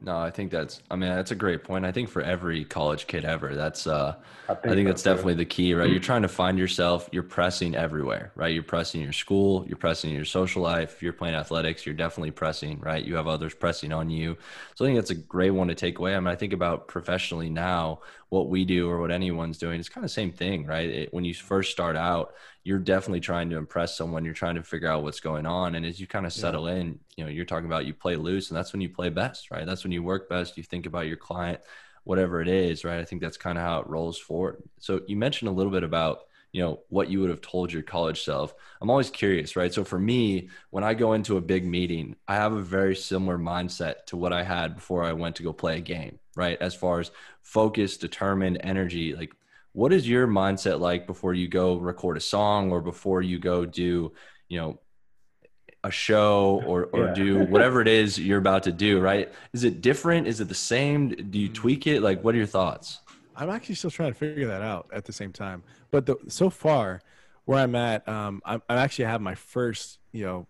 No, 0.00 0.18
I 0.18 0.30
think 0.30 0.50
that's. 0.50 0.82
I 0.90 0.96
mean, 0.96 1.08
that's 1.08 1.30
a 1.30 1.34
great 1.34 1.64
point. 1.64 1.86
I 1.86 1.92
think 1.92 2.10
for 2.10 2.20
every 2.22 2.64
college 2.64 3.06
kid 3.06 3.24
ever, 3.24 3.54
that's. 3.54 3.86
uh 3.86 4.16
I 4.48 4.54
think, 4.54 4.72
I 4.72 4.74
think 4.74 4.86
that's, 4.88 5.02
definitely 5.02 5.34
the 5.34 5.44
key, 5.46 5.74
right? 5.74 5.90
You're 5.90 6.00
trying 6.00 6.22
to 6.22 6.28
find 6.28 6.58
yourself. 6.58 7.08
You're 7.12 7.22
pressing 7.22 7.74
everywhere, 7.74 8.30
right? 8.36 8.52
You're 8.54 8.62
pressing 8.62 9.00
your 9.00 9.12
school. 9.12 9.64
You're 9.66 9.78
pressing 9.78 10.10
your 10.14 10.24
social 10.24 10.62
life. 10.62 11.02
You're 11.02 11.14
playing 11.14 11.34
athletics, 11.34 11.86
you're 11.86 11.94
definitely 11.94 12.30
pressing, 12.30 12.78
right? 12.80 13.02
You 13.04 13.16
have 13.16 13.26
others 13.26 13.54
pressing 13.54 13.92
on 13.92 14.10
you. 14.10 14.36
So 14.74 14.84
I 14.84 14.88
think 14.88 14.98
that's 14.98 15.10
a 15.10 15.14
great 15.14 15.50
one 15.50 15.68
to 15.68 15.74
take 15.74 15.98
away. 15.98 16.14
I 16.14 16.20
mean, 16.20 16.28
I 16.28 16.36
think 16.36 16.52
about 16.52 16.88
professionally 16.88 17.50
now, 17.50 18.00
what 18.28 18.48
we 18.48 18.64
do 18.64 18.88
or 18.88 19.00
what 19.00 19.10
anyone's 19.10 19.58
doing. 19.58 19.80
It's 19.80 19.88
kind 19.88 20.04
of 20.04 20.10
the 20.10 20.14
same 20.14 20.32
thing, 20.32 20.66
right? 20.66 20.88
It, 20.88 21.14
when 21.14 21.24
you 21.24 21.34
first 21.34 21.72
start 21.72 21.96
out, 21.96 22.34
you're 22.66 22.80
definitely 22.80 23.20
trying 23.20 23.48
to 23.48 23.56
impress 23.56 23.96
someone. 23.96 24.24
You're 24.24 24.34
trying 24.34 24.56
to 24.56 24.62
figure 24.64 24.88
out 24.88 25.04
what's 25.04 25.20
going 25.20 25.46
on. 25.46 25.76
And 25.76 25.86
as 25.86 26.00
you 26.00 26.08
kind 26.08 26.26
of 26.26 26.32
settle 26.32 26.68
yeah. 26.68 26.74
in, 26.74 26.98
you 27.16 27.22
know, 27.22 27.30
you're 27.30 27.44
talking 27.44 27.66
about 27.66 27.86
you 27.86 27.94
play 27.94 28.16
loose 28.16 28.50
and 28.50 28.56
that's 28.56 28.72
when 28.72 28.80
you 28.80 28.88
play 28.88 29.08
best, 29.08 29.52
right? 29.52 29.64
That's 29.64 29.84
when 29.84 29.92
you 29.92 30.02
work 30.02 30.28
best. 30.28 30.56
You 30.56 30.64
think 30.64 30.84
about 30.84 31.06
your 31.06 31.16
client, 31.16 31.60
whatever 32.02 32.40
it 32.40 32.48
is, 32.48 32.84
right? 32.84 32.98
I 32.98 33.04
think 33.04 33.22
that's 33.22 33.36
kind 33.36 33.56
of 33.56 33.62
how 33.62 33.78
it 33.78 33.86
rolls 33.86 34.18
forward. 34.18 34.64
So 34.80 35.02
you 35.06 35.14
mentioned 35.14 35.48
a 35.48 35.52
little 35.52 35.70
bit 35.70 35.84
about, 35.84 36.22
you 36.50 36.60
know, 36.60 36.80
what 36.88 37.08
you 37.08 37.20
would 37.20 37.30
have 37.30 37.40
told 37.40 37.72
your 37.72 37.82
college 37.82 38.24
self. 38.24 38.52
I'm 38.80 38.90
always 38.90 39.10
curious, 39.10 39.54
right? 39.54 39.72
So 39.72 39.84
for 39.84 40.00
me, 40.00 40.48
when 40.70 40.82
I 40.82 40.94
go 40.94 41.12
into 41.12 41.36
a 41.36 41.40
big 41.40 41.64
meeting, 41.64 42.16
I 42.26 42.34
have 42.34 42.52
a 42.52 42.62
very 42.62 42.96
similar 42.96 43.38
mindset 43.38 44.06
to 44.06 44.16
what 44.16 44.32
I 44.32 44.42
had 44.42 44.74
before 44.74 45.04
I 45.04 45.12
went 45.12 45.36
to 45.36 45.44
go 45.44 45.52
play 45.52 45.76
a 45.78 45.80
game, 45.80 46.18
right? 46.34 46.60
As 46.60 46.74
far 46.74 46.98
as 46.98 47.12
focus, 47.42 47.96
determined, 47.96 48.58
energy, 48.64 49.14
like 49.14 49.32
what 49.76 49.92
is 49.92 50.08
your 50.08 50.26
mindset 50.26 50.80
like 50.80 51.06
before 51.06 51.34
you 51.34 51.48
go 51.48 51.76
record 51.76 52.16
a 52.16 52.20
song 52.20 52.72
or 52.72 52.80
before 52.80 53.20
you 53.20 53.38
go 53.38 53.66
do 53.66 54.10
you 54.48 54.58
know 54.58 54.80
a 55.84 55.90
show 55.90 56.62
or 56.66 56.86
or 56.94 57.06
yeah. 57.08 57.12
do 57.12 57.44
whatever 57.44 57.82
it 57.82 57.86
is 57.86 58.18
you're 58.18 58.38
about 58.38 58.62
to 58.62 58.72
do 58.72 58.98
right? 59.00 59.32
Is 59.52 59.64
it 59.64 59.82
different? 59.82 60.26
Is 60.26 60.40
it 60.40 60.48
the 60.48 60.54
same? 60.54 61.10
Do 61.30 61.38
you 61.38 61.48
tweak 61.48 61.86
it? 61.86 62.00
Like 62.00 62.24
what 62.24 62.34
are 62.34 62.38
your 62.38 62.46
thoughts? 62.46 63.00
I'm 63.36 63.50
actually 63.50 63.74
still 63.74 63.90
trying 63.90 64.12
to 64.12 64.18
figure 64.18 64.48
that 64.48 64.62
out 64.62 64.88
at 64.92 65.04
the 65.04 65.12
same 65.12 65.32
time. 65.32 65.62
But 65.90 66.06
the, 66.06 66.16
so 66.28 66.48
far 66.48 67.02
where 67.44 67.58
i'm 67.60 67.74
at 67.74 68.08
um 68.08 68.42
i 68.44 68.54
i 68.68 68.76
actually 68.76 69.04
have 69.04 69.20
my 69.20 69.34
first 69.34 69.98
you 70.10 70.24
know 70.24 70.46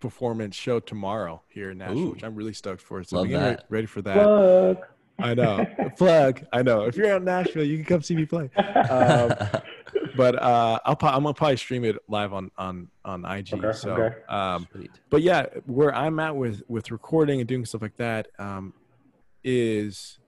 performance 0.00 0.54
show 0.56 0.78
tomorrow 0.80 1.40
here 1.48 1.70
in 1.70 1.78
nashville 1.78 1.98
Ooh. 1.98 2.10
which 2.10 2.24
i'm 2.24 2.34
really 2.34 2.52
stoked 2.52 2.82
for. 2.82 3.02
So 3.04 3.16
Love 3.18 3.26
I'm 3.26 3.32
that. 3.32 3.64
ready 3.68 3.86
for 3.86 4.02
that 4.02 4.80
I 5.22 5.34
know. 5.34 5.66
Plug. 5.96 6.42
I 6.52 6.62
know. 6.62 6.82
If 6.82 6.96
you're 6.96 7.12
out 7.12 7.18
in 7.18 7.24
Nashville, 7.24 7.64
you 7.64 7.76
can 7.76 7.84
come 7.84 8.02
see 8.02 8.16
me 8.16 8.26
play. 8.26 8.50
Um, 8.56 9.34
but 10.16 10.40
uh, 10.40 10.78
I'll 10.84 10.96
I'm 11.02 11.22
gonna 11.22 11.34
probably 11.34 11.56
stream 11.56 11.84
it 11.84 11.96
live 12.08 12.32
on 12.32 12.50
on 12.56 12.88
on 13.04 13.24
IG. 13.24 13.54
Okay, 13.54 13.72
so, 13.72 13.90
okay. 13.92 14.16
Um, 14.28 14.66
but 15.08 15.22
yeah, 15.22 15.46
where 15.66 15.94
I'm 15.94 16.18
at 16.20 16.36
with 16.36 16.62
with 16.68 16.90
recording 16.90 17.40
and 17.40 17.48
doing 17.48 17.64
stuff 17.64 17.82
like 17.82 17.96
that 17.96 18.28
um, 18.38 18.74
is 19.44 20.18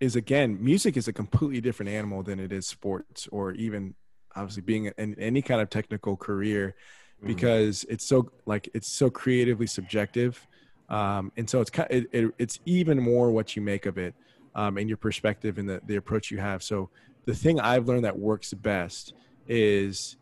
is 0.00 0.16
again, 0.16 0.62
music 0.62 0.96
is 0.96 1.08
a 1.08 1.12
completely 1.12 1.60
different 1.60 1.90
animal 1.90 2.22
than 2.22 2.38
it 2.38 2.52
is 2.52 2.66
sports 2.66 3.28
or 3.32 3.52
even 3.52 3.94
obviously 4.34 4.62
being 4.62 4.86
in 4.98 5.18
any 5.18 5.40
kind 5.40 5.60
of 5.60 5.70
technical 5.70 6.16
career 6.16 6.74
mm-hmm. 7.18 7.26
because 7.26 7.80
mm-hmm. 7.80 7.94
it's 7.94 8.06
so 8.06 8.30
like 8.44 8.68
it's 8.74 8.88
so 8.88 9.08
creatively 9.08 9.66
subjective 9.66 10.46
um, 10.88 11.32
and 11.36 11.48
so 11.48 11.60
it's 11.60 11.70
it, 11.90 12.08
it, 12.12 12.34
it's 12.38 12.60
even 12.64 13.00
more 13.00 13.30
what 13.30 13.56
you 13.56 13.62
make 13.62 13.86
of 13.86 13.98
it 13.98 14.14
um, 14.54 14.78
and 14.78 14.88
your 14.88 14.96
perspective 14.96 15.58
and 15.58 15.68
the, 15.68 15.80
the 15.86 15.96
approach 15.96 16.30
you 16.30 16.38
have 16.38 16.62
so 16.62 16.88
the 17.24 17.34
thing 17.34 17.60
i've 17.60 17.86
learned 17.86 18.04
that 18.04 18.18
works 18.18 18.52
best 18.54 19.14
is 19.48 20.16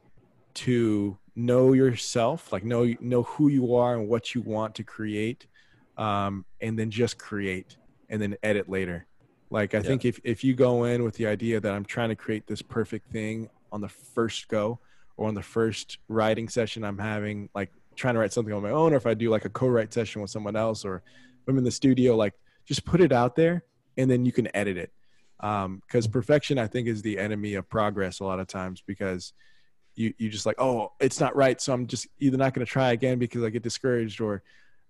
to 0.55 1.17
know 1.37 1.73
yourself 1.73 2.53
like 2.53 2.65
know 2.65 2.95
know 3.01 3.25
who 3.25 3.49
you 3.49 3.75
are 3.75 3.97
and 3.97 4.09
what 4.09 4.35
you 4.35 4.41
want 4.43 4.75
to 4.75 4.85
create 4.85 5.47
um, 5.97 6.45
and 6.61 6.79
then 6.79 6.91
just 6.91 7.19
create 7.19 7.77
and 8.09 8.21
then 8.21 8.37
edit 8.43 8.69
later 8.69 9.07
like 9.51 9.75
i 9.75 9.79
yeah. 9.79 9.83
think 9.83 10.05
if, 10.05 10.21
if 10.25 10.45
you 10.45 10.55
go 10.55 10.85
in 10.85 11.03
with 11.03 11.15
the 11.17 11.27
idea 11.27 11.61
that 11.61 11.73
i'm 11.73 11.85
trying 11.85 12.09
to 12.09 12.17
create 12.17 12.47
this 12.47 12.63
perfect 12.63 13.11
thing 13.11 13.49
on 13.73 13.81
the 13.81 13.89
first 13.89 14.49
go 14.49 14.79
or 15.17 15.29
on 15.29 15.35
the 15.35 15.43
first 15.43 15.99
writing 16.09 16.49
session 16.49 16.85
i'm 16.85 16.99
having 16.99 17.49
like 17.55 17.73
trying 17.97 18.15
to 18.15 18.21
write 18.21 18.33
something 18.33 18.53
on 18.53 18.63
my 18.63 18.71
own 18.71 18.93
or 18.93 18.97
if 18.97 19.07
I 19.07 19.15
do 19.15 19.31
like 19.31 19.45
a 19.45 19.51
co-write 19.51 19.93
session 19.93 20.23
with 20.23 20.31
someone 20.31 20.57
else 20.57 20.85
or 20.85 21.03
I'm 21.49 21.59
in 21.59 21.65
the 21.65 21.71
studio, 21.71 22.17
like 22.17 22.35
just 22.65 22.85
put 22.85 23.01
it 23.01 23.13
out 23.13 23.37
there 23.37 23.65
and 23.97 24.11
then 24.11 24.25
you 24.25 24.33
can 24.33 24.55
edit 24.57 24.77
it. 24.77 24.93
Um, 25.41 25.83
cause 25.89 26.07
perfection, 26.07 26.59
I 26.59 26.67
think 26.67 26.89
is 26.89 27.03
the 27.03 27.19
enemy 27.19 27.55
of 27.55 27.69
progress 27.69 28.21
a 28.21 28.25
lot 28.25 28.41
of 28.41 28.47
times 28.47 28.83
because 28.87 29.33
you, 29.95 30.15
you 30.19 30.31
just 30.31 30.47
like, 30.47 30.61
oh, 30.61 30.93
it's 31.01 31.21
not 31.21 31.37
right. 31.37 31.61
So 31.61 31.73
I'm 31.73 31.87
just 31.87 32.07
either 32.19 32.37
not 32.37 32.55
going 32.55 32.65
to 32.65 32.71
try 32.71 32.93
again 32.93 33.19
because 33.19 33.43
I 33.43 33.51
get 33.51 33.63
discouraged 33.63 34.21
or 34.21 34.43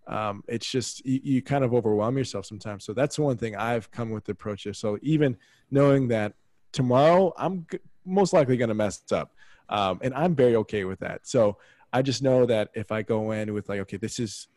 um, 0.07 0.45
it's 0.49 0.71
just, 0.71 1.05
you, 1.05 1.21
you, 1.23 1.43
kind 1.43 1.65
of 1.65 1.73
overwhelm 1.73 2.19
yourself 2.19 2.45
sometimes. 2.45 2.85
So 2.85 2.93
that's 2.93 3.19
one 3.19 3.39
thing 3.39 3.57
I've 3.57 3.91
come 3.91 4.11
with 4.11 4.25
the 4.25 4.33
approach. 4.33 4.67
So 4.73 4.99
even 5.01 5.37
knowing 5.71 6.09
that 6.09 6.35
tomorrow 6.73 7.33
I'm 7.39 7.67
g- 7.71 7.79
most 8.05 8.35
likely 8.35 8.59
going 8.59 8.69
to 8.69 8.75
mess 8.75 9.03
up. 9.13 9.33
Um, 9.71 9.99
and 10.03 10.13
I'm 10.15 10.35
very 10.35 10.57
okay 10.57 10.85
with 10.85 11.01
that. 11.01 11.27
So 11.27 11.57
I 11.95 12.03
just 12.03 12.23
know 12.23 12.45
that 12.45 12.71
if 12.75 12.91
I 12.91 13.03
go 13.03 13.31
in 13.31 13.55
with 13.55 13.69
like, 13.69 13.79
okay, 13.81 13.97
this 13.97 14.19
is, 14.19 14.49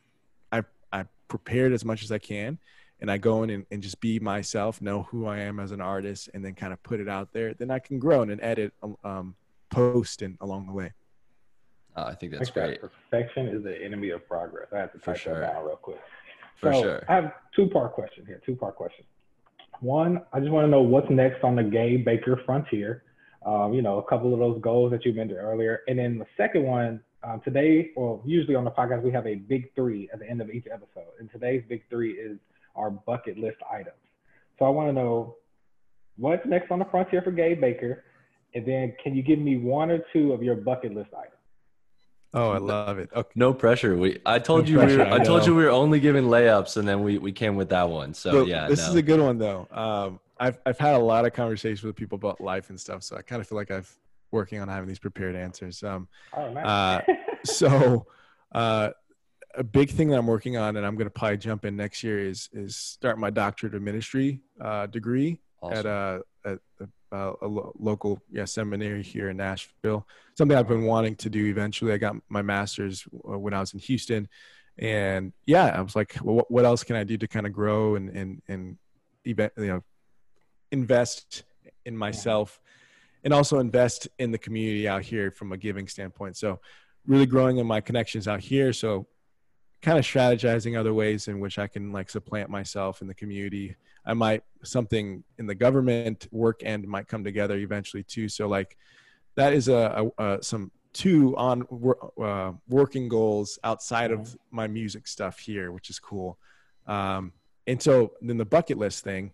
I 0.51 0.63
I 0.91 1.05
prepared 1.27 1.71
as 1.71 1.85
much 1.85 2.03
as 2.03 2.11
I 2.11 2.17
can, 2.17 2.57
and 2.99 3.11
I 3.11 3.17
go 3.19 3.43
in 3.43 3.51
and, 3.51 3.65
and 3.69 3.81
just 3.81 4.01
be 4.01 4.19
myself, 4.19 4.81
know 4.81 5.03
who 5.03 5.27
I 5.27 5.37
am 5.41 5.59
as 5.59 5.71
an 5.71 5.79
artist, 5.79 6.31
and 6.33 6.43
then 6.43 6.55
kind 6.55 6.73
of 6.73 6.81
put 6.81 6.99
it 6.99 7.07
out 7.07 7.31
there, 7.33 7.53
then 7.53 7.69
I 7.69 7.77
can 7.77 7.99
grow 7.99 8.23
and 8.23 8.41
edit, 8.41 8.73
um, 9.03 9.35
post, 9.69 10.23
and 10.23 10.35
along 10.41 10.65
the 10.65 10.73
way. 10.73 10.93
Uh, 11.95 12.05
I 12.05 12.15
think 12.15 12.31
that's 12.31 12.49
great. 12.49 12.81
That 12.81 12.89
perfection 12.89 13.47
is 13.47 13.63
the 13.63 13.79
enemy 13.83 14.09
of 14.09 14.27
progress. 14.27 14.67
I 14.73 14.79
have 14.79 14.91
to 14.93 14.99
type 14.99 15.17
sure. 15.17 15.39
that 15.39 15.53
down 15.53 15.65
real 15.65 15.75
quick. 15.75 16.01
For 16.59 16.73
so 16.73 16.81
sure. 16.81 17.05
I 17.07 17.15
have 17.15 17.33
two 17.55 17.67
part 17.67 17.93
question 17.93 18.25
here. 18.25 18.41
Two 18.43 18.55
part 18.55 18.75
question. 18.75 19.05
One, 19.79 20.21
I 20.33 20.39
just 20.39 20.51
want 20.51 20.65
to 20.65 20.71
know 20.71 20.81
what's 20.81 21.09
next 21.11 21.43
on 21.43 21.55
the 21.55 21.63
Gabe 21.63 22.03
Baker 22.03 22.41
frontier. 22.45 23.03
Um, 23.45 23.73
you 23.73 23.83
know, 23.83 23.99
a 23.99 24.03
couple 24.03 24.33
of 24.33 24.39
those 24.39 24.59
goals 24.59 24.91
that 24.91 25.05
you 25.05 25.13
mentioned 25.13 25.39
earlier, 25.39 25.81
and 25.87 25.99
then 25.99 26.17
the 26.17 26.25
second 26.35 26.63
one, 26.63 26.99
um, 27.27 27.41
today, 27.41 27.91
well, 27.95 28.21
usually 28.25 28.55
on 28.55 28.63
the 28.63 28.71
podcast, 28.71 29.03
we 29.03 29.11
have 29.11 29.27
a 29.27 29.35
big 29.35 29.73
three 29.75 30.09
at 30.13 30.19
the 30.19 30.29
end 30.29 30.41
of 30.41 30.49
each 30.49 30.65
episode. 30.71 31.11
And 31.19 31.29
today's 31.31 31.63
big 31.67 31.83
three 31.89 32.13
is 32.13 32.37
our 32.75 32.89
bucket 32.89 33.37
list 33.37 33.57
items. 33.69 33.97
So 34.57 34.65
I 34.65 34.69
want 34.69 34.89
to 34.89 34.93
know 34.93 35.35
what's 36.15 36.45
next 36.45 36.71
on 36.71 36.79
the 36.79 36.85
frontier 36.85 37.21
for 37.21 37.31
Gabe 37.31 37.59
Baker? 37.59 38.05
And 38.53 38.65
then 38.65 38.95
can 39.03 39.15
you 39.15 39.23
give 39.23 39.39
me 39.39 39.57
one 39.57 39.91
or 39.91 39.99
two 40.13 40.31
of 40.31 40.41
your 40.41 40.55
bucket 40.55 40.93
list 40.93 41.09
items? 41.13 41.33
Oh, 42.33 42.51
I 42.51 42.57
love 42.59 42.97
it. 42.97 43.09
Okay. 43.15 43.29
No 43.35 43.53
pressure. 43.53 43.97
We 43.97 44.19
I 44.25 44.39
told 44.39 44.65
no 44.65 44.71
you 44.71 44.77
pressure, 44.77 44.97
we 44.97 45.03
were, 45.03 45.09
I, 45.09 45.15
I 45.15 45.23
told 45.23 45.45
you 45.45 45.55
we 45.55 45.63
were 45.63 45.69
only 45.69 45.99
giving 45.99 46.25
layups 46.25 46.77
and 46.77 46.87
then 46.87 47.01
we, 47.03 47.17
we 47.17 47.31
came 47.31 47.55
with 47.55 47.69
that 47.69 47.89
one. 47.89 48.13
So 48.13 48.45
yeah. 48.45 48.67
This 48.67 48.79
no. 48.79 48.89
is 48.89 48.95
a 48.95 49.01
good 49.01 49.19
one 49.19 49.37
though. 49.37 49.67
Um 49.71 50.19
I've 50.39 50.59
I've 50.65 50.77
had 50.77 50.95
a 50.95 50.99
lot 50.99 51.25
of 51.25 51.33
conversations 51.33 51.83
with 51.83 51.95
people 51.95 52.15
about 52.15 52.39
life 52.39 52.69
and 52.69 52.79
stuff. 52.79 53.03
So 53.03 53.17
I 53.17 53.21
kind 53.21 53.41
of 53.41 53.47
feel 53.47 53.57
like 53.57 53.71
I've 53.71 53.93
working 54.31 54.59
on 54.59 54.67
having 54.67 54.87
these 54.87 54.99
prepared 54.99 55.35
answers. 55.35 55.83
Um, 55.83 56.07
oh, 56.35 56.51
nice. 56.51 56.65
uh, 56.65 57.01
so 57.45 58.05
uh, 58.53 58.89
a 59.55 59.63
big 59.63 59.89
thing 59.89 60.09
that 60.09 60.17
I'm 60.17 60.27
working 60.27 60.57
on, 60.57 60.77
and 60.77 60.85
I'm 60.85 60.95
going 60.95 61.07
to 61.07 61.11
probably 61.11 61.37
jump 61.37 61.65
in 61.65 61.75
next 61.75 62.03
year, 62.03 62.19
is 62.19 62.49
is 62.53 62.75
start 62.75 63.17
my 63.17 63.29
doctorate 63.29 63.75
of 63.75 63.81
ministry 63.81 64.41
uh, 64.61 64.85
degree 64.85 65.39
awesome. 65.61 65.77
at 65.77 65.85
a, 65.85 66.21
at 66.45 66.59
a, 67.11 67.33
a, 67.41 67.47
local 67.79 68.21
yeah, 68.31 68.45
seminary 68.45 69.03
here 69.03 69.29
in 69.29 69.37
Nashville. 69.37 70.07
Something 70.37 70.57
I've 70.57 70.67
been 70.67 70.85
wanting 70.85 71.15
to 71.17 71.29
do. 71.29 71.45
Eventually, 71.45 71.93
I 71.93 71.97
got 71.97 72.15
my 72.29 72.41
master's 72.41 73.05
uh, 73.27 73.37
when 73.37 73.53
I 73.53 73.59
was 73.59 73.73
in 73.73 73.79
Houston, 73.79 74.27
and 74.77 75.33
yeah, 75.45 75.65
I 75.65 75.81
was 75.81 75.95
like, 75.95 76.15
well, 76.21 76.35
what, 76.35 76.51
what 76.51 76.65
else 76.65 76.83
can 76.83 76.95
I 76.95 77.03
do 77.03 77.17
to 77.17 77.27
kind 77.27 77.47
of 77.47 77.53
grow 77.53 77.95
and 77.95 78.09
and 78.09 78.41
and 78.47 78.77
event, 79.25 79.53
you 79.57 79.67
know, 79.67 79.83
invest 80.71 81.43
in 81.85 81.97
myself 81.97 82.59
and 83.27 83.33
also 83.33 83.59
invest 83.59 84.07
in 84.19 84.31
the 84.31 84.37
community 84.37 84.87
out 84.87 85.01
here 85.01 85.31
from 85.31 85.51
a 85.51 85.57
giving 85.57 85.85
standpoint. 85.85 86.37
So 86.37 86.61
really 87.05 87.25
growing 87.25 87.57
in 87.57 87.67
my 87.67 87.81
connections 87.81 88.25
out 88.25 88.39
here. 88.39 88.71
So 88.71 89.05
kind 89.81 89.99
of 89.99 90.05
strategizing 90.05 90.79
other 90.79 90.93
ways 90.93 91.27
in 91.27 91.41
which 91.41 91.59
I 91.59 91.67
can 91.67 91.91
like 91.91 92.09
supplant 92.09 92.49
myself 92.49 93.01
in 93.01 93.07
the 93.09 93.13
community. 93.13 93.75
I 94.05 94.13
might 94.13 94.43
something 94.63 95.25
in 95.39 95.45
the 95.45 95.55
government 95.55 96.29
work 96.31 96.61
and 96.63 96.87
might 96.87 97.09
come 97.09 97.25
together 97.25 97.57
eventually 97.57 98.01
too. 98.01 98.29
So 98.29 98.47
like 98.47 98.77
that 99.35 99.51
is 99.51 99.67
a, 99.67 100.09
a, 100.17 100.23
a 100.23 100.41
some 100.41 100.71
two 100.93 101.35
on 101.35 101.67
uh, 102.23 102.53
working 102.69 103.09
goals 103.09 103.59
outside 103.65 104.11
of 104.11 104.37
my 104.51 104.67
music 104.67 105.05
stuff 105.05 105.37
here, 105.37 105.73
which 105.73 105.89
is 105.89 105.99
cool. 105.99 106.39
Um, 106.87 107.33
and 107.67 107.81
so 107.81 108.13
then 108.21 108.37
the 108.37 108.45
bucket 108.45 108.77
list 108.77 109.03
thing, 109.03 109.33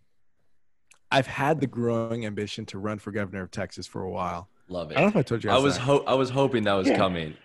I've 1.13 1.27
had 1.27 1.61
the 1.61 1.67
growing 1.67 2.25
ambition 2.25 2.65
to 2.67 2.79
run 2.79 2.99
for 2.99 3.11
governor 3.11 3.43
of 3.43 3.51
Texas 3.51 3.87
for 3.87 4.01
a 4.01 4.09
while. 4.09 4.49
Love 4.67 4.91
it. 4.91 4.97
I 4.97 5.01
don't 5.01 5.13
know 5.13 5.19
if 5.19 5.25
I 5.25 5.27
told 5.27 5.43
you. 5.43 5.51
I 5.51 5.57
was 5.59 5.77
ho- 5.77 6.03
I 6.07 6.13
was 6.15 6.29
hoping 6.29 6.63
that 6.63 6.73
was 6.73 6.87
yeah. 6.87 6.97
coming. 6.97 7.35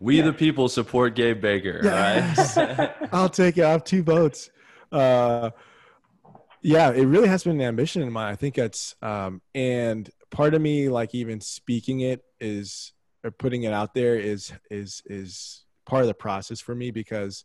We 0.00 0.18
yeah. 0.18 0.24
the 0.24 0.32
people 0.32 0.68
support 0.68 1.14
Gabe 1.14 1.40
Baker. 1.40 1.80
Yes. 1.82 2.56
Right? 2.56 2.94
I'll 3.12 3.28
take 3.28 3.58
it. 3.58 3.64
I 3.64 3.70
have 3.70 3.84
two 3.84 4.02
votes. 4.02 4.50
Uh, 4.90 5.50
Yeah, 6.62 6.90
it 6.90 7.04
really 7.04 7.28
has 7.28 7.44
been 7.44 7.60
an 7.60 7.66
ambition 7.66 8.02
in 8.02 8.12
mine. 8.12 8.32
I 8.32 8.36
think 8.36 8.58
it's 8.58 8.94
um, 9.02 9.40
and 9.54 10.08
part 10.30 10.54
of 10.54 10.60
me 10.60 10.88
like 10.88 11.14
even 11.14 11.40
speaking 11.40 12.00
it 12.00 12.24
is 12.40 12.92
or 13.24 13.30
putting 13.30 13.64
it 13.64 13.72
out 13.72 13.94
there 13.94 14.16
is 14.16 14.52
is 14.70 15.02
is 15.06 15.64
part 15.86 16.02
of 16.02 16.08
the 16.08 16.14
process 16.14 16.60
for 16.60 16.74
me 16.74 16.90
because 16.90 17.44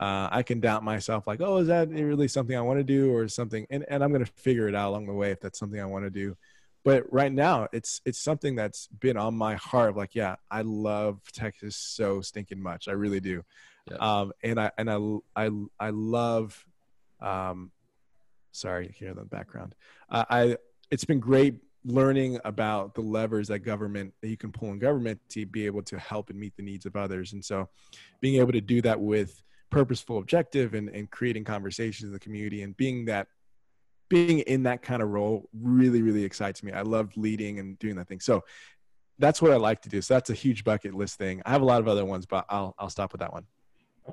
uh, 0.00 0.30
I 0.32 0.42
can 0.42 0.60
doubt 0.60 0.82
myself 0.82 1.26
like, 1.26 1.42
oh, 1.42 1.58
is 1.58 1.66
that 1.68 1.90
really 1.90 2.26
something 2.26 2.56
I 2.56 2.62
want 2.62 2.80
to 2.80 2.84
do 2.84 3.14
or 3.14 3.28
something? 3.28 3.66
And, 3.68 3.84
and 3.88 4.02
I'm 4.02 4.10
going 4.10 4.24
to 4.24 4.32
figure 4.32 4.66
it 4.66 4.74
out 4.74 4.88
along 4.88 5.06
the 5.06 5.12
way 5.12 5.30
if 5.30 5.40
that's 5.40 5.58
something 5.58 5.78
I 5.78 5.84
want 5.84 6.06
to 6.06 6.10
do. 6.10 6.38
But 6.82 7.12
right 7.12 7.30
now, 7.30 7.68
it's 7.74 8.00
it's 8.06 8.18
something 8.18 8.56
that's 8.56 8.86
been 8.86 9.18
on 9.18 9.34
my 9.34 9.56
heart. 9.56 9.94
Like, 9.94 10.14
yeah, 10.14 10.36
I 10.50 10.62
love 10.62 11.20
Texas 11.32 11.76
so 11.76 12.22
stinking 12.22 12.62
much. 12.62 12.88
I 12.88 12.92
really 12.92 13.20
do. 13.20 13.44
Yeah. 13.90 13.98
Um, 13.98 14.32
and 14.42 14.58
I 14.58 14.70
and 14.78 14.90
I 14.90 14.96
I 15.36 15.50
I 15.78 15.90
love. 15.90 16.64
Um, 17.20 17.70
sorry, 18.52 18.94
hear 18.98 19.12
the 19.12 19.26
background. 19.26 19.74
Uh, 20.08 20.24
I 20.30 20.56
it's 20.90 21.04
been 21.04 21.20
great 21.20 21.56
learning 21.84 22.40
about 22.46 22.94
the 22.94 23.02
levers 23.02 23.48
that 23.48 23.58
government 23.58 24.14
that 24.22 24.28
you 24.28 24.38
can 24.38 24.50
pull 24.50 24.70
in 24.70 24.78
government 24.78 25.20
to 25.28 25.44
be 25.44 25.66
able 25.66 25.82
to 25.82 25.98
help 25.98 26.30
and 26.30 26.40
meet 26.40 26.56
the 26.56 26.62
needs 26.62 26.84
of 26.84 26.94
others 26.94 27.32
and 27.32 27.42
so 27.42 27.66
being 28.20 28.38
able 28.38 28.52
to 28.52 28.60
do 28.60 28.82
that 28.82 29.00
with 29.00 29.42
purposeful 29.70 30.18
objective 30.18 30.74
and, 30.74 30.88
and 30.88 31.10
creating 31.10 31.44
conversations 31.44 32.08
in 32.08 32.12
the 32.12 32.18
community 32.18 32.62
and 32.62 32.76
being 32.76 33.04
that 33.06 33.28
being 34.08 34.40
in 34.40 34.64
that 34.64 34.82
kind 34.82 35.02
of 35.02 35.08
role 35.10 35.48
really 35.52 36.02
really 36.02 36.24
excites 36.24 36.62
me. 36.62 36.72
I 36.72 36.82
love 36.82 37.16
leading 37.16 37.58
and 37.58 37.78
doing 37.78 37.96
that 37.96 38.08
thing. 38.08 38.20
So 38.20 38.44
that's 39.18 39.42
what 39.42 39.52
i 39.52 39.56
like 39.56 39.82
to 39.82 39.88
do. 39.88 40.00
So 40.00 40.14
that's 40.14 40.30
a 40.30 40.34
huge 40.34 40.64
bucket 40.64 40.94
list 40.94 41.18
thing. 41.18 41.42
I 41.44 41.50
have 41.50 41.62
a 41.62 41.66
lot 41.66 41.80
of 41.80 41.88
other 41.88 42.04
ones 42.04 42.26
but 42.26 42.44
i'll 42.48 42.74
i'll 42.78 42.90
stop 42.90 43.12
with 43.12 43.20
that 43.20 43.32
one. 43.32 43.44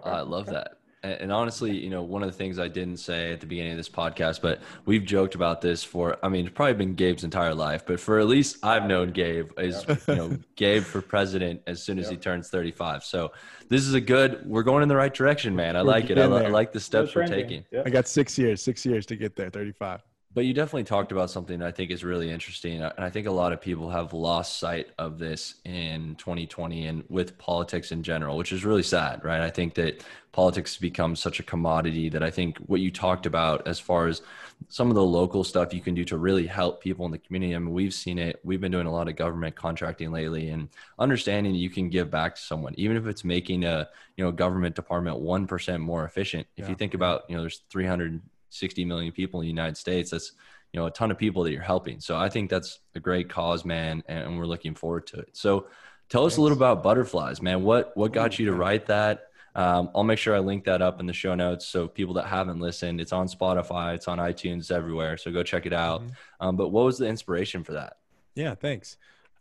I 0.03 0.21
love 0.21 0.45
that 0.47 0.77
and 1.03 1.31
honestly, 1.31 1.77
you 1.77 1.89
know, 1.89 2.01
one 2.01 2.23
of 2.23 2.29
the 2.29 2.35
things 2.35 2.57
I 2.59 2.67
didn't 2.67 2.97
say 2.97 3.31
at 3.31 3.39
the 3.39 3.45
beginning 3.45 3.71
of 3.71 3.77
this 3.77 3.89
podcast, 3.89 4.41
but 4.41 4.61
we've 4.85 5.05
joked 5.05 5.35
about 5.35 5.61
this 5.61 5.83
for, 5.83 6.17
I 6.23 6.29
mean, 6.29 6.45
it's 6.45 6.55
probably 6.55 6.73
been 6.73 6.95
Gabe's 6.95 7.23
entire 7.23 7.53
life, 7.53 7.85
but 7.85 7.99
for 7.99 8.19
at 8.19 8.27
least 8.27 8.57
I've 8.63 8.85
known 8.85 9.11
Gabe 9.11 9.51
is, 9.59 9.85
you 10.07 10.15
know, 10.15 10.37
Gabe 10.55 10.83
for 10.83 11.01
president 11.01 11.61
as 11.67 11.83
soon 11.83 11.99
as 11.99 12.09
he 12.09 12.17
turns 12.17 12.49
35. 12.49 13.03
So 13.03 13.31
this 13.69 13.81
is 13.81 13.93
a 13.93 14.01
good, 14.01 14.45
we're 14.45 14.63
going 14.63 14.83
in 14.83 14.89
the 14.89 14.95
right 14.95 15.13
direction, 15.13 15.55
man. 15.55 15.75
I 15.75 15.81
like 15.81 16.09
it. 16.09 16.17
I, 16.17 16.23
I, 16.23 16.47
like 16.47 16.71
the 16.71 16.79
steps 16.79 17.15
we're 17.15 17.27
taking. 17.27 17.63
I 17.85 17.89
got 17.89 18.07
six 18.07 18.37
years, 18.37 18.61
six 18.61 18.85
years 18.85 19.05
to 19.07 19.15
get 19.15 19.35
there, 19.35 19.49
35 19.49 20.01
but 20.37 20.45
you 20.45 20.53
definitely 20.53 20.83
talked 20.83 21.11
about 21.11 21.31
something 21.31 21.63
I 21.63 21.71
think 21.71 21.89
is 21.89 22.03
really 22.03 22.29
interesting. 22.29 22.83
And 22.83 22.93
I 22.99 23.09
think 23.09 23.25
a 23.25 23.31
lot 23.31 23.53
of 23.53 23.59
people 23.59 23.89
have 23.89 24.13
lost 24.13 24.59
sight 24.59 24.89
of 24.99 25.17
this 25.17 25.55
in 25.65 26.13
2020 26.17 26.85
and 26.85 27.03
with 27.09 27.39
politics 27.39 27.91
in 27.91 28.03
general, 28.03 28.37
which 28.37 28.51
is 28.51 28.63
really 28.63 28.83
sad, 28.83 29.23
right? 29.23 29.41
I 29.41 29.49
think 29.49 29.73
that 29.73 30.05
politics 30.33 30.75
has 30.75 30.79
become 30.79 31.15
such 31.15 31.39
a 31.39 31.43
commodity 31.43 32.09
that 32.09 32.21
I 32.21 32.29
think 32.29 32.59
what 32.67 32.81
you 32.81 32.91
talked 32.91 33.25
about 33.25 33.67
as 33.67 33.79
far 33.79 34.05
as 34.05 34.21
some 34.67 34.89
of 34.89 34.95
the 34.95 35.01
local 35.01 35.43
stuff 35.43 35.73
you 35.73 35.81
can 35.81 35.95
do 35.95 36.05
to 36.05 36.19
really 36.19 36.45
help 36.45 36.83
people 36.83 37.07
in 37.07 37.11
the 37.11 37.17
community. 37.17 37.55
I 37.55 37.57
mean, 37.57 37.73
we've 37.73 37.91
seen 37.91 38.19
it. 38.19 38.39
We've 38.43 38.61
been 38.61 38.71
doing 38.71 38.85
a 38.85 38.93
lot 38.93 39.07
of 39.07 39.15
government 39.15 39.55
contracting 39.55 40.11
lately 40.11 40.49
and 40.49 40.69
understanding 40.99 41.55
you 41.55 41.71
can 41.71 41.89
give 41.89 42.11
back 42.11 42.35
to 42.35 42.41
someone, 42.41 42.75
even 42.77 42.95
if 42.95 43.07
it's 43.07 43.23
making 43.23 43.63
a, 43.63 43.89
you 44.17 44.23
know, 44.23 44.31
government 44.31 44.75
department 44.75 45.19
1% 45.19 45.79
more 45.79 46.05
efficient. 46.05 46.45
If 46.57 46.65
yeah. 46.65 46.69
you 46.69 46.75
think 46.75 46.93
about, 46.93 47.23
you 47.27 47.35
know, 47.35 47.41
there's 47.41 47.63
300 47.71 48.21
60 48.49 48.85
million 48.85 49.11
people 49.11 49.39
in 49.39 49.45
the 49.45 49.49
United 49.49 49.77
States. 49.77 50.11
That's 50.11 50.33
you 50.73 50.79
know 50.79 50.87
a 50.87 50.91
ton 50.91 51.11
of 51.11 51.17
people 51.17 51.43
that 51.43 51.51
you're 51.51 51.61
helping. 51.61 51.99
So 51.99 52.17
I 52.17 52.29
think 52.29 52.49
that's 52.49 52.79
a 52.95 52.99
great 52.99 53.29
cause, 53.29 53.65
man, 53.65 54.03
and 54.07 54.37
we're 54.37 54.45
looking 54.45 54.75
forward 54.75 55.07
to 55.07 55.19
it. 55.19 55.29
So 55.33 55.67
tell 56.09 56.25
us 56.25 56.37
a 56.37 56.41
little 56.41 56.57
about 56.57 56.83
butterflies, 56.83 57.41
man. 57.41 57.63
What 57.63 57.95
what 57.95 58.11
got 58.13 58.39
you 58.39 58.47
to 58.47 58.53
write 58.53 58.87
that? 58.87 59.23
Um, 59.55 59.89
I'll 59.95 60.03
make 60.03 60.19
sure 60.19 60.35
I 60.35 60.39
link 60.39 60.65
that 60.65 60.83
up 60.83 60.99
in 60.99 61.07
the 61.07 61.13
show 61.13 61.33
notes 61.33 61.65
so 61.65 61.87
people 61.87 62.13
that 62.15 62.27
haven't 62.27 62.59
listened, 62.59 63.01
it's 63.01 63.11
on 63.11 63.27
Spotify, 63.27 63.95
it's 63.95 64.07
on 64.07 64.19
iTunes, 64.19 64.69
everywhere. 64.69 65.17
So 65.17 65.31
go 65.31 65.41
check 65.41 65.65
it 65.65 65.73
out. 65.73 66.01
Mm-hmm. 66.01 66.47
Um, 66.47 66.55
but 66.55 66.69
what 66.69 66.85
was 66.85 66.99
the 66.99 67.07
inspiration 67.07 67.63
for 67.63 67.71
that? 67.71 67.97
Yeah, 68.35 68.53
thanks. 68.53 68.97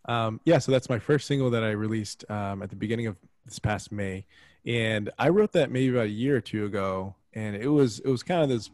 Um, 0.06 0.40
yeah, 0.46 0.58
so 0.58 0.72
that's 0.72 0.88
my 0.88 0.98
first 0.98 1.26
single 1.26 1.50
that 1.50 1.62
I 1.62 1.72
released 1.72 2.24
um, 2.30 2.62
at 2.62 2.70
the 2.70 2.76
beginning 2.76 3.08
of 3.08 3.16
this 3.44 3.58
past 3.58 3.92
May, 3.92 4.24
and 4.64 5.10
I 5.18 5.28
wrote 5.28 5.52
that 5.52 5.70
maybe 5.70 5.90
about 5.90 6.06
a 6.06 6.10
year 6.10 6.36
or 6.36 6.40
two 6.40 6.64
ago, 6.64 7.14
and 7.34 7.54
it 7.54 7.68
was 7.68 7.98
it 7.98 8.08
was 8.08 8.22
kind 8.22 8.42
of 8.42 8.48
this 8.48 8.70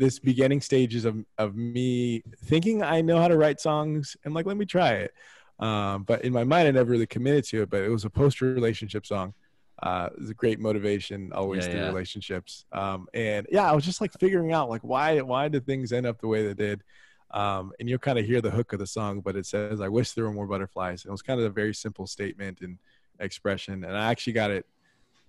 this 0.00 0.18
beginning 0.18 0.62
stages 0.62 1.04
of 1.04 1.24
of 1.38 1.54
me 1.54 2.22
thinking 2.44 2.82
I 2.82 3.02
know 3.02 3.20
how 3.20 3.28
to 3.28 3.36
write 3.36 3.60
songs 3.60 4.16
and 4.24 4.34
like 4.34 4.46
let 4.46 4.56
me 4.56 4.64
try 4.64 4.92
it. 4.92 5.14
Um, 5.60 6.04
but 6.04 6.24
in 6.24 6.32
my 6.32 6.42
mind, 6.42 6.66
I 6.66 6.70
never 6.70 6.90
really 6.90 7.06
committed 7.06 7.44
to 7.44 7.62
it. 7.62 7.70
But 7.70 7.82
it 7.82 7.90
was 7.90 8.04
a 8.06 8.10
post 8.10 8.40
relationship 8.40 9.06
song. 9.06 9.34
Uh, 9.82 10.08
it 10.12 10.20
was 10.20 10.30
a 10.30 10.34
great 10.34 10.58
motivation 10.58 11.32
always 11.32 11.64
yeah, 11.64 11.70
through 11.70 11.80
yeah. 11.80 11.88
relationships. 11.88 12.64
Um, 12.72 13.06
and 13.14 13.46
yeah, 13.52 13.70
I 13.70 13.74
was 13.74 13.84
just 13.84 14.00
like 14.00 14.12
figuring 14.18 14.52
out 14.52 14.70
like 14.70 14.82
why 14.82 15.20
why 15.20 15.48
did 15.48 15.66
things 15.66 15.92
end 15.92 16.06
up 16.06 16.20
the 16.20 16.28
way 16.28 16.46
they 16.46 16.54
did. 16.54 16.82
Um, 17.32 17.72
and 17.78 17.88
you'll 17.88 17.98
kind 17.98 18.18
of 18.18 18.24
hear 18.24 18.40
the 18.40 18.50
hook 18.50 18.72
of 18.72 18.80
the 18.80 18.86
song, 18.86 19.20
but 19.20 19.36
it 19.36 19.46
says, 19.46 19.80
"I 19.80 19.88
wish 19.88 20.12
there 20.12 20.24
were 20.24 20.32
more 20.32 20.48
butterflies." 20.48 21.04
And 21.04 21.10
it 21.10 21.12
was 21.12 21.22
kind 21.22 21.38
of 21.38 21.46
a 21.46 21.50
very 21.50 21.74
simple 21.74 22.06
statement 22.06 22.60
and 22.62 22.78
expression. 23.20 23.84
And 23.84 23.96
I 23.96 24.10
actually 24.10 24.32
got 24.32 24.50
it. 24.50 24.66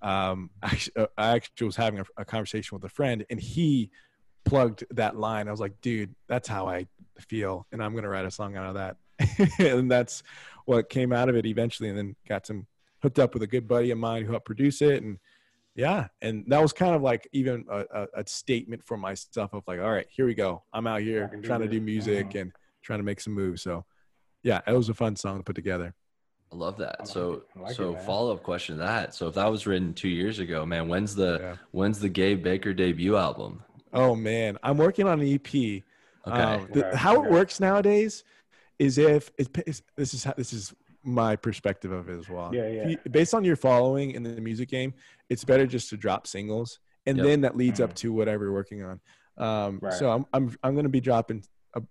Um, 0.01 0.49
I, 0.63 0.79
I 1.17 1.27
actually 1.35 1.67
was 1.67 1.75
having 1.75 1.99
a, 1.99 2.05
a 2.17 2.25
conversation 2.25 2.75
with 2.75 2.85
a 2.85 2.89
friend, 2.89 3.25
and 3.29 3.39
he 3.39 3.91
plugged 4.45 4.83
that 4.91 5.17
line. 5.17 5.47
I 5.47 5.51
was 5.51 5.59
like, 5.59 5.79
dude, 5.81 6.13
that's 6.27 6.47
how 6.47 6.67
I 6.67 6.87
feel, 7.19 7.65
and 7.71 7.83
I'm 7.83 7.95
gonna 7.95 8.09
write 8.09 8.25
a 8.25 8.31
song 8.31 8.55
out 8.55 8.67
of 8.67 8.73
that. 8.75 8.97
and 9.59 9.89
that's 9.89 10.23
what 10.65 10.89
came 10.89 11.13
out 11.13 11.29
of 11.29 11.35
it 11.35 11.45
eventually. 11.45 11.89
And 11.89 11.97
then 11.97 12.15
got 12.27 12.45
some 12.47 12.65
hooked 13.01 13.19
up 13.19 13.33
with 13.33 13.43
a 13.43 13.47
good 13.47 13.67
buddy 13.67 13.91
of 13.91 13.97
mine 13.97 14.25
who 14.25 14.31
helped 14.31 14.45
produce 14.45 14.81
it, 14.81 15.03
and 15.03 15.17
yeah, 15.75 16.07
and 16.21 16.43
that 16.47 16.61
was 16.61 16.73
kind 16.73 16.95
of 16.95 17.01
like 17.01 17.27
even 17.31 17.65
a, 17.69 17.85
a, 17.93 18.07
a 18.15 18.27
statement 18.27 18.83
for 18.83 18.97
myself 18.97 19.53
of 19.53 19.63
like, 19.67 19.79
all 19.79 19.91
right, 19.91 20.07
here 20.09 20.25
we 20.25 20.35
go. 20.35 20.63
I'm 20.73 20.87
out 20.87 21.01
here 21.01 21.31
trying 21.43 21.61
to 21.61 21.67
do 21.67 21.79
music 21.79 22.35
and 22.35 22.51
trying 22.81 22.99
to 22.99 23.03
make 23.03 23.21
some 23.21 23.33
moves. 23.33 23.61
So 23.61 23.85
yeah, 24.43 24.61
it 24.67 24.73
was 24.73 24.89
a 24.89 24.93
fun 24.93 25.15
song 25.15 25.37
to 25.37 25.43
put 25.43 25.55
together. 25.55 25.93
I 26.51 26.55
love 26.55 26.77
that. 26.79 27.07
So, 27.07 27.43
like 27.55 27.75
so 27.75 27.95
follow 27.95 28.33
up 28.33 28.43
question 28.43 28.75
to 28.77 28.83
that. 28.83 29.15
So, 29.15 29.27
if 29.27 29.35
that 29.35 29.49
was 29.49 29.65
written 29.65 29.93
two 29.93 30.09
years 30.09 30.39
ago, 30.39 30.65
man, 30.65 30.89
when's 30.89 31.15
the 31.15 31.39
yeah. 31.41 31.55
when's 31.71 31.99
the 31.99 32.09
Gabe 32.09 32.43
Baker 32.43 32.73
debut 32.73 33.15
album? 33.15 33.63
Oh 33.93 34.15
man, 34.15 34.57
I'm 34.63 34.77
working 34.77 35.07
on 35.07 35.19
an 35.19 35.27
EP. 35.27 35.47
Okay. 35.47 35.83
Um, 36.25 36.67
the, 36.71 36.95
how 36.95 37.23
it 37.23 37.31
works 37.31 37.59
nowadays 37.59 38.23
is 38.79 38.97
if 38.97 39.31
it's, 39.37 39.49
it's, 39.67 39.81
this 39.95 40.13
is 40.13 40.23
how, 40.23 40.33
this 40.37 40.53
is 40.53 40.73
my 41.03 41.35
perspective 41.35 41.91
of 41.91 42.09
it 42.09 42.17
as 42.17 42.29
well. 42.29 42.53
Yeah, 42.53 42.67
yeah. 42.67 42.95
based 43.09 43.33
on 43.33 43.43
your 43.43 43.55
following 43.55 44.11
in 44.11 44.23
the 44.23 44.39
music 44.41 44.69
game, 44.69 44.93
it's 45.29 45.43
better 45.43 45.65
just 45.65 45.89
to 45.89 45.97
drop 45.97 46.27
singles, 46.27 46.79
and 47.05 47.17
yep. 47.17 47.25
then 47.25 47.41
that 47.41 47.57
leads 47.57 47.79
mm-hmm. 47.79 47.89
up 47.89 47.95
to 47.95 48.13
whatever 48.13 48.45
you're 48.45 48.53
working 48.53 48.83
on. 48.83 48.99
Um, 49.37 49.79
right. 49.81 49.93
So 49.93 50.11
I'm 50.11 50.25
I'm 50.33 50.55
I'm 50.63 50.73
going 50.73 50.83
to 50.83 50.89
be 50.89 51.01
dropping 51.01 51.43
a, 51.73 51.81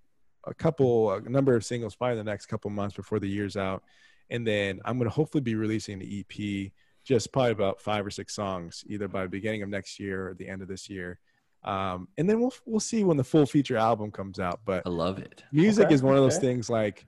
a 0.46 0.54
couple 0.54 1.12
a 1.12 1.20
number 1.20 1.54
of 1.54 1.64
singles 1.64 1.96
probably 1.96 2.16
the 2.16 2.24
next 2.24 2.46
couple 2.46 2.70
months 2.70 2.94
before 2.94 3.18
the 3.18 3.28
year's 3.28 3.56
out, 3.56 3.82
and 4.30 4.46
then 4.46 4.80
I'm 4.84 4.96
going 4.96 5.10
to 5.10 5.14
hopefully 5.14 5.42
be 5.42 5.56
releasing 5.56 6.00
an 6.00 6.08
EP, 6.08 6.70
just 7.04 7.32
probably 7.32 7.52
about 7.52 7.80
five 7.80 8.06
or 8.06 8.10
six 8.10 8.34
songs, 8.34 8.84
either 8.86 9.08
by 9.08 9.24
the 9.24 9.28
beginning 9.28 9.62
of 9.62 9.68
next 9.68 9.98
year 9.98 10.28
or 10.28 10.34
the 10.34 10.48
end 10.48 10.62
of 10.62 10.68
this 10.68 10.88
year 10.88 11.18
um, 11.64 12.08
and 12.16 12.28
then 12.28 12.40
we'll 12.40 12.54
we'll 12.64 12.80
see 12.80 13.04
when 13.04 13.16
the 13.16 13.24
full 13.24 13.46
feature 13.46 13.76
album 13.76 14.10
comes 14.10 14.38
out. 14.38 14.60
But 14.64 14.82
I 14.86 14.90
love 14.90 15.18
it. 15.18 15.44
Music 15.52 15.86
okay, 15.86 15.94
is 15.94 16.02
one 16.02 16.16
of 16.16 16.22
those 16.22 16.38
things 16.38 16.70
like 16.70 17.06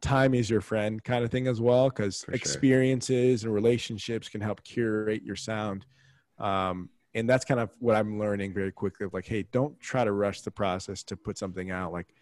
time 0.00 0.34
is 0.34 0.48
your 0.48 0.60
friend 0.60 1.02
kind 1.02 1.24
of 1.24 1.30
thing 1.30 1.46
as 1.46 1.60
well, 1.60 1.88
because 1.88 2.24
experiences 2.32 3.44
and 3.44 3.52
relationships 3.52 4.28
can 4.28 4.40
help 4.40 4.62
curate 4.62 5.22
your 5.22 5.36
sound. 5.36 5.84
Um, 6.38 6.90
and 7.14 7.28
that's 7.28 7.44
kind 7.44 7.58
of 7.58 7.70
what 7.80 7.96
I'm 7.96 8.20
learning 8.20 8.54
very 8.54 8.70
quickly. 8.70 9.06
Of 9.06 9.14
like, 9.14 9.26
hey, 9.26 9.44
don't 9.50 9.78
try 9.80 10.04
to 10.04 10.12
rush 10.12 10.42
the 10.42 10.50
process 10.50 11.02
to 11.04 11.16
put 11.16 11.36
something 11.36 11.72
out. 11.72 11.92
Like, 11.92 12.14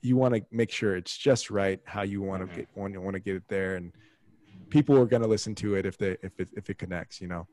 you 0.00 0.16
want 0.16 0.34
to 0.34 0.44
make 0.50 0.72
sure 0.72 0.96
it's 0.96 1.16
just 1.16 1.48
right 1.48 1.80
how 1.84 2.02
you 2.02 2.22
want 2.22 2.42
to 2.42 2.46
mm-hmm. 2.46 2.56
get 2.56 2.68
want, 2.74 3.00
want 3.00 3.14
to 3.14 3.20
get 3.20 3.36
it 3.36 3.44
there, 3.46 3.76
and 3.76 3.92
people 4.68 4.98
are 4.98 5.06
going 5.06 5.22
to 5.22 5.28
listen 5.28 5.54
to 5.56 5.76
it 5.76 5.86
if 5.86 5.96
they 5.96 6.16
if 6.24 6.40
it 6.40 6.48
if 6.56 6.70
it 6.70 6.78
connects. 6.78 7.20
You 7.20 7.28
know. 7.28 7.46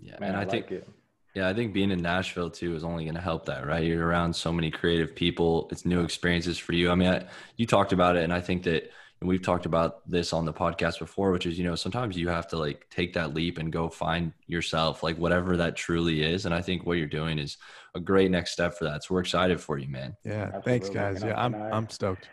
Yeah, 0.00 0.16
Man, 0.18 0.30
and 0.30 0.38
I, 0.38 0.40
I 0.40 0.44
like 0.44 0.50
think. 0.50 0.70
It 0.72 0.88
yeah, 1.34 1.48
I 1.48 1.54
think 1.54 1.72
being 1.72 1.90
in 1.90 2.00
Nashville 2.00 2.50
too 2.50 2.76
is 2.76 2.84
only 2.84 3.04
going 3.04 3.16
to 3.16 3.20
help 3.20 3.46
that, 3.46 3.66
right? 3.66 3.82
You're 3.82 4.06
around 4.06 4.34
so 4.34 4.52
many 4.52 4.70
creative 4.70 5.14
people. 5.14 5.68
It's 5.72 5.84
new 5.84 6.02
experiences 6.02 6.58
for 6.58 6.72
you. 6.72 6.90
I 6.90 6.94
mean, 6.94 7.08
I, 7.08 7.26
you 7.56 7.66
talked 7.66 7.92
about 7.92 8.16
it, 8.16 8.22
and 8.22 8.32
I 8.32 8.40
think 8.40 8.62
that 8.64 8.90
we've 9.20 9.42
talked 9.42 9.66
about 9.66 10.08
this 10.08 10.32
on 10.32 10.44
the 10.44 10.52
podcast 10.52 11.00
before, 11.00 11.32
which 11.32 11.46
is, 11.46 11.58
you 11.58 11.64
know, 11.64 11.74
sometimes 11.74 12.16
you 12.16 12.28
have 12.28 12.46
to 12.48 12.56
like 12.56 12.88
take 12.88 13.14
that 13.14 13.34
leap 13.34 13.58
and 13.58 13.72
go 13.72 13.88
find 13.88 14.32
yourself, 14.46 15.02
like 15.02 15.16
whatever 15.16 15.56
that 15.56 15.76
truly 15.76 16.22
is. 16.22 16.46
And 16.46 16.54
I 16.54 16.60
think 16.60 16.86
what 16.86 16.98
you're 16.98 17.06
doing 17.06 17.38
is 17.38 17.56
a 17.94 18.00
great 18.00 18.30
next 18.30 18.52
step 18.52 18.76
for 18.78 18.84
that. 18.84 19.02
So 19.02 19.14
we're 19.14 19.20
excited 19.20 19.60
for 19.60 19.78
you, 19.78 19.88
man. 19.88 20.16
Yeah, 20.24 20.50
Absolutely. 20.54 20.70
thanks, 20.70 20.88
guys. 20.90 21.22
Yeah, 21.24 21.40
I'm 21.40 21.54
I'm 21.54 21.88
stoked. 21.88 22.28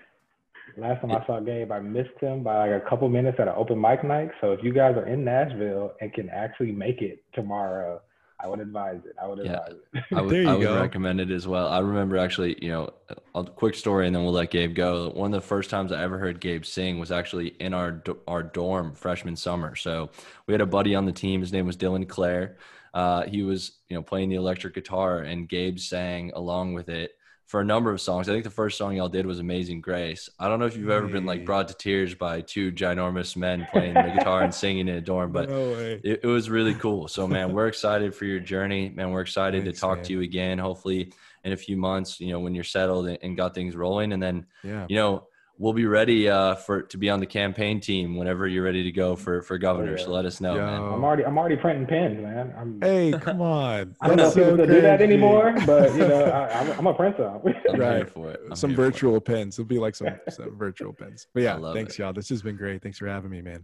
Last 0.78 1.02
time 1.02 1.12
I 1.12 1.26
saw 1.26 1.40
Gabe, 1.40 1.72
I 1.72 1.80
missed 1.80 2.18
him 2.20 2.44
by 2.44 2.68
like 2.70 2.82
a 2.82 2.90
couple 2.90 3.10
minutes 3.10 3.38
at 3.40 3.48
an 3.48 3.56
open 3.58 3.80
mic 3.80 4.04
night. 4.04 4.32
So 4.40 4.54
if 4.54 4.64
you 4.64 4.72
guys 4.72 4.96
are 4.96 5.08
in 5.08 5.26
Nashville 5.26 5.94
and 6.00 6.14
can 6.14 6.30
actually 6.30 6.72
make 6.72 7.02
it 7.02 7.24
tomorrow 7.34 8.02
I 8.44 8.48
would 8.48 8.60
advise 8.60 9.06
it. 9.06 9.16
I 9.22 9.28
would 9.28 9.40
advise 9.40 9.74
yeah, 9.94 10.00
it. 10.00 10.04
I 10.16 10.22
would, 10.22 10.46
I 10.48 10.56
would 10.56 10.82
recommend 10.82 11.22
it 11.22 11.32
as 11.32 11.48
well. 11.48 11.68
I 11.68 11.80
remember 11.80 12.18
actually, 12.18 12.58
you 12.62 12.70
know, 12.70 12.94
a 13.36 13.44
quick 13.44 13.76
story 13.76 14.08
and 14.08 14.16
then 14.16 14.24
we'll 14.24 14.34
let 14.34 14.52
Gabe 14.52 14.74
go. 14.74 15.10
One 15.10 15.34
of 15.34 15.42
the 15.42 15.48
first 15.48 15.70
times 15.70 15.92
I 15.92 16.02
ever 16.02 16.18
heard 16.18 16.40
Gabe 16.40 16.66
sing 16.66 17.00
was 17.00 17.12
actually 17.12 17.50
in 17.60 17.74
our 17.74 18.02
our 18.28 18.44
dorm 18.44 18.96
freshman 18.96 19.36
summer. 19.36 19.76
So 19.76 20.10
we 20.48 20.54
had 20.54 20.62
a 20.62 20.66
buddy 20.66 20.96
on 20.96 21.06
the 21.06 21.12
team. 21.12 21.42
His 21.42 21.54
name 21.54 21.66
was 21.66 21.78
Dylan 21.78 22.08
Clare. 22.08 22.58
uh, 22.94 23.24
he 23.24 23.44
was 23.44 23.74
you 23.90 23.96
know 23.96 24.02
playing 24.02 24.30
the 24.30 24.36
electric 24.36 24.74
guitar, 24.74 25.20
and 25.20 25.48
Gabe 25.48 25.80
sang 25.80 26.32
along 26.36 26.74
with 26.74 26.90
it 26.90 27.12
for 27.52 27.60
a 27.60 27.66
number 27.66 27.92
of 27.92 28.00
songs. 28.00 28.30
I 28.30 28.32
think 28.32 28.46
the 28.46 28.50
first 28.50 28.78
song 28.78 28.96
y'all 28.96 29.10
did 29.10 29.26
was 29.26 29.40
Amazing 29.40 29.82
Grace. 29.82 30.30
I 30.40 30.48
don't 30.48 30.62
know 30.62 30.68
if 30.68 30.78
you've 30.78 30.90
ever 30.90 31.08
been 31.08 31.26
like 31.26 31.44
brought 31.44 31.68
to 31.68 31.74
tears 31.74 32.16
by 32.16 32.40
two 32.40 32.72
ginormous 32.72 33.36
men 33.36 33.68
playing 33.74 33.94
the 33.94 34.14
guitar 34.18 34.42
and 34.42 34.56
singing 34.56 34.88
in 34.88 34.96
a 34.96 35.02
dorm, 35.02 35.34
but 35.34 35.50
no 35.50 35.74
it, 35.74 36.22
it, 36.24 36.26
was 36.26 36.50
really 36.50 36.74
cool. 36.76 37.10
So 37.10 37.28
man, 37.28 37.52
we're 37.52 37.68
excited 37.68 38.16
for 38.16 38.24
your 38.24 38.40
journey, 38.40 38.88
man. 38.88 39.12
We're 39.12 39.20
excited 39.20 39.66
Thanks, 39.66 39.80
to 39.80 39.82
talk 39.82 39.98
man. 39.98 40.06
to 40.06 40.14
you 40.14 40.22
again. 40.22 40.60
Hopefully 40.60 41.12
in 41.44 41.52
a 41.52 41.58
few 41.58 41.76
months, 41.76 42.22
you 42.22 42.30
know, 42.30 42.40
when 42.40 42.56
you're 42.56 42.64
settled 42.64 43.10
and 43.22 43.36
got 43.36 43.54
things 43.54 43.76
rolling 43.76 44.14
and 44.14 44.24
then, 44.24 44.46
yeah. 44.64 44.86
you 44.88 44.96
know, 44.96 45.28
we'll 45.62 45.74
be 45.74 45.86
ready 45.86 46.28
uh, 46.28 46.56
for 46.56 46.82
to 46.82 46.98
be 46.98 47.10
on 47.10 47.20
the 47.20 47.26
campaign 47.26 47.80
team 47.80 48.18
whenever 48.18 48.48
you're 48.48 48.64
ready 48.64 48.84
to 48.84 48.92
go 48.92 49.16
for 49.16 49.42
for 49.44 49.58
governor. 49.58 49.98
So 49.98 50.10
let 50.10 50.26
us 50.26 50.42
know. 50.42 50.56
Man. 50.56 50.82
I'm 50.82 51.04
already 51.04 51.24
I'm 51.24 51.38
already 51.38 51.56
printing 51.56 51.86
pins, 51.86 52.20
man. 52.20 52.54
I'm, 52.58 52.82
hey, 52.82 53.14
come 53.22 53.42
on! 53.42 53.96
I 54.02 54.08
don't 54.08 54.18
know 54.18 54.28
if 54.28 54.34
people 54.34 54.58
do 54.58 54.82
that 54.82 55.02
anymore, 55.02 55.54
but 55.66 55.94
you 55.94 56.00
know 56.00 56.26
I, 56.26 56.62
am 56.78 56.88
a 56.88 56.94
printer. 56.94 57.40
I'm 57.70 57.80
right. 57.80 58.10
for 58.10 58.32
it. 58.32 58.42
I'm 58.50 58.56
some 58.56 58.76
virtual 58.76 59.18
it. 59.18 59.26
pens. 59.26 59.58
It'll 59.58 59.68
be 59.68 59.80
like 59.80 59.96
some, 59.96 60.10
some 60.30 60.58
virtual 60.58 60.94
pins. 60.94 61.28
But 61.34 61.44
yeah, 61.44 61.74
thanks, 61.74 61.94
it. 61.94 62.00
y'all. 62.00 62.14
This 62.14 62.30
has 62.30 62.42
been 62.42 62.58
great. 62.58 62.82
Thanks 62.82 62.98
for 62.98 63.08
having 63.08 63.30
me, 63.30 63.42
man. 63.42 63.64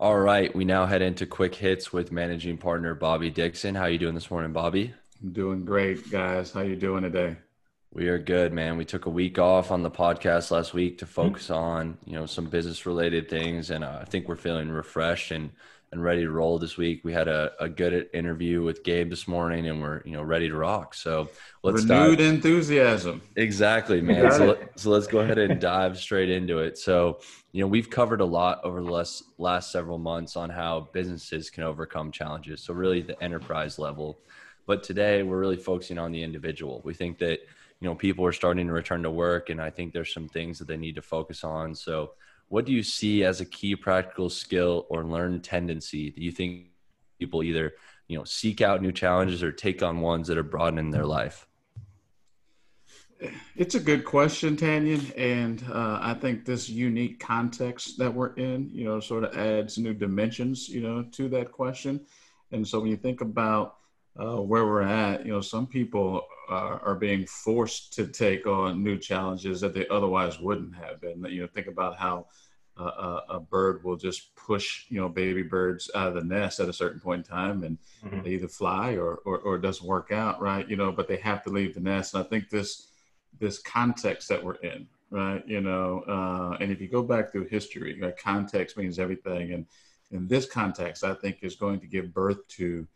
All 0.00 0.18
right, 0.18 0.54
we 0.56 0.64
now 0.64 0.86
head 0.86 1.02
into 1.02 1.26
quick 1.26 1.54
hits 1.54 1.92
with 1.92 2.10
managing 2.10 2.56
partner 2.56 2.94
Bobby 2.94 3.28
Dixon. 3.28 3.74
How 3.74 3.84
you 3.84 3.98
doing 3.98 4.14
this 4.14 4.30
morning, 4.30 4.52
Bobby? 4.52 4.94
I'm 5.22 5.32
doing 5.32 5.66
great, 5.66 6.10
guys. 6.10 6.52
How 6.52 6.62
you 6.62 6.74
doing 6.74 7.02
today? 7.02 7.36
We 7.92 8.08
are 8.08 8.18
good, 8.18 8.52
man. 8.52 8.76
We 8.76 8.84
took 8.84 9.06
a 9.06 9.10
week 9.10 9.40
off 9.40 9.72
on 9.72 9.82
the 9.82 9.90
podcast 9.90 10.52
last 10.52 10.72
week 10.72 10.98
to 10.98 11.06
focus 11.06 11.50
on, 11.50 11.98
you 12.04 12.12
know, 12.12 12.24
some 12.24 12.44
business 12.44 12.86
related 12.86 13.28
things, 13.28 13.70
and 13.70 13.82
uh, 13.82 13.98
I 14.00 14.04
think 14.04 14.28
we're 14.28 14.36
feeling 14.36 14.68
refreshed 14.70 15.32
and 15.32 15.50
and 15.92 16.00
ready 16.04 16.22
to 16.22 16.30
roll 16.30 16.56
this 16.60 16.76
week. 16.76 17.00
We 17.02 17.12
had 17.12 17.26
a, 17.26 17.50
a 17.58 17.68
good 17.68 18.08
interview 18.14 18.62
with 18.62 18.84
Gabe 18.84 19.10
this 19.10 19.26
morning, 19.26 19.66
and 19.66 19.82
we're 19.82 20.02
you 20.04 20.12
know 20.12 20.22
ready 20.22 20.48
to 20.48 20.54
rock. 20.54 20.94
So 20.94 21.30
let's 21.64 21.82
renewed 21.82 22.18
dive. 22.18 22.28
enthusiasm. 22.28 23.22
Exactly, 23.34 24.00
man. 24.00 24.30
So, 24.30 24.46
let, 24.46 24.78
so 24.78 24.90
let's 24.90 25.08
go 25.08 25.18
ahead 25.18 25.38
and 25.38 25.60
dive 25.60 25.98
straight 25.98 26.30
into 26.30 26.60
it. 26.60 26.78
So 26.78 27.18
you 27.50 27.60
know 27.60 27.66
we've 27.66 27.90
covered 27.90 28.20
a 28.20 28.24
lot 28.24 28.60
over 28.62 28.80
the 28.80 28.90
last 28.90 29.24
last 29.36 29.72
several 29.72 29.98
months 29.98 30.36
on 30.36 30.48
how 30.48 30.88
businesses 30.92 31.50
can 31.50 31.64
overcome 31.64 32.12
challenges. 32.12 32.62
So 32.62 32.72
really 32.72 33.02
the 33.02 33.20
enterprise 33.20 33.80
level, 33.80 34.20
but 34.64 34.84
today 34.84 35.24
we're 35.24 35.40
really 35.40 35.56
focusing 35.56 35.98
on 35.98 36.12
the 36.12 36.22
individual. 36.22 36.82
We 36.84 36.94
think 36.94 37.18
that 37.18 37.40
you 37.80 37.88
know 37.88 37.94
people 37.94 38.24
are 38.24 38.32
starting 38.32 38.66
to 38.66 38.72
return 38.72 39.02
to 39.02 39.10
work 39.10 39.50
and 39.50 39.60
i 39.60 39.70
think 39.70 39.92
there's 39.92 40.12
some 40.12 40.28
things 40.28 40.58
that 40.58 40.68
they 40.68 40.76
need 40.76 40.94
to 40.94 41.02
focus 41.02 41.44
on. 41.44 41.74
So 41.74 42.12
what 42.48 42.66
do 42.66 42.72
you 42.72 42.82
see 42.82 43.24
as 43.24 43.40
a 43.40 43.44
key 43.44 43.76
practical 43.76 44.28
skill 44.28 44.86
or 44.90 45.04
learned 45.04 45.44
tendency 45.44 46.10
do 46.10 46.22
you 46.22 46.32
think 46.32 46.66
people 47.18 47.42
either 47.42 47.74
you 48.08 48.18
know 48.18 48.24
seek 48.24 48.60
out 48.60 48.82
new 48.82 48.92
challenges 48.92 49.42
or 49.42 49.52
take 49.52 49.82
on 49.82 50.00
ones 50.00 50.28
that 50.28 50.38
are 50.38 50.42
broadening 50.42 50.90
their 50.90 51.06
life? 51.06 51.46
It's 53.54 53.74
a 53.74 53.80
good 53.80 54.04
question 54.04 54.56
tanya 54.56 54.98
and 55.16 55.62
uh, 55.70 55.98
i 56.02 56.14
think 56.14 56.44
this 56.44 56.68
unique 56.68 57.20
context 57.20 57.98
that 57.98 58.12
we're 58.12 58.34
in 58.34 58.70
you 58.72 58.84
know 58.84 58.98
sort 59.00 59.24
of 59.24 59.36
adds 59.36 59.78
new 59.78 59.94
dimensions 59.94 60.68
you 60.68 60.82
know 60.82 61.02
to 61.12 61.28
that 61.30 61.52
question. 61.52 62.06
And 62.52 62.66
so 62.66 62.80
when 62.80 62.90
you 62.90 62.96
think 62.96 63.20
about 63.20 63.76
uh, 64.18 64.40
where 64.40 64.66
we're 64.66 64.82
at 64.82 65.24
you 65.24 65.32
know 65.32 65.40
some 65.40 65.66
people 65.66 66.22
uh, 66.50 66.78
are 66.82 66.96
being 66.96 67.24
forced 67.26 67.92
to 67.94 68.06
take 68.06 68.46
on 68.46 68.82
new 68.82 68.98
challenges 68.98 69.60
that 69.60 69.72
they 69.72 69.86
otherwise 69.88 70.40
wouldn't 70.40 70.74
have. 70.74 71.02
And 71.02 71.26
you 71.28 71.42
know, 71.42 71.46
think 71.46 71.68
about 71.68 71.96
how 71.96 72.26
uh, 72.76 73.20
a 73.28 73.40
bird 73.40 73.84
will 73.84 73.96
just 73.96 74.34
push 74.34 74.86
you 74.88 75.00
know 75.00 75.08
baby 75.08 75.42
birds 75.42 75.90
out 75.94 76.08
of 76.08 76.14
the 76.14 76.24
nest 76.24 76.60
at 76.60 76.68
a 76.68 76.72
certain 76.72 77.00
point 77.00 77.26
in 77.26 77.32
time, 77.32 77.62
and 77.62 77.78
mm-hmm. 78.04 78.22
they 78.22 78.30
either 78.30 78.48
fly 78.48 78.94
or, 78.94 79.16
or 79.24 79.38
or 79.38 79.56
it 79.56 79.62
doesn't 79.62 79.86
work 79.86 80.12
out, 80.12 80.40
right? 80.40 80.68
You 80.68 80.76
know, 80.76 80.90
but 80.90 81.06
they 81.06 81.16
have 81.18 81.42
to 81.44 81.50
leave 81.50 81.74
the 81.74 81.80
nest. 81.80 82.14
And 82.14 82.24
I 82.24 82.26
think 82.26 82.48
this 82.48 82.88
this 83.38 83.58
context 83.58 84.28
that 84.28 84.42
we're 84.42 84.54
in, 84.54 84.86
right? 85.10 85.46
You 85.46 85.60
know, 85.60 86.02
uh, 86.08 86.56
and 86.60 86.72
if 86.72 86.80
you 86.80 86.88
go 86.88 87.02
back 87.02 87.30
through 87.30 87.46
history, 87.46 87.98
right, 88.00 88.16
context 88.16 88.76
means 88.76 88.98
everything, 88.98 89.52
and 89.52 89.66
in 90.10 90.26
this 90.26 90.46
context, 90.46 91.04
I 91.04 91.14
think 91.14 91.38
is 91.42 91.54
going 91.54 91.80
to 91.80 91.86
give 91.86 92.12
birth 92.12 92.46
to 92.48 92.86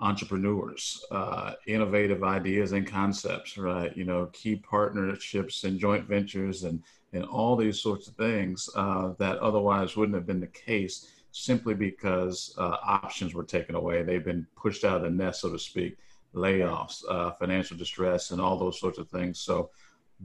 entrepreneurs, 0.00 1.04
uh, 1.10 1.52
innovative 1.66 2.22
ideas 2.22 2.72
and 2.72 2.86
concepts, 2.86 3.56
right? 3.56 3.96
You 3.96 4.04
know, 4.04 4.26
key 4.32 4.56
partnerships 4.56 5.64
and 5.64 5.80
joint 5.80 6.06
ventures 6.06 6.64
and, 6.64 6.82
and 7.12 7.24
all 7.24 7.56
these 7.56 7.80
sorts 7.80 8.06
of 8.08 8.14
things 8.14 8.68
uh, 8.76 9.12
that 9.18 9.38
otherwise 9.38 9.96
wouldn't 9.96 10.16
have 10.16 10.26
been 10.26 10.40
the 10.40 10.46
case 10.48 11.08
simply 11.32 11.74
because 11.74 12.54
uh, 12.58 12.76
options 12.82 13.34
were 13.34 13.44
taken 13.44 13.74
away. 13.74 14.02
They've 14.02 14.24
been 14.24 14.46
pushed 14.56 14.84
out 14.84 14.96
of 14.96 15.02
the 15.02 15.10
nest, 15.10 15.40
so 15.40 15.50
to 15.50 15.58
speak, 15.58 15.96
layoffs, 16.34 17.02
uh, 17.08 17.30
financial 17.32 17.76
distress, 17.76 18.30
and 18.30 18.40
all 18.40 18.58
those 18.58 18.78
sorts 18.78 18.98
of 18.98 19.08
things. 19.08 19.40
So, 19.40 19.70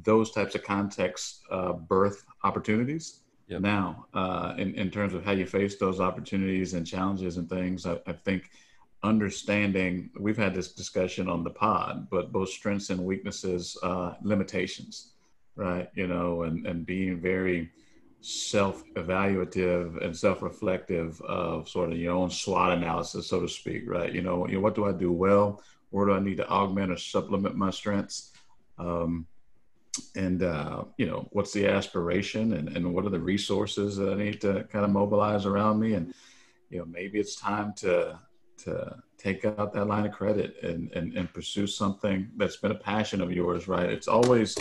those 0.04 0.32
types 0.32 0.56
of 0.56 0.64
contexts 0.64 1.42
uh, 1.52 1.74
birth 1.74 2.24
opportunities. 2.46 3.20
Yep. 3.50 3.60
Now, 3.60 4.06
uh, 4.14 4.54
in, 4.58 4.74
in 4.76 4.90
terms 4.90 5.14
of 5.14 5.26
how 5.26 5.34
you 5.34 5.46
face 5.46 5.76
those 5.76 6.00
opportunities 6.00 6.74
and 6.74 6.88
challenges 6.88 7.36
and 7.36 7.50
things, 7.50 7.86
I, 7.86 8.00
I 8.08 8.14
think 8.14 8.52
understanding 9.04 10.10
we've 10.20 10.38
had 10.38 10.54
this 10.54 10.74
discussion 10.74 11.28
on 11.28 11.43
the 11.43 11.49
pod 11.49 12.08
but 12.12 12.32
both 12.32 12.49
strengths 12.49 12.91
and 12.91 13.04
weaknesses 13.04 13.78
uh, 13.84 14.14
limitations 14.22 15.12
right? 15.56 15.89
You 15.95 16.08
know 16.08 16.43
and 16.43 16.66
and 16.66 16.86
being 16.86 17.20
very 17.20 17.72
self-evaluative 18.22 20.04
and 20.06 20.16
self-reflective 20.16 21.20
of 21.22 21.68
sort 21.68 21.91
of 21.91 21.97
your 21.97 22.14
own 22.14 22.30
SWOT 22.30 22.74
analysis 22.74 23.28
so 23.28 23.41
to 23.41 23.47
speak 23.47 23.84
right? 23.88 24.14
You 24.14 24.22
know, 24.22 24.47
you 24.47 24.56
know 24.56 24.62
what 24.62 24.76
do 24.76 24.86
i 24.86 24.91
do 24.91 25.12
well? 25.12 25.62
Where 25.89 26.06
do 26.06 26.14
i 26.14 26.20
need 26.20 26.38
to 26.38 26.49
augment 26.49 26.91
or 26.91 26.97
supplement 26.97 27.56
my 27.56 27.72
strengths? 27.72 28.32
Um, 28.78 29.28
and 30.16 30.41
uh, 30.41 30.86
you 30.97 31.06
know 31.06 31.28
what's 31.32 31.52
the 31.52 31.68
aspiration 31.68 32.54
and, 32.54 32.70
and 32.70 32.93
what 32.93 33.06
are 33.06 33.10
the 33.10 33.20
resources 33.20 33.97
that 33.97 34.14
i 34.14 34.16
need 34.16 34.39
to 34.41 34.64
kind 34.72 34.86
of 34.86 34.91
mobilize 34.91 35.45
around 35.45 35.80
me? 35.80 35.93
And 35.93 36.14
you 36.70 36.80
know 36.80 36.86
maybe 36.86 37.20
it's 37.20 37.36
time 37.36 37.74
to 37.78 38.20
to 38.64 38.95
take 39.18 39.45
out 39.45 39.74
that 39.74 39.86
line 39.86 40.05
of 40.05 40.12
credit 40.12 40.55
and, 40.64 40.91
and, 40.93 41.16
and 41.16 41.34
pursue 41.34 41.68
something 41.68 42.30
that's 42.38 42.57
been 42.57 42.72
a 42.72 42.76
passion 42.76 43.22
of 43.22 43.32
yours, 43.32 43.68
right? 43.68 43.89
It's 43.89 44.07
always 44.07 44.57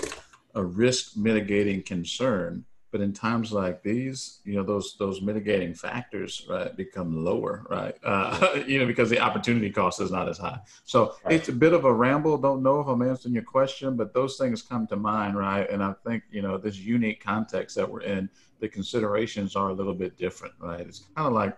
a 0.54 0.62
risk 0.62 1.16
mitigating 1.16 1.82
concern. 1.82 2.64
But 2.92 3.00
in 3.00 3.12
times 3.12 3.52
like 3.52 3.84
these, 3.84 4.40
you 4.44 4.56
know, 4.56 4.64
those 4.64 4.96
those 4.98 5.22
mitigating 5.22 5.74
factors, 5.74 6.44
right, 6.50 6.76
become 6.76 7.24
lower, 7.24 7.64
right? 7.70 7.94
Uh, 8.04 8.64
you 8.66 8.80
know, 8.80 8.86
because 8.86 9.08
the 9.08 9.20
opportunity 9.20 9.70
cost 9.70 10.00
is 10.00 10.10
not 10.10 10.28
as 10.28 10.38
high. 10.38 10.58
So 10.84 11.14
right. 11.24 11.34
it's 11.34 11.48
a 11.48 11.52
bit 11.52 11.72
of 11.72 11.84
a 11.84 11.92
ramble. 11.92 12.36
Don't 12.36 12.64
know 12.64 12.80
if 12.80 12.88
I'm 12.88 13.02
answering 13.02 13.34
your 13.34 13.44
question, 13.44 13.96
but 13.96 14.12
those 14.12 14.36
things 14.36 14.62
come 14.62 14.88
to 14.88 14.96
mind, 14.96 15.38
right? 15.38 15.70
And 15.70 15.84
I 15.84 15.94
think 16.04 16.24
you 16.30 16.42
know 16.42 16.58
this 16.58 16.78
unique 16.78 17.22
context 17.22 17.76
that 17.76 17.88
we're 17.88 18.02
in, 18.02 18.28
the 18.58 18.68
considerations 18.68 19.54
are 19.54 19.68
a 19.68 19.72
little 19.72 19.94
bit 19.94 20.18
different, 20.18 20.54
right? 20.58 20.80
It's 20.80 21.04
kind 21.14 21.28
of 21.28 21.32
like 21.32 21.56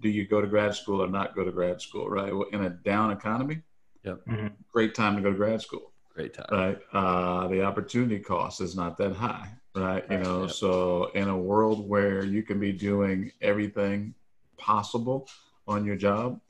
do 0.00 0.08
you 0.08 0.26
go 0.26 0.40
to 0.40 0.46
grad 0.46 0.74
school 0.74 1.02
or 1.02 1.08
not 1.08 1.34
go 1.34 1.44
to 1.44 1.52
grad 1.52 1.80
school, 1.80 2.08
right? 2.08 2.34
Well, 2.34 2.48
In 2.52 2.64
a 2.64 2.70
down 2.70 3.10
economy, 3.10 3.62
yep. 4.04 4.20
Mm-hmm. 4.26 4.48
great 4.72 4.94
time 4.94 5.16
to 5.16 5.22
go 5.22 5.30
to 5.30 5.36
grad 5.36 5.60
school. 5.60 5.92
Great 6.14 6.34
time. 6.34 6.46
Right. 6.50 6.78
Uh, 6.92 7.46
the 7.48 7.62
opportunity 7.62 8.18
cost 8.18 8.60
is 8.60 8.74
not 8.74 8.98
that 8.98 9.12
high, 9.12 9.50
right? 9.74 10.04
You 10.10 10.18
know, 10.18 10.42
yep. 10.42 10.50
so 10.50 11.10
in 11.14 11.28
a 11.28 11.38
world 11.38 11.88
where 11.88 12.24
you 12.24 12.42
can 12.42 12.58
be 12.58 12.72
doing 12.72 13.30
everything 13.40 14.14
possible 14.56 15.28
on 15.68 15.84
your 15.84 15.96
job 15.96 16.40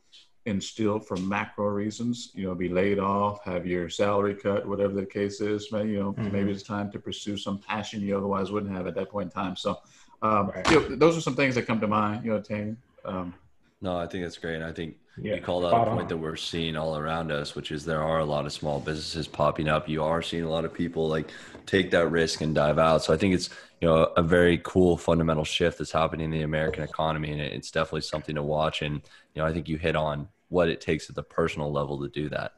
and 0.46 0.62
still 0.62 0.98
for 0.98 1.16
macro 1.18 1.66
reasons, 1.66 2.30
you 2.34 2.46
know, 2.46 2.54
be 2.54 2.68
laid 2.68 2.98
off, 2.98 3.44
have 3.44 3.66
your 3.66 3.90
salary 3.90 4.34
cut, 4.34 4.66
whatever 4.66 4.94
the 4.94 5.04
case 5.04 5.40
is, 5.40 5.70
maybe, 5.70 5.90
you 5.90 6.00
know, 6.00 6.12
mm-hmm. 6.12 6.32
maybe 6.32 6.50
it's 6.50 6.62
time 6.62 6.90
to 6.90 6.98
pursue 6.98 7.36
some 7.36 7.58
passion 7.58 8.00
you 8.00 8.16
otherwise 8.16 8.50
wouldn't 8.50 8.74
have 8.74 8.86
at 8.86 8.94
that 8.94 9.10
point 9.10 9.26
in 9.26 9.42
time. 9.42 9.56
So, 9.56 9.78
um, 10.22 10.48
right. 10.48 10.70
you 10.70 10.88
know, 10.88 10.96
those 10.96 11.16
are 11.16 11.20
some 11.20 11.36
things 11.36 11.54
that 11.54 11.66
come 11.66 11.80
to 11.80 11.86
mind, 11.86 12.24
you 12.24 12.32
know, 12.32 12.40
Tane. 12.40 12.78
Um, 13.04 13.34
no, 13.80 13.96
I 13.96 14.06
think 14.06 14.24
that's 14.24 14.38
great. 14.38 14.56
And 14.56 14.64
I 14.64 14.72
think 14.72 14.96
yeah, 15.16 15.36
you 15.36 15.40
called 15.40 15.64
out 15.64 15.72
a 15.72 15.90
point 15.90 16.02
on. 16.02 16.08
that 16.08 16.16
we're 16.16 16.36
seeing 16.36 16.76
all 16.76 16.96
around 16.96 17.30
us, 17.30 17.54
which 17.54 17.70
is 17.70 17.84
there 17.84 18.02
are 18.02 18.18
a 18.18 18.24
lot 18.24 18.46
of 18.46 18.52
small 18.52 18.80
businesses 18.80 19.28
popping 19.28 19.68
up. 19.68 19.88
You 19.88 20.02
are 20.02 20.22
seeing 20.22 20.44
a 20.44 20.50
lot 20.50 20.64
of 20.64 20.74
people 20.74 21.08
like 21.08 21.30
take 21.66 21.90
that 21.92 22.08
risk 22.10 22.40
and 22.40 22.54
dive 22.54 22.78
out. 22.78 23.04
So 23.04 23.12
I 23.12 23.16
think 23.16 23.34
it's 23.34 23.50
you 23.80 23.88
know 23.88 24.12
a 24.16 24.22
very 24.22 24.58
cool 24.58 24.96
fundamental 24.96 25.44
shift 25.44 25.78
that's 25.78 25.92
happening 25.92 26.26
in 26.26 26.30
the 26.30 26.42
American 26.42 26.82
economy, 26.82 27.32
and 27.32 27.40
it's 27.40 27.70
definitely 27.70 28.02
something 28.02 28.34
to 28.34 28.42
watch. 28.42 28.82
And 28.82 28.96
you 29.34 29.42
know, 29.42 29.46
I 29.46 29.52
think 29.52 29.68
you 29.68 29.78
hit 29.78 29.96
on 29.96 30.28
what 30.48 30.68
it 30.68 30.80
takes 30.80 31.08
at 31.08 31.14
the 31.14 31.22
personal 31.22 31.70
level 31.70 32.00
to 32.00 32.08
do 32.08 32.28
that. 32.30 32.52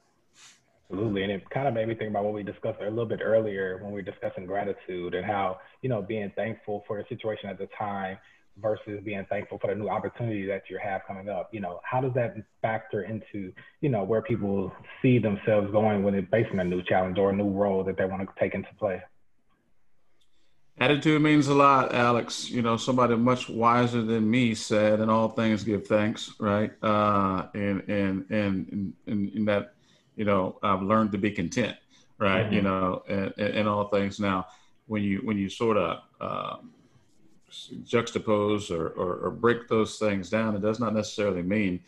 Absolutely. 0.91 1.23
And 1.23 1.33
it 1.33 1.49
kind 1.51 1.69
of 1.69 1.75
made 1.75 1.87
me 1.87 1.95
think 1.95 2.11
about 2.11 2.25
what 2.25 2.35
we 2.35 2.43
discussed 2.43 2.81
a 2.81 2.91
little 2.91 3.07
bit 3.07 3.21
earlier 3.23 3.79
when 3.81 3.93
we 3.93 4.01
were 4.01 4.03
discussing 4.03 4.45
gratitude 4.45 5.15
and 5.15 5.25
how, 5.25 5.61
you 5.83 5.89
know, 5.89 6.03
being 6.03 6.33
thankful 6.35 6.83
for 6.87 6.99
the 6.99 7.05
situation 7.09 7.49
at 7.49 7.59
the 7.59 7.69
time 7.79 8.19
versus 8.59 9.01
being 9.05 9.25
thankful 9.29 9.59
for 9.59 9.69
the 9.69 9.75
new 9.75 9.89
opportunity 9.89 10.47
that 10.47 10.63
you 10.69 10.79
have 10.83 11.03
coming 11.07 11.29
up 11.29 11.49
you 11.53 11.61
know 11.61 11.81
how 11.85 12.01
does 12.01 12.13
that 12.15 12.35
factor 12.63 13.03
into 13.03 13.53
you 13.81 13.89
know 13.89 14.03
where 14.03 14.23
people 14.23 14.73
see 15.01 15.19
themselves 15.19 15.71
going 15.71 16.03
when 16.03 16.15
they're 16.15 16.29
facing 16.31 16.59
a 16.61 16.65
new 16.65 16.83
challenge 16.83 17.19
or 17.19 17.31
a 17.31 17.33
new 17.33 17.51
role 17.51 17.83
that 17.85 17.97
they 17.97 18.05
want 18.05 18.21
to 18.21 18.29
take 18.39 18.55
into 18.55 18.69
play 18.79 19.01
Attitude 20.81 21.21
means 21.21 21.49
a 21.49 21.55
lot, 21.55 21.95
Alex. 21.95 22.49
You 22.49 22.63
know, 22.63 22.79
somebody 22.79 23.15
much 23.15 23.51
wiser 23.51 24.01
than 24.01 24.31
me 24.31 24.55
said, 24.55 25.01
"In 25.01 25.11
all 25.11 25.29
things, 25.29 25.63
give 25.63 25.87
thanks." 25.87 26.33
Right? 26.41 26.73
Uh, 26.83 27.49
and 27.53 27.83
and 27.87 28.25
and 28.31 28.95
in 29.07 29.45
that, 29.45 29.75
you 30.17 30.25
know, 30.25 30.59
I've 30.63 30.81
learned 30.81 31.13
to 31.13 31.19
be 31.19 31.33
content. 31.33 31.77
Right? 32.19 32.47
Mm-hmm. 32.47 32.55
You 32.55 32.63
know, 32.63 33.03
and, 33.07 33.39
and 33.39 33.69
all 33.69 33.89
things. 33.89 34.19
Now, 34.19 34.47
when 34.87 35.03
you 35.03 35.21
when 35.23 35.37
you 35.37 35.51
sort 35.51 35.77
of 35.77 35.99
uh, 36.19 36.57
juxtapose 37.85 38.71
or, 38.71 38.89
or, 38.91 39.17
or 39.17 39.31
break 39.31 39.69
those 39.69 39.99
things 39.99 40.31
down, 40.31 40.55
it 40.55 40.63
does 40.63 40.81
not 40.81 40.95
necessarily 40.95 41.43
mean 41.43 41.81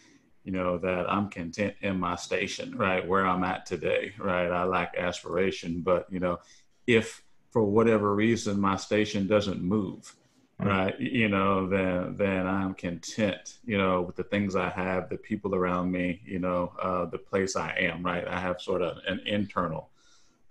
you 0.45 0.53
know 0.53 0.79
that 0.79 1.11
i'm 1.11 1.29
content 1.29 1.75
in 1.83 1.99
my 1.99 2.17
station 2.17 2.77
right 2.77 3.07
where 3.07 3.27
i'm 3.27 3.45
at 3.45 3.65
today 3.67 4.13
right 4.19 4.51
i 4.51 4.65
lack 4.65 4.97
aspiration 4.97 5.81
but 5.81 6.07
you 6.11 6.21
know 6.21 6.39
if 6.87 7.23
for 7.51 7.63
whatever 7.63 8.15
reason 8.15 8.61
my 8.61 8.77
station 8.77 9.27
doesn't 9.27 9.63
move 9.63 10.17
mm-hmm. 10.61 10.69
right 10.69 10.99
you 11.01 11.29
know 11.29 11.69
then 11.69 12.17
then 12.17 12.47
i'm 12.47 12.75
content 12.75 13.59
you 13.65 13.79
know 13.79 14.03
with 14.03 14.17
the 14.17 14.25
things 14.25 14.57
i 14.57 14.69
have 14.69 15.09
the 15.09 15.17
people 15.17 15.55
around 15.55 15.91
me 15.91 16.21
you 16.25 16.39
know 16.39 16.73
uh, 16.81 17.05
the 17.07 17.19
place 17.19 17.57
i 17.57 17.71
am 17.79 18.03
right 18.03 18.27
i 18.27 18.39
have 18.39 18.61
sort 18.61 18.83
of 18.83 18.99
an 19.07 19.21
internal 19.27 19.91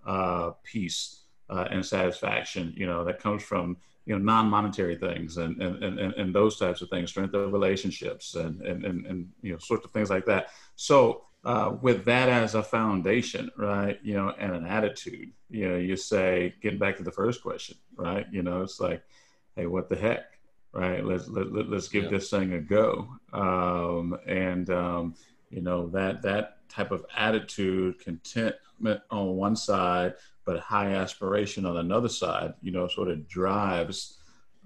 uh, 0.06 0.50
peace 0.64 1.20
uh, 1.50 1.68
and 1.70 1.84
satisfaction 1.84 2.72
you 2.76 2.86
know 2.86 3.04
that 3.04 3.20
comes 3.20 3.42
from 3.42 3.76
you 4.06 4.18
know 4.18 4.22
non-monetary 4.22 4.96
things 4.96 5.36
and 5.36 5.62
and, 5.62 5.82
and 5.82 6.14
and 6.14 6.34
those 6.34 6.58
types 6.58 6.82
of 6.82 6.88
things 6.88 7.10
strength 7.10 7.34
of 7.34 7.52
relationships 7.52 8.34
and 8.34 8.60
and 8.62 8.84
and, 8.84 9.06
and 9.06 9.28
you 9.42 9.52
know 9.52 9.58
sorts 9.58 9.84
of 9.84 9.90
things 9.90 10.10
like 10.10 10.26
that 10.26 10.48
so 10.76 11.24
uh, 11.44 11.76
with 11.80 12.04
that 12.04 12.28
as 12.28 12.54
a 12.54 12.62
foundation, 12.62 13.50
right? 13.56 13.98
You 14.02 14.14
know, 14.14 14.32
and 14.38 14.52
an 14.54 14.64
attitude, 14.64 15.32
you 15.50 15.68
know, 15.68 15.76
you 15.76 15.96
say, 15.96 16.54
getting 16.62 16.78
back 16.78 16.96
to 16.98 17.02
the 17.02 17.10
first 17.10 17.42
question, 17.42 17.76
right? 17.96 18.26
You 18.30 18.42
know, 18.42 18.62
it's 18.62 18.80
like, 18.80 19.02
hey, 19.56 19.66
what 19.66 19.88
the 19.88 19.96
heck, 19.96 20.38
right? 20.72 21.04
Let's 21.04 21.28
let, 21.28 21.52
let, 21.52 21.66
us 21.72 21.88
give 21.88 22.04
yeah. 22.04 22.10
this 22.10 22.30
thing 22.30 22.52
a 22.52 22.60
go, 22.60 23.08
um, 23.32 24.16
and 24.26 24.70
um, 24.70 25.14
you 25.50 25.62
know 25.62 25.88
that 25.88 26.22
that 26.22 26.68
type 26.68 26.92
of 26.92 27.04
attitude, 27.16 27.98
contentment 27.98 29.00
on 29.10 29.36
one 29.36 29.56
side, 29.56 30.14
but 30.44 30.58
high 30.60 30.94
aspiration 30.94 31.64
on 31.64 31.76
another 31.76 32.08
side, 32.08 32.54
you 32.62 32.72
know, 32.72 32.88
sort 32.88 33.08
of 33.08 33.28
drives, 33.28 34.18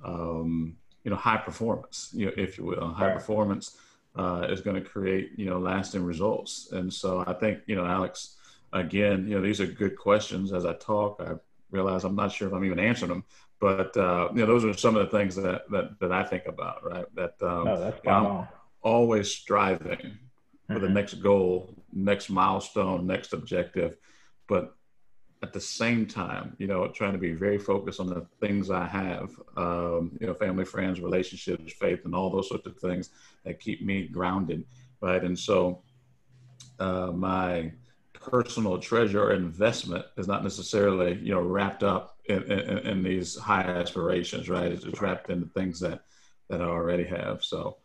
um, 0.04 0.76
you 1.04 1.10
know, 1.10 1.16
high 1.16 1.36
performance, 1.36 2.10
you 2.12 2.26
know, 2.26 2.32
if 2.36 2.58
you 2.58 2.64
will, 2.64 2.88
high 2.88 3.08
right. 3.08 3.14
performance 3.14 3.76
uh, 4.16 4.46
is 4.48 4.60
going 4.60 4.76
to 4.76 4.88
create 4.88 5.32
you 5.36 5.46
know 5.46 5.58
lasting 5.58 6.04
results. 6.04 6.72
And 6.72 6.92
so 6.92 7.24
I 7.26 7.32
think 7.34 7.60
you 7.66 7.76
know 7.76 7.84
Alex, 7.84 8.36
again, 8.72 9.26
you 9.28 9.36
know 9.36 9.42
these 9.42 9.60
are 9.60 9.66
good 9.66 9.96
questions. 9.96 10.52
As 10.52 10.64
I 10.64 10.74
talk, 10.74 11.20
I 11.20 11.34
realize 11.70 12.04
I'm 12.04 12.16
not 12.16 12.32
sure 12.32 12.48
if 12.48 12.54
I'm 12.54 12.64
even 12.64 12.78
answering 12.78 13.10
them, 13.10 13.24
but 13.60 13.96
uh, 13.96 14.28
you 14.32 14.40
know 14.40 14.46
those 14.46 14.64
are 14.64 14.74
some 14.74 14.96
of 14.96 15.10
the 15.10 15.16
things 15.16 15.36
that 15.36 15.70
that, 15.70 15.98
that 16.00 16.12
I 16.12 16.24
think 16.24 16.46
about. 16.46 16.84
Right, 16.84 17.06
that 17.14 17.34
um, 17.42 17.66
you 17.66 18.10
know, 18.10 18.40
I'm 18.40 18.48
always 18.82 19.30
striving 19.30 19.98
mm-hmm. 19.98 20.72
for 20.72 20.78
the 20.78 20.86
mm-hmm. 20.86 20.94
next 20.94 21.14
goal, 21.14 21.74
next 21.92 22.30
milestone, 22.30 23.06
next 23.06 23.32
objective, 23.32 23.96
but 24.48 24.75
at 25.46 25.52
the 25.52 25.60
same 25.60 26.06
time, 26.06 26.56
you 26.58 26.66
know, 26.66 26.88
trying 26.88 27.12
to 27.12 27.18
be 27.18 27.32
very 27.32 27.58
focused 27.58 28.00
on 28.00 28.08
the 28.08 28.26
things 28.40 28.68
I 28.68 28.86
have, 28.86 29.30
um, 29.56 30.02
you 30.20 30.26
know, 30.26 30.34
family, 30.34 30.64
friends, 30.64 31.00
relationships, 31.00 31.72
faith, 31.72 32.04
and 32.04 32.14
all 32.16 32.30
those 32.30 32.48
sorts 32.48 32.66
of 32.66 32.76
things 32.78 33.10
that 33.44 33.60
keep 33.60 33.78
me 33.90 34.08
grounded, 34.08 34.64
right? 35.00 35.22
And 35.22 35.38
so, 35.38 35.82
uh, 36.80 37.12
my 37.12 37.72
personal 38.12 38.78
treasure 38.78 39.22
or 39.22 39.32
investment 39.32 40.04
is 40.16 40.26
not 40.26 40.42
necessarily, 40.42 41.14
you 41.22 41.32
know, 41.32 41.40
wrapped 41.40 41.84
up 41.84 42.18
in, 42.24 42.42
in, 42.50 42.78
in 42.90 43.02
these 43.04 43.36
high 43.36 43.62
aspirations, 43.62 44.48
right? 44.48 44.72
It's, 44.72 44.84
it's 44.84 45.00
wrapped 45.00 45.30
in 45.30 45.40
the 45.40 45.50
things 45.58 45.78
that 45.80 46.00
that 46.48 46.60
I 46.60 46.64
already 46.64 47.04
have. 47.04 47.44
So, 47.44 47.78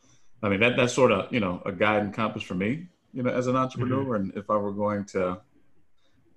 I 0.43 0.49
mean, 0.49 0.59
that 0.61 0.75
that's 0.77 0.93
sort 0.93 1.11
of, 1.11 1.31
you 1.31 1.39
know, 1.39 1.61
a 1.65 1.71
guide 1.71 2.01
and 2.03 2.13
compass 2.13 2.43
for 2.43 2.55
me, 2.55 2.87
you 3.13 3.23
know, 3.23 3.31
as 3.31 3.47
an 3.47 3.55
entrepreneur. 3.55 4.03
Mm-hmm. 4.03 4.15
And 4.15 4.37
if 4.41 4.49
I 4.49 4.57
were 4.57 4.71
going 4.73 5.05
to 5.15 5.41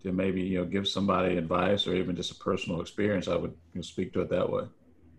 to 0.05 0.13
maybe 0.13 0.43
you 0.43 0.59
know 0.59 0.65
give 0.65 0.87
somebody 0.87 1.37
advice 1.37 1.87
or 1.87 1.95
even 1.95 2.15
just 2.15 2.31
a 2.31 2.37
personal 2.37 2.81
experience, 2.81 3.27
I 3.27 3.37
would 3.37 3.51
you 3.73 3.79
know, 3.79 3.83
speak 3.83 4.13
to 4.13 4.21
it 4.21 4.31
that 4.31 4.49
way. 4.49 4.65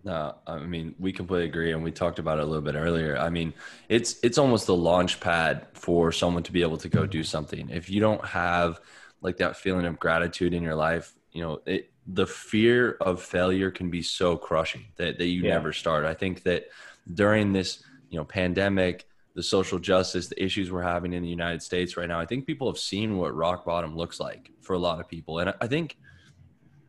No, 0.04 0.36
I 0.48 0.60
mean 0.60 0.96
we 1.00 1.12
completely 1.12 1.48
agree, 1.48 1.74
and 1.74 1.84
we 1.84 1.92
talked 1.92 2.20
about 2.20 2.38
it 2.38 2.44
a 2.44 2.46
little 2.46 2.62
bit 2.62 2.76
earlier. 2.76 3.18
I 3.18 3.30
mean, 3.30 3.54
it's 3.90 4.18
it's 4.24 4.38
almost 4.38 4.68
the 4.68 4.76
launch 4.76 5.20
pad 5.20 5.68
for 5.74 6.12
someone 6.12 6.44
to 6.44 6.52
be 6.52 6.62
able 6.62 6.78
to 6.78 6.90
go 6.90 7.06
do 7.06 7.24
something. 7.24 7.70
If 7.70 7.90
you 7.90 8.00
don't 8.00 8.24
have 8.24 8.80
like 9.22 9.38
that 9.38 9.58
feeling 9.58 9.86
of 9.86 10.00
gratitude 10.00 10.54
in 10.54 10.62
your 10.62 10.76
life, 10.76 11.14
you 11.32 11.42
know, 11.42 11.62
it, 11.66 11.92
the 12.06 12.28
fear 12.28 12.98
of 13.02 13.22
failure 13.22 13.72
can 13.72 13.90
be 13.90 14.04
so 14.04 14.38
crushing 14.38 14.86
that 14.98 15.18
that 15.18 15.26
you 15.26 15.42
yeah. 15.42 15.54
never 15.54 15.74
start. 15.74 16.06
I 16.06 16.14
think 16.14 16.44
that 16.44 16.68
during 17.12 17.52
this 17.52 17.84
you 18.10 18.20
know 18.20 18.26
pandemic, 18.26 19.08
the 19.36 19.44
social 19.44 19.78
justice, 19.78 20.28
the 20.28 20.42
issues 20.42 20.72
we're 20.72 20.82
having 20.82 21.14
in 21.14 21.22
the 21.22 21.30
United 21.30 21.62
States 21.62 21.98
right 21.98 22.08
now, 22.08 22.20
I 22.20 22.26
think 22.26 22.48
people 22.48 22.68
have 22.68 22.80
seen 22.80 23.18
what 23.18 23.36
rock 23.36 23.66
bottom 23.66 23.96
looks 23.96 24.20
like 24.20 24.50
for 24.62 24.74
a 24.74 24.80
lot 24.80 25.00
of 25.02 25.10
people. 25.10 25.40
And 25.40 25.54
I 25.60 25.68
think 25.68 25.98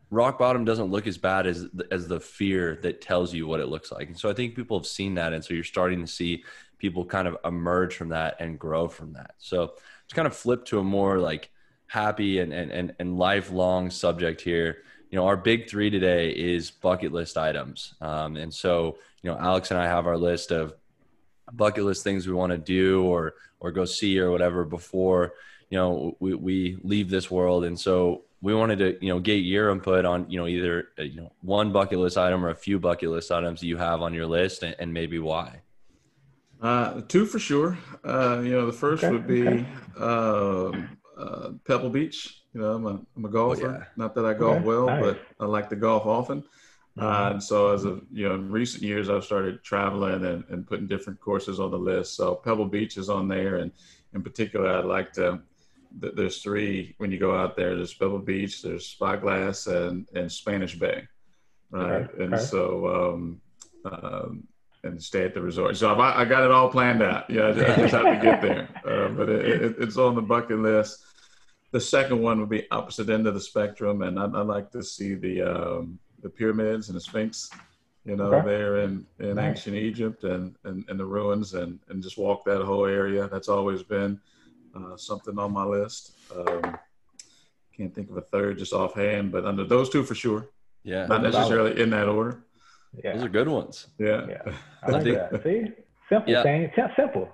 rock 0.09 0.39
bottom 0.39 0.63
doesn't 0.63 0.89
look 0.89 1.05
as 1.05 1.17
bad 1.17 1.45
as 1.45 1.67
as 1.91 2.07
the 2.07 2.19
fear 2.19 2.79
that 2.81 3.01
tells 3.01 3.33
you 3.33 3.45
what 3.45 3.59
it 3.59 3.67
looks 3.67 3.91
like. 3.91 4.07
And 4.07 4.17
so 4.17 4.29
I 4.29 4.33
think 4.33 4.55
people 4.55 4.79
have 4.79 4.87
seen 4.87 5.15
that 5.15 5.33
and 5.33 5.43
so 5.43 5.53
you're 5.53 5.65
starting 5.65 5.99
to 5.99 6.07
see 6.07 6.43
people 6.77 7.03
kind 7.03 7.27
of 7.27 7.37
emerge 7.43 7.95
from 7.95 8.09
that 8.09 8.37
and 8.39 8.57
grow 8.57 8.87
from 8.87 9.13
that. 9.13 9.31
So 9.39 9.73
it's 10.05 10.13
kind 10.13 10.27
of 10.27 10.35
flip 10.35 10.63
to 10.65 10.79
a 10.79 10.83
more 10.83 11.19
like 11.19 11.51
happy 11.87 12.39
and 12.39 12.53
and 12.53 12.71
and, 12.71 12.95
and 12.97 13.17
lifelong 13.17 13.89
subject 13.89 14.39
here. 14.39 14.83
You 15.09 15.17
know, 15.17 15.27
our 15.27 15.37
big 15.37 15.69
three 15.69 15.89
today 15.89 16.29
is 16.31 16.71
bucket 16.71 17.11
list 17.11 17.37
items. 17.37 17.93
Um, 17.99 18.37
and 18.37 18.53
so, 18.53 18.97
you 19.21 19.31
know, 19.31 19.37
Alex 19.37 19.71
and 19.71 19.79
I 19.79 19.85
have 19.85 20.07
our 20.07 20.17
list 20.17 20.51
of 20.51 20.73
bucket 21.53 21.83
list 21.83 22.03
things 22.03 22.27
we 22.27 22.33
want 22.33 22.51
to 22.51 22.57
do 22.57 23.03
or 23.03 23.35
or 23.59 23.71
go 23.71 23.85
see 23.85 24.19
or 24.19 24.31
whatever 24.31 24.63
before 24.65 25.33
you 25.69 25.77
know 25.77 26.15
we, 26.19 26.33
we 26.33 26.77
leave 26.83 27.09
this 27.09 27.29
world 27.31 27.63
and 27.63 27.79
so 27.79 28.23
we 28.41 28.53
wanted 28.53 28.79
to 28.79 28.97
you 29.01 29.11
know 29.11 29.19
get 29.19 29.35
your 29.35 29.69
input 29.69 30.05
on 30.05 30.29
you 30.29 30.39
know 30.39 30.47
either 30.47 30.89
uh, 30.99 31.03
you 31.03 31.21
know 31.21 31.31
one 31.41 31.71
bucket 31.71 31.99
list 31.99 32.17
item 32.17 32.45
or 32.45 32.49
a 32.49 32.55
few 32.55 32.79
bucket 32.79 33.09
list 33.09 33.31
items 33.31 33.59
that 33.59 33.67
you 33.67 33.77
have 33.77 34.01
on 34.01 34.13
your 34.13 34.25
list 34.25 34.63
and, 34.63 34.75
and 34.79 34.93
maybe 34.93 35.19
why 35.19 35.61
uh, 36.61 37.01
two 37.07 37.25
for 37.25 37.39
sure 37.39 37.77
uh, 38.03 38.39
you 38.43 38.51
know 38.51 38.65
the 38.65 38.73
first 38.73 39.03
okay, 39.03 39.11
would 39.11 39.27
be 39.27 39.47
okay. 39.47 39.65
Um, 39.99 40.97
uh, 41.17 41.49
pebble 41.65 41.89
beach 41.89 42.43
you 42.53 42.61
know 42.61 42.73
i'm 42.73 42.85
a, 42.85 43.01
I'm 43.15 43.25
a 43.25 43.29
golfer 43.29 43.67
oh, 43.67 43.71
yeah. 43.71 43.83
not 43.95 44.13
that 44.15 44.25
i 44.25 44.33
golf 44.33 44.57
okay, 44.57 44.65
well 44.65 44.85
nice. 44.85 45.01
but 45.03 45.21
i 45.39 45.45
like 45.45 45.69
to 45.69 45.75
golf 45.75 46.05
often 46.05 46.43
uh, 46.99 47.29
and 47.33 47.43
so, 47.43 47.73
as 47.73 47.83
of 47.83 48.03
you 48.11 48.27
know, 48.27 48.35
in 48.35 48.49
recent 48.49 48.83
years, 48.83 49.09
I've 49.09 49.23
started 49.23 49.63
traveling 49.63 50.25
and, 50.25 50.43
and 50.49 50.65
putting 50.65 50.87
different 50.87 51.19
courses 51.19 51.59
on 51.59 51.71
the 51.71 51.77
list. 51.77 52.15
So 52.15 52.35
Pebble 52.35 52.65
Beach 52.65 52.97
is 52.97 53.09
on 53.09 53.27
there, 53.27 53.57
and 53.57 53.71
in 54.13 54.23
particular, 54.23 54.69
I'd 54.69 54.85
like 54.85 55.13
to. 55.13 55.41
There's 55.91 56.41
three 56.41 56.95
when 56.97 57.11
you 57.11 57.17
go 57.17 57.35
out 57.35 57.55
there. 57.55 57.75
There's 57.75 57.93
Pebble 57.93 58.19
Beach, 58.19 58.61
there's 58.61 58.87
Spyglass, 58.87 59.67
and 59.67 60.07
and 60.15 60.31
Spanish 60.31 60.75
Bay, 60.75 61.07
right? 61.71 62.03
Okay. 62.03 62.23
And 62.23 62.33
okay. 62.33 62.43
so, 62.43 63.13
um, 63.13 63.41
um, 63.85 64.47
and 64.83 65.01
stay 65.01 65.23
at 65.23 65.33
the 65.33 65.41
resort. 65.41 65.77
So 65.77 65.93
I, 65.93 66.21
I 66.21 66.25
got 66.25 66.43
it 66.43 66.51
all 66.51 66.69
planned 66.69 67.03
out. 67.03 67.29
Yeah, 67.29 67.49
I 67.49 67.53
just 67.53 67.93
have 67.93 68.05
to 68.05 68.19
get 68.21 68.41
there, 68.41 68.69
uh, 68.85 69.09
but 69.09 69.29
it, 69.29 69.61
it, 69.61 69.75
it's 69.79 69.97
on 69.97 70.15
the 70.15 70.21
bucket 70.21 70.59
list. 70.59 71.03
The 71.71 71.81
second 71.81 72.21
one 72.21 72.39
would 72.39 72.49
be 72.49 72.69
opposite 72.71 73.09
end 73.09 73.27
of 73.27 73.33
the 73.33 73.41
spectrum, 73.41 74.01
and 74.01 74.19
I'd, 74.19 74.33
I'd 74.33 74.47
like 74.47 74.71
to 74.71 74.81
see 74.81 75.15
the 75.15 75.41
um, 75.41 75.99
the 76.21 76.29
pyramids 76.29 76.89
and 76.89 76.95
the 76.95 77.01
Sphinx, 77.01 77.49
you 78.05 78.15
know, 78.15 78.33
okay. 78.33 78.47
there 78.47 78.77
in, 78.77 79.05
in 79.19 79.35
nice. 79.35 79.57
ancient 79.57 79.75
Egypt 79.75 80.23
and, 80.23 80.55
and, 80.63 80.85
and 80.87 80.99
the 80.99 81.05
ruins 81.05 81.53
and, 81.53 81.79
and 81.89 82.01
just 82.01 82.17
walk 82.17 82.45
that 82.45 82.61
whole 82.63 82.85
area. 82.85 83.27
That's 83.27 83.49
always 83.49 83.83
been 83.83 84.19
uh, 84.75 84.97
something 84.97 85.37
on 85.37 85.51
my 85.51 85.63
list. 85.63 86.13
Um, 86.35 86.77
can't 87.75 87.93
think 87.93 88.09
of 88.09 88.17
a 88.17 88.21
third 88.21 88.57
just 88.57 88.73
offhand, 88.73 89.31
but 89.31 89.45
under 89.45 89.63
those 89.63 89.89
two 89.89 90.03
for 90.03 90.15
sure. 90.15 90.49
Yeah. 90.83 91.05
Not 91.05 91.21
necessarily 91.21 91.79
in 91.81 91.89
that 91.91 92.07
order. 92.07 92.43
Yeah. 93.03 93.13
Those 93.13 93.25
are 93.25 93.29
good 93.29 93.47
ones. 93.47 93.87
Yeah. 93.99 94.25
yeah. 94.27 94.53
I 94.83 94.91
like 94.91 95.01
I 95.01 95.11
that. 95.11 95.43
See? 95.43 95.65
Simple 96.09 96.31
yeah. 96.31 96.43
thing. 96.43 96.71
Simple. 96.95 97.29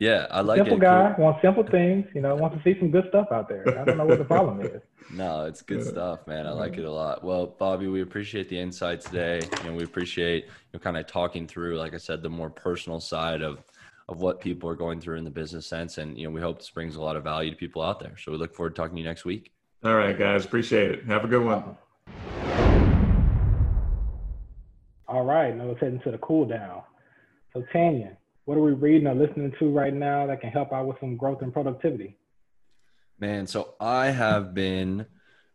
Yeah, 0.00 0.26
I 0.30 0.40
like 0.40 0.56
simple 0.56 0.78
it. 0.78 0.80
guy 0.80 1.14
wants 1.18 1.42
simple 1.42 1.62
things. 1.62 2.06
You 2.14 2.22
know, 2.22 2.34
wants 2.34 2.56
to 2.56 2.62
see 2.64 2.78
some 2.80 2.90
good 2.90 3.04
stuff 3.10 3.28
out 3.30 3.50
there. 3.50 3.78
I 3.78 3.84
don't 3.84 3.98
know 3.98 4.06
what 4.06 4.18
the 4.18 4.24
problem 4.24 4.62
is. 4.62 4.82
No, 5.12 5.44
it's 5.44 5.60
good 5.60 5.84
stuff, 5.84 6.24
man. 6.28 6.46
I 6.46 6.52
like 6.52 6.78
it 6.78 6.84
a 6.84 6.90
lot. 6.90 7.24
Well, 7.24 7.46
Bobby, 7.58 7.88
we 7.88 8.00
appreciate 8.00 8.48
the 8.48 8.56
insight 8.56 9.00
today. 9.00 9.40
You 9.58 9.68
know, 9.68 9.74
we 9.74 9.82
appreciate 9.82 10.44
you 10.44 10.50
know, 10.74 10.78
kind 10.78 10.96
of 10.96 11.08
talking 11.08 11.48
through, 11.48 11.78
like 11.78 11.94
I 11.94 11.96
said, 11.96 12.22
the 12.22 12.30
more 12.30 12.48
personal 12.48 13.00
side 13.00 13.42
of 13.42 13.64
of 14.08 14.20
what 14.20 14.40
people 14.40 14.68
are 14.68 14.76
going 14.76 15.00
through 15.00 15.16
in 15.16 15.24
the 15.24 15.30
business 15.30 15.66
sense, 15.66 15.98
and 15.98 16.16
you 16.16 16.24
know, 16.24 16.30
we 16.30 16.40
hope 16.40 16.58
this 16.58 16.70
brings 16.70 16.94
a 16.94 17.02
lot 17.02 17.16
of 17.16 17.24
value 17.24 17.50
to 17.50 17.56
people 17.56 17.82
out 17.82 17.98
there. 17.98 18.16
So 18.18 18.30
we 18.30 18.38
look 18.38 18.54
forward 18.54 18.70
to 18.70 18.76
talking 18.76 18.94
to 18.94 19.02
you 19.02 19.08
next 19.08 19.24
week. 19.24 19.52
All 19.82 19.96
right, 19.96 20.16
guys, 20.16 20.44
appreciate 20.44 20.92
it. 20.92 21.04
Have 21.06 21.24
a 21.24 21.28
good 21.28 21.44
one. 21.44 21.76
All 25.08 25.24
right, 25.24 25.56
now 25.56 25.64
let's 25.64 25.80
head 25.80 25.92
into 25.92 26.12
the 26.12 26.18
cool 26.18 26.44
down. 26.46 26.82
So 27.52 27.64
Tanya, 27.72 28.16
what 28.50 28.58
are 28.58 28.62
we 28.62 28.72
reading 28.72 29.06
or 29.06 29.14
listening 29.14 29.54
to 29.60 29.70
right 29.70 29.94
now 29.94 30.26
that 30.26 30.40
can 30.40 30.50
help 30.50 30.72
out 30.72 30.84
with 30.84 30.96
some 30.98 31.16
growth 31.16 31.40
and 31.40 31.52
productivity? 31.52 32.16
Man, 33.20 33.46
so 33.46 33.74
I 33.78 34.06
have 34.06 34.54
been 34.54 35.06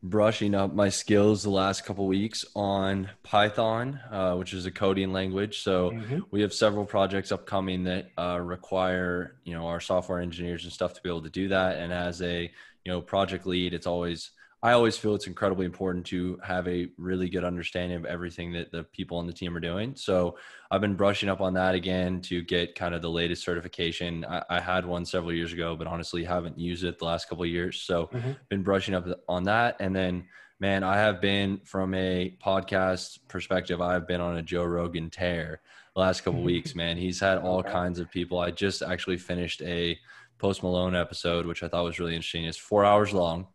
brushing 0.01 0.55
up 0.55 0.73
my 0.73 0.87
skills 0.87 1.43
the 1.43 1.49
last 1.49 1.83
couple 1.83 2.07
weeks 2.07 2.45
on 2.55 3.09
Python, 3.21 3.99
uh, 4.09 4.35
which 4.35 4.53
is 4.53 4.65
a 4.65 4.71
coding 4.71 5.11
language. 5.11 5.61
So 5.61 5.91
mm-hmm. 5.91 6.19
we 6.31 6.39
have 6.39 6.53
several 6.53 6.85
projects 6.85 7.33
upcoming 7.33 7.83
that 7.83 8.11
uh, 8.17 8.39
require 8.41 9.35
you 9.43 9.53
know 9.53 9.67
our 9.67 9.81
software 9.81 10.21
engineers 10.21 10.63
and 10.63 10.71
stuff 10.71 10.93
to 10.93 11.01
be 11.01 11.09
able 11.09 11.23
to 11.23 11.29
do 11.29 11.49
that. 11.49 11.75
And 11.75 11.91
as 11.91 12.21
a 12.21 12.43
you 12.85 12.91
know 12.93 13.01
project 13.01 13.45
lead, 13.45 13.73
it's 13.73 13.87
always 13.87 14.31
I 14.63 14.71
always 14.71 14.97
feel 14.97 15.13
it's 15.13 15.27
incredibly 15.27 15.65
important 15.65 16.05
to 16.07 16.39
have 16.43 16.67
a 16.67 16.87
really 16.97 17.29
good 17.29 17.43
understanding 17.43 17.97
of 17.97 18.05
everything 18.05 18.51
that 18.53 18.71
the 18.71 18.83
people 18.83 19.17
on 19.17 19.27
the 19.27 19.33
team 19.33 19.55
are 19.55 19.59
doing. 19.59 19.95
So 19.95 20.37
I've 20.71 20.81
been 20.81 20.95
brushing 20.95 21.29
up 21.29 21.39
on 21.39 21.53
that 21.53 21.75
again 21.75 22.19
to 22.21 22.41
get 22.41 22.73
kind 22.73 22.95
of 22.95 23.01
the 23.01 23.09
latest 23.09 23.43
certification. 23.43 24.25
I, 24.25 24.43
I 24.49 24.59
had 24.59 24.85
one 24.85 25.05
several 25.05 25.33
years 25.33 25.53
ago, 25.53 25.75
but 25.75 25.85
honestly 25.85 26.23
haven't 26.23 26.57
used 26.57 26.83
it 26.83 26.97
the 26.97 27.05
last 27.05 27.29
couple 27.29 27.43
of 27.43 27.49
years. 27.49 27.81
So 27.81 28.07
mm-hmm. 28.07 28.31
been 28.49 28.63
brushing 28.63 28.95
up 28.95 29.07
on 29.29 29.43
that. 29.43 29.75
And 29.79 29.95
then, 29.95 30.25
man, 30.59 30.83
I 30.83 30.97
have 30.97 31.21
been 31.21 31.59
from 31.63 31.93
a 31.93 32.35
podcast 32.43 33.19
perspective, 33.27 33.81
I've 33.81 34.07
been 34.07 34.21
on 34.21 34.37
a 34.37 34.41
Joe 34.41 34.63
Rogan 34.63 35.11
tear 35.11 35.61
the 35.93 36.01
last 36.01 36.21
couple 36.21 36.41
weeks, 36.43 36.73
man. 36.73 36.97
He's 36.97 37.19
had 37.19 37.37
all 37.37 37.59
okay. 37.59 37.71
kinds 37.71 37.99
of 37.99 38.09
people. 38.09 38.39
I 38.39 38.49
just 38.49 38.81
actually 38.81 39.17
finished 39.17 39.61
a 39.61 39.99
Post 40.39 40.63
Malone 40.63 40.95
episode, 40.95 41.45
which 41.45 41.61
I 41.61 41.67
thought 41.67 41.83
was 41.83 41.99
really 41.99 42.15
interesting. 42.15 42.45
It's 42.45 42.57
four 42.57 42.83
hours 42.83 43.13
long 43.13 43.47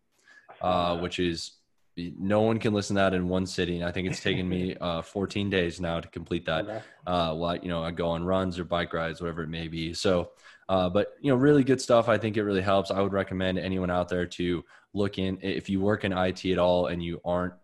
uh, 0.61 0.99
which 0.99 1.19
is 1.19 1.53
no 1.97 2.43
one 2.43 2.59
can 2.59 2.73
listen 2.73 2.97
to 2.97 3.03
that 3.03 3.15
in 3.15 3.29
one 3.29 3.47
sitting. 3.47 3.83
I 3.83 3.91
think 3.91 4.09
it's 4.09 4.23
taken 4.23 4.49
me 4.49 4.77
uh, 4.81 5.03
14 5.03 5.51
days 5.51 5.81
now 5.81 6.01
to 6.01 6.09
complete 6.09 6.47
that. 6.47 6.65
Okay. 6.65 6.81
Uh, 7.07 7.35
while 7.35 7.57
you 7.57 7.69
know 7.69 7.83
I 7.83 7.91
go 7.91 8.09
on 8.09 8.25
runs 8.25 8.59
or 8.59 8.65
bike 8.65 8.93
rides, 8.93 9.21
whatever 9.21 9.43
it 9.43 9.49
may 9.49 9.69
be. 9.69 9.93
So, 9.93 10.31
uh, 10.69 10.89
but 10.89 11.15
you 11.21 11.31
know, 11.31 11.37
really 11.37 11.65
good 11.65 11.81
stuff. 11.81 12.09
I 12.09 12.19
think 12.19 12.37
it 12.37 12.45
really 12.45 12.63
helps. 12.63 12.91
I 12.91 13.01
would 13.01 13.13
recommend 13.13 13.59
anyone 13.59 13.91
out 13.91 14.09
there 14.09 14.27
to 14.27 14.65
look 14.93 15.19
in 15.19 15.39
if 15.43 15.69
you 15.69 15.81
work 15.81 16.05
in 16.05 16.13
IT 16.13 16.45
at 16.47 16.59
all 16.59 16.87
and 16.87 17.03
you 17.03 17.21
aren't 17.25 17.55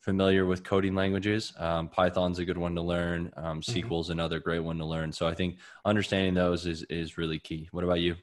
familiar 0.00 0.46
with 0.46 0.62
coding 0.62 0.94
languages. 0.94 1.52
Um, 1.58 1.88
Python's 1.88 2.38
a 2.38 2.44
good 2.44 2.58
one 2.58 2.76
to 2.76 2.82
learn. 2.82 3.32
Um, 3.36 3.60
mm-hmm. 3.60 3.88
SQL's 3.88 4.10
another 4.10 4.38
great 4.38 4.60
one 4.60 4.78
to 4.78 4.84
learn. 4.84 5.12
So 5.12 5.26
I 5.26 5.34
think 5.34 5.56
understanding 5.84 6.34
those 6.34 6.66
is 6.66 6.82
is 6.84 7.18
really 7.18 7.38
key. 7.38 7.68
What 7.72 7.84
about 7.84 8.00
you? 8.00 8.16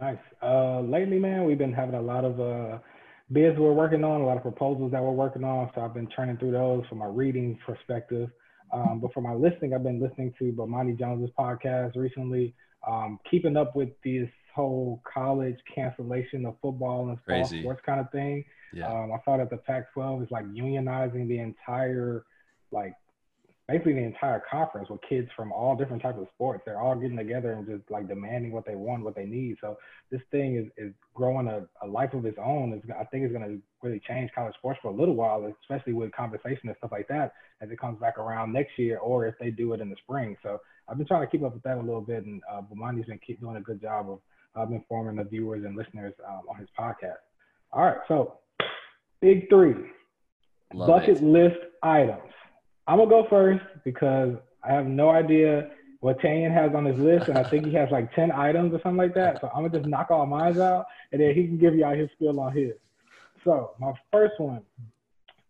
Nice. 0.00 0.18
Uh, 0.42 0.80
lately, 0.80 1.18
man, 1.18 1.44
we've 1.44 1.58
been 1.58 1.72
having 1.72 1.94
a 1.94 2.00
lot 2.00 2.24
of 2.24 2.40
uh, 2.40 2.78
bids 3.32 3.58
we're 3.58 3.72
working 3.72 4.04
on, 4.04 4.20
a 4.20 4.26
lot 4.26 4.36
of 4.36 4.42
proposals 4.42 4.92
that 4.92 5.02
we're 5.02 5.10
working 5.10 5.44
on. 5.44 5.70
So 5.74 5.80
I've 5.80 5.94
been 5.94 6.08
turning 6.08 6.36
through 6.36 6.52
those 6.52 6.84
from 6.88 6.98
my 6.98 7.06
reading 7.06 7.58
perspective. 7.66 8.30
Um, 8.72 9.00
but 9.00 9.12
for 9.12 9.20
my 9.20 9.32
listening, 9.32 9.74
I've 9.74 9.82
been 9.82 10.00
listening 10.00 10.34
to 10.38 10.52
Bomani 10.52 10.98
Jones's 10.98 11.32
podcast 11.38 11.96
recently, 11.96 12.54
um, 12.86 13.18
keeping 13.30 13.56
up 13.56 13.76
with 13.76 13.90
this 14.04 14.28
whole 14.54 15.02
college 15.12 15.56
cancellation 15.72 16.44
of 16.46 16.56
football 16.60 17.08
and 17.08 17.22
Crazy. 17.24 17.60
sports 17.62 17.82
kind 17.84 18.00
of 18.00 18.10
thing. 18.10 18.44
Yeah. 18.72 18.88
Um, 18.88 19.12
I 19.12 19.18
saw 19.24 19.36
that 19.36 19.50
the 19.50 19.58
Pac-12 19.58 20.24
is 20.24 20.30
like 20.30 20.44
unionizing 20.46 21.28
the 21.28 21.38
entire 21.38 22.24
like 22.72 22.94
basically 23.68 23.94
the 23.94 24.00
entire 24.00 24.42
conference 24.50 24.90
with 24.90 25.00
kids 25.08 25.28
from 25.34 25.50
all 25.50 25.74
different 25.74 26.02
types 26.02 26.18
of 26.18 26.26
sports. 26.34 26.62
They're 26.66 26.80
all 26.80 26.94
getting 26.94 27.16
together 27.16 27.52
and 27.52 27.66
just 27.66 27.90
like 27.90 28.08
demanding 28.08 28.52
what 28.52 28.66
they 28.66 28.74
want, 28.74 29.04
what 29.04 29.14
they 29.14 29.24
need. 29.24 29.56
So 29.60 29.78
this 30.10 30.20
thing 30.30 30.56
is, 30.56 30.66
is 30.76 30.92
growing 31.14 31.48
a, 31.48 31.66
a 31.82 31.86
life 31.86 32.12
of 32.12 32.26
its 32.26 32.38
own. 32.42 32.74
It's, 32.74 32.84
I 32.90 33.04
think 33.04 33.24
it's 33.24 33.32
going 33.32 33.48
to 33.48 33.62
really 33.82 34.02
change 34.06 34.30
college 34.34 34.54
sports 34.56 34.80
for 34.82 34.88
a 34.88 34.94
little 34.94 35.14
while, 35.14 35.50
especially 35.62 35.94
with 35.94 36.12
conversation 36.12 36.68
and 36.68 36.76
stuff 36.76 36.92
like 36.92 37.08
that 37.08 37.32
as 37.62 37.70
it 37.70 37.80
comes 37.80 37.98
back 37.98 38.18
around 38.18 38.52
next 38.52 38.78
year 38.78 38.98
or 38.98 39.26
if 39.26 39.34
they 39.40 39.50
do 39.50 39.72
it 39.72 39.80
in 39.80 39.88
the 39.88 39.96
spring. 39.96 40.36
So 40.42 40.60
I've 40.86 40.98
been 40.98 41.06
trying 41.06 41.22
to 41.22 41.30
keep 41.30 41.42
up 41.42 41.54
with 41.54 41.62
that 41.62 41.78
a 41.78 41.80
little 41.80 42.02
bit 42.02 42.26
and 42.26 42.42
uh, 42.50 42.60
Bomani's 42.60 43.06
been 43.06 43.18
keep 43.26 43.40
doing 43.40 43.56
a 43.56 43.62
good 43.62 43.80
job 43.80 44.10
of 44.10 44.20
uh, 44.56 44.70
informing 44.74 45.16
the 45.16 45.24
viewers 45.24 45.64
and 45.64 45.74
listeners 45.74 46.12
um, 46.28 46.42
on 46.50 46.56
his 46.56 46.68
podcast. 46.78 47.16
All 47.72 47.84
right. 47.84 47.98
So 48.08 48.38
big 49.22 49.48
three, 49.48 49.74
Love 50.74 50.88
bucket 50.88 51.16
it. 51.16 51.22
list 51.22 51.56
items. 51.82 52.30
I'm 52.86 52.98
gonna 52.98 53.10
go 53.10 53.26
first 53.28 53.64
because 53.84 54.36
I 54.62 54.72
have 54.72 54.86
no 54.86 55.10
idea 55.10 55.70
what 56.00 56.20
Tanyan 56.20 56.52
has 56.52 56.74
on 56.74 56.84
his 56.84 56.98
list, 56.98 57.28
and 57.28 57.38
I 57.38 57.44
think 57.44 57.64
he 57.66 57.72
has 57.74 57.90
like 57.90 58.14
ten 58.14 58.30
items 58.30 58.74
or 58.74 58.80
something 58.82 58.98
like 58.98 59.14
that. 59.14 59.40
So 59.40 59.48
I'm 59.54 59.62
gonna 59.62 59.78
just 59.78 59.86
knock 59.86 60.10
all 60.10 60.26
mine 60.26 60.60
out, 60.60 60.86
and 61.12 61.20
then 61.20 61.34
he 61.34 61.46
can 61.46 61.58
give 61.58 61.74
y'all 61.74 61.94
his 61.94 62.10
spiel 62.12 62.38
on 62.40 62.54
his. 62.54 62.72
So 63.42 63.72
my 63.78 63.92
first 64.12 64.38
one, 64.38 64.62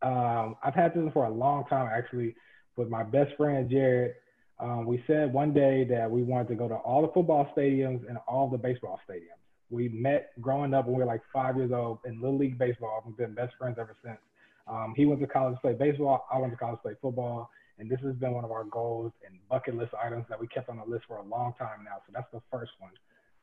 um, 0.03 0.57
I've 0.62 0.74
had 0.74 0.95
this 0.95 1.12
for 1.12 1.24
a 1.24 1.30
long 1.30 1.64
time 1.66 1.89
actually, 1.93 2.37
with 2.76 2.89
my 2.89 3.03
best 3.03 3.37
friend 3.37 3.68
Jared. 3.68 4.14
Um, 4.61 4.87
we 4.87 5.03
said 5.09 5.32
one 5.32 5.53
day 5.53 5.85
that 5.91 6.09
we 6.09 6.22
wanted 6.22 6.49
to 6.49 6.55
go 6.55 6.68
to 6.68 6.76
all 6.76 7.03
the 7.03 7.12
football 7.12 7.51
stadiums 7.57 8.09
and 8.09 8.18
all 8.28 8.49
the 8.49 8.59
baseball 8.59 9.01
stadiums. 9.09 9.43
We 9.70 9.89
met 9.89 10.30
growing 10.41 10.72
up 10.72 10.87
when 10.87 10.95
we 10.95 11.01
were 11.01 11.07
like 11.07 11.22
five 11.32 11.57
years 11.57 11.72
old 11.72 11.99
in 12.05 12.20
Little 12.20 12.39
League 12.39 12.59
Baseball. 12.59 13.03
We've 13.05 13.16
been 13.16 13.35
best 13.35 13.55
friends 13.59 13.76
ever 13.80 13.97
since. 14.05 14.18
Um, 14.66 14.94
he 14.96 15.04
went 15.04 15.20
to 15.20 15.26
college 15.26 15.56
to 15.56 15.60
play 15.60 15.74
baseball. 15.74 16.26
I 16.32 16.38
went 16.38 16.52
to 16.52 16.56
college 16.56 16.78
to 16.78 16.82
play 16.82 16.94
football. 17.00 17.50
And 17.78 17.90
this 17.90 18.00
has 18.00 18.14
been 18.14 18.32
one 18.32 18.44
of 18.44 18.52
our 18.52 18.64
goals 18.64 19.12
and 19.26 19.38
bucket 19.48 19.76
list 19.76 19.92
items 20.02 20.26
that 20.28 20.40
we 20.40 20.46
kept 20.46 20.68
on 20.68 20.76
the 20.76 20.84
list 20.84 21.04
for 21.08 21.16
a 21.16 21.24
long 21.24 21.54
time 21.58 21.84
now. 21.84 21.96
So 22.06 22.12
that's 22.14 22.30
the 22.32 22.40
first 22.50 22.72
one. 22.78 22.92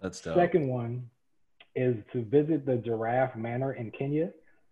That's 0.01 0.21
dope. 0.21 0.35
Second 0.35 0.67
one 0.67 1.09
is 1.75 1.95
to 2.13 2.23
visit 2.23 2.65
the 2.65 2.77
Giraffe 2.77 3.35
Manor 3.35 3.73
in 3.73 3.91
Kenya. 3.91 4.29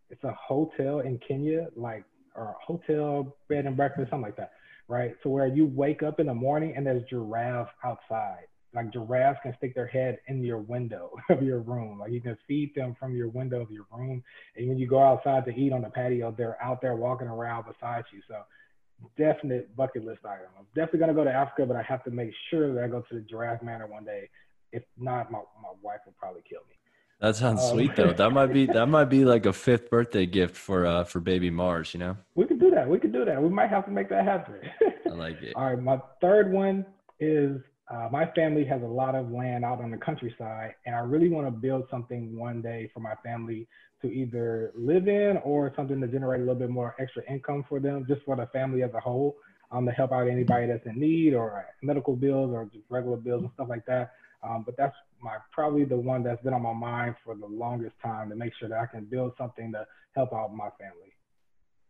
It's 0.09 0.23
a 0.23 0.33
hotel 0.33 0.99
in 0.99 1.19
Kenya, 1.27 1.67
like 1.75 2.03
or 2.35 2.45
a 2.45 2.55
hotel 2.65 3.35
bed 3.47 3.65
and 3.65 3.75
breakfast, 3.75 4.09
something 4.09 4.23
like 4.23 4.37
that, 4.37 4.51
right? 4.87 5.13
So 5.23 5.29
where 5.29 5.47
you 5.47 5.65
wake 5.65 6.03
up 6.03 6.19
in 6.19 6.27
the 6.27 6.33
morning 6.33 6.73
and 6.75 6.85
there's 6.85 7.03
giraffes 7.09 7.71
outside 7.83 8.45
like 8.73 8.91
giraffes 8.93 9.39
can 9.41 9.55
stick 9.57 9.73
their 9.73 9.87
head 9.87 10.19
in 10.27 10.43
your 10.43 10.59
window 10.59 11.11
of 11.29 11.41
your 11.41 11.59
room. 11.59 11.99
Like 11.99 12.11
you 12.11 12.21
can 12.21 12.37
feed 12.47 12.73
them 12.75 12.95
from 12.99 13.15
your 13.15 13.29
window 13.29 13.61
of 13.61 13.71
your 13.71 13.85
room. 13.91 14.23
And 14.55 14.69
when 14.69 14.77
you 14.77 14.87
go 14.87 15.01
outside 15.01 15.45
to 15.45 15.51
eat 15.51 15.73
on 15.73 15.81
the 15.81 15.89
patio, 15.89 16.33
they're 16.37 16.61
out 16.63 16.81
there 16.81 16.95
walking 16.95 17.27
around 17.27 17.65
beside 17.65 18.03
you. 18.13 18.21
So 18.27 18.41
definite 19.17 19.75
bucket 19.75 20.05
list 20.05 20.25
item. 20.25 20.47
I'm 20.57 20.65
definitely 20.75 20.99
gonna 20.99 21.13
go 21.13 21.23
to 21.23 21.31
Africa, 21.31 21.65
but 21.65 21.75
I 21.75 21.81
have 21.83 22.03
to 22.03 22.11
make 22.11 22.31
sure 22.49 22.73
that 22.73 22.83
I 22.83 22.87
go 22.87 23.01
to 23.01 23.15
the 23.15 23.21
giraffe 23.21 23.63
manor 23.63 23.87
one 23.87 24.05
day. 24.05 24.29
If 24.71 24.83
not, 24.97 25.31
my, 25.31 25.39
my 25.61 25.69
wife 25.81 26.01
will 26.05 26.13
probably 26.19 26.43
kill 26.47 26.61
me. 26.69 26.75
That 27.21 27.35
sounds 27.35 27.61
um, 27.61 27.71
sweet 27.71 27.95
though. 27.95 28.13
That 28.13 28.29
might 28.31 28.53
be 28.53 28.65
that 28.67 28.85
might 28.85 29.05
be 29.05 29.25
like 29.25 29.45
a 29.45 29.51
fifth 29.51 29.89
birthday 29.89 30.25
gift 30.25 30.55
for 30.55 30.85
uh 30.85 31.03
for 31.03 31.19
baby 31.19 31.49
Mars, 31.49 31.93
you 31.93 31.99
know? 31.99 32.17
We 32.35 32.45
could 32.45 32.59
do 32.59 32.71
that. 32.71 32.87
We 32.87 32.99
could 32.99 33.11
do 33.11 33.25
that. 33.25 33.41
We 33.41 33.49
might 33.49 33.69
have 33.69 33.85
to 33.85 33.91
make 33.91 34.09
that 34.09 34.23
happen. 34.23 34.55
I 35.05 35.09
like 35.09 35.41
it. 35.41 35.53
All 35.55 35.65
right, 35.65 35.81
my 35.81 35.99
third 36.21 36.51
one 36.53 36.85
is 37.19 37.59
uh, 37.89 38.07
my 38.11 38.25
family 38.33 38.63
has 38.65 38.81
a 38.83 38.85
lot 38.85 39.15
of 39.15 39.31
land 39.31 39.65
out 39.65 39.81
on 39.81 39.89
the 39.89 39.97
countryside, 39.97 40.75
and 40.85 40.95
I 40.95 40.99
really 40.99 41.29
want 41.29 41.47
to 41.47 41.51
build 41.51 41.87
something 41.89 42.37
one 42.37 42.61
day 42.61 42.89
for 42.93 42.99
my 42.99 43.15
family 43.23 43.67
to 44.01 44.07
either 44.07 44.71
live 44.75 45.07
in 45.07 45.37
or 45.43 45.73
something 45.75 45.99
to 45.99 46.07
generate 46.07 46.41
a 46.41 46.43
little 46.43 46.59
bit 46.59 46.69
more 46.69 46.95
extra 46.99 47.23
income 47.29 47.65
for 47.67 47.79
them, 47.79 48.05
just 48.07 48.21
for 48.23 48.35
the 48.35 48.45
family 48.47 48.83
as 48.83 48.93
a 48.93 48.99
whole, 48.99 49.37
um, 49.71 49.85
to 49.85 49.91
help 49.91 50.11
out 50.11 50.27
anybody 50.27 50.67
that's 50.67 50.85
in 50.85 50.99
need 50.99 51.33
or 51.33 51.65
medical 51.81 52.15
bills 52.15 52.51
or 52.53 52.65
just 52.65 52.85
regular 52.89 53.17
bills 53.17 53.41
and 53.41 53.51
stuff 53.55 53.67
like 53.69 53.85
that. 53.87 54.11
Um, 54.43 54.63
but 54.65 54.77
that's 54.77 54.95
my 55.21 55.37
probably 55.51 55.83
the 55.83 55.97
one 55.97 56.23
that's 56.23 56.41
been 56.43 56.53
on 56.53 56.61
my 56.61 56.73
mind 56.73 57.15
for 57.25 57.35
the 57.35 57.47
longest 57.47 57.95
time 58.01 58.29
to 58.29 58.35
make 58.35 58.53
sure 58.59 58.69
that 58.69 58.79
I 58.79 58.85
can 58.85 59.05
build 59.05 59.33
something 59.37 59.71
to 59.73 59.85
help 60.15 60.31
out 60.31 60.55
my 60.55 60.69
family. 60.79 61.08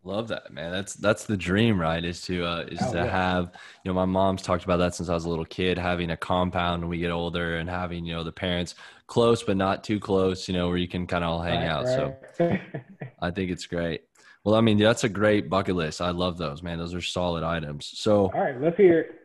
Love 0.03 0.29
that, 0.29 0.53
man. 0.53 0.71
That's 0.71 0.93
that's 0.93 1.25
the 1.25 1.35
dream, 1.35 1.79
right? 1.79 2.03
Is 2.03 2.21
to 2.23 2.45
uh, 2.45 2.65
is 2.69 2.79
oh, 2.81 2.93
to 2.93 2.99
yeah. 2.99 3.05
have 3.05 3.51
you 3.83 3.89
know 3.89 3.93
my 3.93 4.05
mom's 4.05 4.41
talked 4.41 4.63
about 4.63 4.77
that 4.77 4.95
since 4.95 5.09
I 5.09 5.13
was 5.13 5.25
a 5.25 5.29
little 5.29 5.45
kid, 5.45 5.77
having 5.77 6.11
a 6.11 6.17
compound 6.17 6.81
when 6.81 6.89
we 6.89 6.99
get 6.99 7.11
older, 7.11 7.57
and 7.57 7.69
having 7.69 8.05
you 8.05 8.13
know 8.13 8.23
the 8.23 8.31
parents 8.31 8.75
close 9.07 9.43
but 9.43 9.57
not 9.57 9.83
too 9.83 9.99
close, 9.99 10.47
you 10.47 10.53
know, 10.53 10.69
where 10.69 10.77
you 10.77 10.87
can 10.87 11.05
kind 11.05 11.23
of 11.23 11.31
all 11.31 11.41
hang 11.41 11.59
right, 11.59 11.67
out. 11.67 11.85
Right. 11.85 12.21
So 12.37 12.57
I 13.21 13.31
think 13.31 13.51
it's 13.51 13.65
great. 13.65 14.03
Well, 14.45 14.55
I 14.55 14.61
mean, 14.61 14.77
that's 14.77 15.03
a 15.03 15.09
great 15.09 15.49
bucket 15.49 15.75
list. 15.75 15.99
I 15.99 16.11
love 16.11 16.37
those, 16.37 16.63
man. 16.63 16.77
Those 16.77 16.93
are 16.93 17.01
solid 17.01 17.43
items. 17.43 17.91
So 17.93 18.31
all 18.33 18.39
right, 18.39 18.59
let's 18.61 18.77
hear 18.77 18.99
it. 19.01 19.15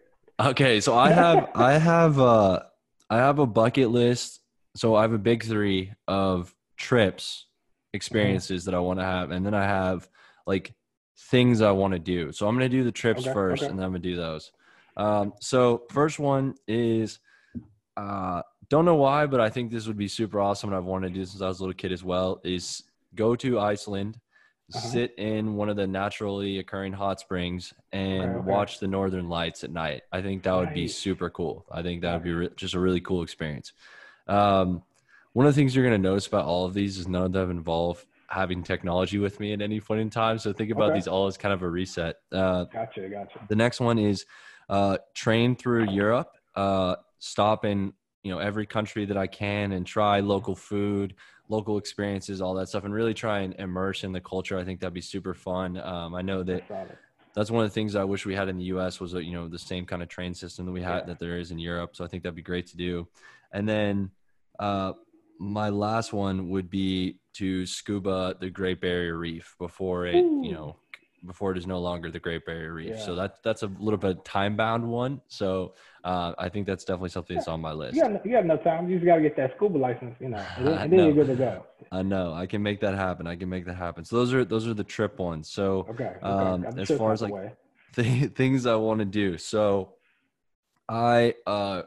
Okay, 0.41 0.81
so 0.81 0.99
I 0.99 1.11
have 1.13 1.51
I 1.55 1.79
have 1.79 2.19
uh 2.19 2.61
I 3.09 3.19
have 3.19 3.39
a 3.39 3.47
bucket 3.47 3.91
list. 3.91 4.41
So 4.77 4.97
I 4.97 5.03
have 5.03 5.13
a 5.13 5.19
big 5.19 5.45
three 5.45 5.93
of 6.09 6.53
trips, 6.77 7.47
mm-hmm. 7.47 7.97
experiences 7.97 8.63
mm-hmm. 8.63 8.73
that 8.73 8.77
I 8.77 8.81
want 8.81 8.99
to 8.99 9.05
have, 9.05 9.31
and 9.31 9.47
then 9.47 9.55
I 9.55 9.63
have 9.63 10.09
like 10.47 10.75
things 11.17 11.63
I 11.63 11.71
want 11.71 11.93
to 11.93 11.99
do. 11.99 12.33
So 12.33 12.47
I'm 12.49 12.57
going 12.57 12.71
to 12.71 12.77
do 12.77 12.85
the 12.85 12.93
trips 12.93 13.23
okay, 13.23 13.33
first 13.33 13.63
okay. 13.63 13.71
and 13.71 13.79
then 13.79 13.85
I'm 13.85 13.93
going 13.93 14.03
to 14.03 14.09
do 14.09 14.17
those. 14.17 14.53
Um, 14.97 15.33
so 15.41 15.83
first 15.91 16.19
one 16.19 16.55
is, 16.69 17.19
uh, 17.97 18.43
don't 18.69 18.85
know 18.85 18.97
why, 18.97 19.27
but 19.27 19.41
I 19.41 19.51
think 19.51 19.71
this 19.71 19.87
would 19.87 19.97
be 19.97 20.09
super 20.09 20.41
awesome. 20.41 20.71
And 20.71 20.77
I've 20.77 20.85
wanted 20.85 21.09
to 21.09 21.15
do 21.15 21.25
since 21.25 21.43
I 21.43 21.49
was 21.49 21.61
a 21.61 21.63
little 21.63 21.75
kid 21.75 21.93
as 21.93 22.05
well 22.05 22.41
is 22.45 22.83
go 23.15 23.37
to 23.37 23.61
Iceland, 23.61 24.19
uh-huh. 24.75 24.89
sit 24.89 25.15
in 25.19 25.55
one 25.55 25.69
of 25.69 25.77
the 25.77 25.87
naturally 25.87 26.59
occurring 26.59 26.93
hot 26.93 27.21
springs 27.21 27.73
and 27.93 28.37
okay, 28.37 28.51
watch 28.51 28.81
the 28.81 28.89
Northern 28.89 29.29
lights 29.29 29.65
at 29.65 29.71
night. 29.71 30.03
I 30.13 30.23
think 30.23 30.43
that 30.43 30.55
would 30.55 30.75
be 30.75 30.89
super 30.89 31.31
cool. 31.31 31.67
I 31.71 31.83
think 31.83 32.03
that 32.03 32.15
would 32.15 32.25
be 32.25 32.33
re- 32.33 32.51
just 32.57 32.75
a 32.75 32.81
really 32.81 33.01
cool 33.01 33.23
experience. 33.23 33.73
Um, 34.27 34.83
one 35.33 35.47
of 35.47 35.55
the 35.55 35.61
things 35.61 35.75
you're 35.75 35.85
going 35.85 36.01
to 36.01 36.09
notice 36.09 36.27
about 36.27 36.47
all 36.47 36.65
of 36.65 36.75
these 36.75 36.97
is 36.97 37.09
none 37.09 37.25
of 37.25 37.33
them 37.33 37.51
involve 37.51 38.05
having 38.35 38.63
technology 38.63 39.19
with 39.19 39.39
me 39.41 39.53
at 39.53 39.63
any 39.63 39.81
point 39.81 40.01
in 40.01 40.11
time. 40.11 40.39
So 40.39 40.53
think 40.53 40.71
about 40.71 40.91
okay. 40.91 40.99
these 40.99 41.09
all 41.09 41.27
as 41.27 41.37
kind 41.37 41.55
of 41.55 41.63
a 41.63 41.69
reset. 41.69 42.17
Uh, 42.33 42.65
gotcha, 42.65 43.09
gotcha. 43.09 43.39
The 43.49 43.57
next 43.57 43.81
one 43.81 43.99
is 43.99 44.27
uh, 44.69 44.99
train 45.15 45.55
through 45.57 45.91
Europe, 45.91 46.33
uh, 46.57 46.97
stop 47.19 47.65
in 47.65 47.93
you 48.23 48.33
know 48.33 48.39
every 48.39 48.67
country 48.67 49.05
that 49.07 49.17
I 49.17 49.27
can 49.27 49.73
and 49.73 49.87
try 49.87 50.21
local 50.21 50.57
food, 50.57 51.15
local 51.49 51.79
experiences, 51.79 52.41
all 52.41 52.55
that 52.55 52.69
stuff, 52.69 52.85
and 52.85 52.93
really 52.93 53.15
try 53.15 53.41
and 53.41 53.55
immerse 53.59 54.03
in 54.03 54.13
the 54.13 54.21
culture. 54.21 54.59
I 54.59 54.65
think 54.65 54.81
that'd 54.81 54.95
be 54.95 55.01
super 55.01 55.35
fun. 55.35 55.77
Um, 55.79 56.15
I 56.15 56.23
know 56.23 56.43
that 56.43 56.65
that's 57.35 57.51
one 57.51 57.65
of 57.65 57.71
the 57.71 57.75
things 57.75 57.95
I 57.95 58.05
wish 58.05 58.27
we 58.27 58.35
had 58.35 58.49
in 58.49 58.57
the 58.57 58.65
U.S. 58.65 59.01
was 59.01 59.13
you 59.13 59.33
know 59.33 59.49
the 59.49 59.59
same 59.59 59.87
kind 59.87 60.03
of 60.03 60.09
train 60.09 60.35
system 60.35 60.67
that 60.67 60.73
we 60.73 60.83
had 60.83 61.01
yeah. 61.01 61.07
that 61.07 61.19
there 61.19 61.39
is 61.39 61.51
in 61.51 61.59
Europe. 61.59 61.95
So 61.95 62.05
I 62.05 62.09
think 62.09 62.23
that'd 62.23 62.35
be 62.35 62.43
great 62.43 62.67
to 62.69 62.77
do. 62.77 63.07
And 63.53 63.69
then 63.69 64.11
uh, 64.59 64.95
my 65.39 65.69
last 65.69 66.13
one 66.13 66.49
would 66.49 66.71
be 66.71 67.19
to 67.35 67.67
scuba 67.67 68.37
the 68.41 68.51
Great 68.51 68.81
Barrier 68.81 69.17
Reef 69.17 69.55
before 69.59 70.07
it 70.07 70.17
Ooh. 70.17 70.43
you 70.45 70.53
know 70.53 70.77
before 71.27 71.53
it 71.53 71.59
is 71.59 71.67
no 71.67 71.79
longer 71.79 72.11
the 72.11 72.19
Great 72.19 72.45
Barrier 72.45 72.73
Reef. 72.73 72.97
Yeah. 72.97 73.05
So 73.05 73.15
that 73.15 73.43
that's 73.43 73.63
a 73.63 73.67
little 73.79 73.99
bit 73.99 74.25
time 74.25 74.57
bound 74.57 74.87
one. 74.87 75.21
So 75.29 75.75
uh, 76.05 76.35
I 76.39 76.49
think 76.49 76.67
that's 76.67 76.85
definitely 76.85 77.11
something 77.11 77.37
that's 77.37 77.49
on 77.49 77.61
my 77.61 77.73
list. 77.73 77.97
You 77.97 78.03
got, 78.03 78.27
you 78.27 78.33
got 78.33 78.45
enough 78.45 78.63
time. 78.63 78.89
You 78.89 78.97
just 78.97 79.07
got 79.07 79.17
to 79.17 79.23
get 79.23 79.37
that 79.37 79.55
scuba 79.57 79.79
license, 79.79 80.15
you 80.21 80.29
know, 80.29 80.45
and 80.57 80.67
then, 80.67 80.79
and 80.79 80.93
then 80.93 80.99
you're 80.99 81.25
good 81.25 81.27
to 81.29 81.37
go. 81.37 81.67
I 81.91 82.03
know. 82.03 82.33
I 82.33 82.47
can 82.47 82.63
make 82.63 82.81
that 82.81 82.95
happen. 82.95 83.27
I 83.27 83.37
can 83.37 83.49
make 83.49 83.65
that 83.67 83.77
happen. 83.77 84.05
So 84.05 84.17
those 84.17 84.33
are 84.35 84.45
those 84.45 84.67
are 84.67 84.75
the 84.75 84.85
trip 84.85 85.19
ones. 85.19 85.49
So 85.49 85.87
okay, 85.91 86.13
okay. 86.17 86.21
Um, 86.21 86.65
as 86.79 86.91
far 86.91 87.13
as 87.13 87.23
like 87.23 87.57
th- 87.95 88.33
things 88.33 88.67
I 88.67 88.77
want 88.77 89.01
to 89.01 89.07
do, 89.07 89.39
so 89.39 89.95
I 90.89 91.35
uh, 91.47 91.83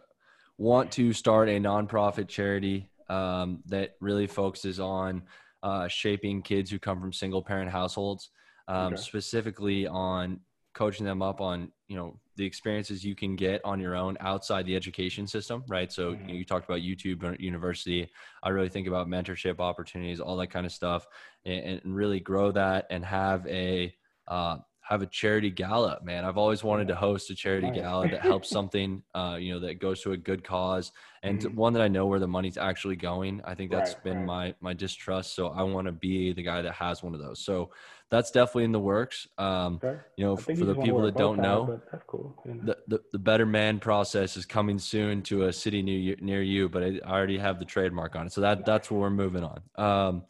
want 0.57 0.91
to 0.93 1.13
start 1.13 1.49
a 1.49 1.59
nonprofit 1.59 2.27
charity 2.27 2.89
um, 3.09 3.61
that 3.65 3.95
really 4.01 4.27
focuses 4.27 4.79
on 4.79 5.23
uh, 5.63 5.87
shaping 5.87 6.41
kids 6.41 6.69
who 6.69 6.79
come 6.79 6.99
from 6.99 7.11
single 7.11 7.41
parent 7.41 7.71
households 7.71 8.29
um, 8.67 8.93
okay. 8.93 8.95
specifically 8.97 9.87
on 9.87 10.39
coaching 10.73 11.05
them 11.05 11.21
up 11.23 11.41
on 11.41 11.71
you 11.87 11.95
know 11.95 12.19
the 12.35 12.45
experiences 12.45 13.03
you 13.03 13.15
can 13.15 13.35
get 13.35 13.59
on 13.65 13.79
your 13.79 13.95
own 13.95 14.15
outside 14.19 14.63
the 14.67 14.75
education 14.75 15.25
system 15.25 15.63
right 15.67 15.91
so 15.91 16.11
mm-hmm. 16.11 16.21
you, 16.21 16.27
know, 16.27 16.33
you, 16.39 16.45
talked 16.45 16.69
about 16.69 16.81
youtube 16.81 17.39
university 17.39 18.07
i 18.43 18.49
really 18.49 18.69
think 18.69 18.87
about 18.87 19.07
mentorship 19.07 19.59
opportunities 19.59 20.19
all 20.19 20.37
that 20.37 20.51
kind 20.51 20.65
of 20.65 20.71
stuff 20.71 21.07
and, 21.45 21.81
and 21.83 21.95
really 21.95 22.19
grow 22.19 22.51
that 22.51 22.85
and 22.91 23.03
have 23.03 23.45
a 23.47 23.91
uh, 24.27 24.57
have 24.87 25.01
a 25.01 25.05
charity 25.05 25.49
gala, 25.49 25.99
man. 26.01 26.23
I've 26.23 26.37
always 26.37 26.63
wanted 26.63 26.87
to 26.87 26.95
host 26.95 27.29
a 27.29 27.35
charity 27.35 27.69
gala 27.71 28.07
that 28.07 28.21
helps 28.21 28.49
something, 28.57 29.03
uh, 29.13 29.37
you 29.39 29.53
know, 29.53 29.59
that 29.59 29.79
goes 29.79 30.01
to 30.03 30.13
a 30.13 30.17
good 30.17 30.45
cause 30.45 30.93
and 31.23 31.39
mm-hmm. 31.39 31.55
one 31.55 31.73
that 31.73 31.81
I 31.81 31.89
know 31.89 32.05
where 32.05 32.19
the 32.19 32.27
money's 32.27 32.57
actually 32.57 32.95
going. 32.95 33.41
I 33.43 33.53
think 33.53 33.69
that's 33.69 33.95
right, 33.95 34.03
been 34.03 34.17
right. 34.19 34.25
my 34.25 34.55
my 34.61 34.73
distrust. 34.73 35.35
So 35.35 35.49
I 35.49 35.63
want 35.63 35.87
to 35.87 35.91
be 35.91 36.31
the 36.31 36.43
guy 36.43 36.61
that 36.61 36.73
has 36.73 37.03
one 37.03 37.13
of 37.13 37.19
those. 37.19 37.43
So 37.43 37.71
that's 38.09 38.31
definitely 38.31 38.63
in 38.63 38.71
the 38.71 38.79
works. 38.79 39.27
Um, 39.37 39.81
okay. 39.83 39.99
You 40.15 40.25
know, 40.25 40.37
for, 40.37 40.53
the 40.53 40.75
people 40.75 41.01
that 41.01 41.17
don't 41.17 41.39
know, 41.41 41.81
that's 41.91 42.05
cool. 42.07 42.33
the, 42.45 42.77
the, 42.87 43.01
the 43.11 43.19
Better 43.19 43.45
Man 43.45 43.79
process 43.79 44.37
is 44.37 44.45
coming 44.45 44.79
soon 44.79 45.21
to 45.23 45.47
a 45.47 45.53
city 45.53 45.81
near 45.81 46.15
near 46.21 46.41
you, 46.41 46.69
but 46.69 46.83
I 46.83 46.99
already 47.05 47.37
have 47.37 47.59
the 47.59 47.65
trademark 47.65 48.15
on 48.15 48.27
it. 48.27 48.31
So 48.31 48.41
that 48.41 48.65
that's 48.65 48.89
where 48.89 49.01
we're 49.01 49.09
moving 49.09 49.43
on. 49.43 49.61
Um, 49.75 50.23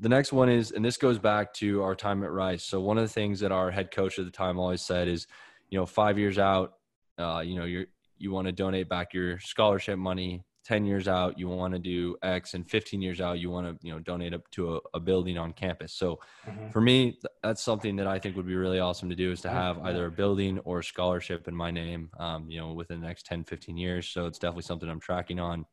the 0.00 0.08
next 0.08 0.32
one 0.32 0.48
is, 0.48 0.72
and 0.72 0.84
this 0.84 0.96
goes 0.96 1.18
back 1.18 1.52
to 1.54 1.82
our 1.82 1.94
time 1.94 2.24
at 2.24 2.30
Rice. 2.30 2.64
So 2.64 2.80
one 2.80 2.98
of 2.98 3.04
the 3.04 3.12
things 3.12 3.40
that 3.40 3.52
our 3.52 3.70
head 3.70 3.90
coach 3.90 4.18
at 4.18 4.24
the 4.24 4.30
time 4.30 4.58
always 4.58 4.82
said 4.82 5.08
is, 5.08 5.26
you 5.70 5.78
know, 5.78 5.86
five 5.86 6.18
years 6.18 6.38
out, 6.38 6.74
uh, 7.18 7.42
you 7.44 7.56
know, 7.56 7.64
you're 7.64 7.86
you 8.18 8.30
want 8.30 8.46
to 8.46 8.52
donate 8.52 8.88
back 8.88 9.12
your 9.12 9.38
scholarship 9.40 9.98
money. 9.98 10.44
Ten 10.64 10.86
years 10.86 11.08
out, 11.08 11.38
you 11.38 11.46
want 11.46 11.74
to 11.74 11.78
do 11.78 12.16
X, 12.22 12.54
and 12.54 12.66
15 12.66 13.02
years 13.02 13.20
out, 13.20 13.38
you 13.38 13.50
want 13.50 13.66
to 13.66 13.86
you 13.86 13.92
know 13.92 13.98
donate 14.00 14.32
up 14.32 14.50
to 14.52 14.76
a, 14.76 14.80
a 14.94 15.00
building 15.00 15.36
on 15.36 15.52
campus. 15.52 15.92
So, 15.92 16.20
mm-hmm. 16.46 16.70
for 16.70 16.80
me, 16.80 17.18
that's 17.42 17.62
something 17.62 17.96
that 17.96 18.06
I 18.06 18.18
think 18.18 18.34
would 18.36 18.46
be 18.46 18.56
really 18.56 18.78
awesome 18.78 19.10
to 19.10 19.14
do 19.14 19.30
is 19.30 19.42
to 19.42 19.50
have 19.50 19.78
either 19.80 20.06
a 20.06 20.10
building 20.10 20.58
or 20.60 20.78
a 20.78 20.84
scholarship 20.84 21.48
in 21.48 21.54
my 21.54 21.70
name, 21.70 22.08
um, 22.18 22.50
you 22.50 22.60
know, 22.60 22.72
within 22.72 23.02
the 23.02 23.06
next 23.06 23.26
10, 23.26 23.44
15 23.44 23.76
years. 23.76 24.08
So 24.08 24.24
it's 24.24 24.38
definitely 24.38 24.62
something 24.62 24.88
I'm 24.88 25.00
tracking 25.00 25.38
on. 25.38 25.66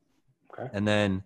Okay. 0.51 0.69
And 0.73 0.85
then 0.85 1.23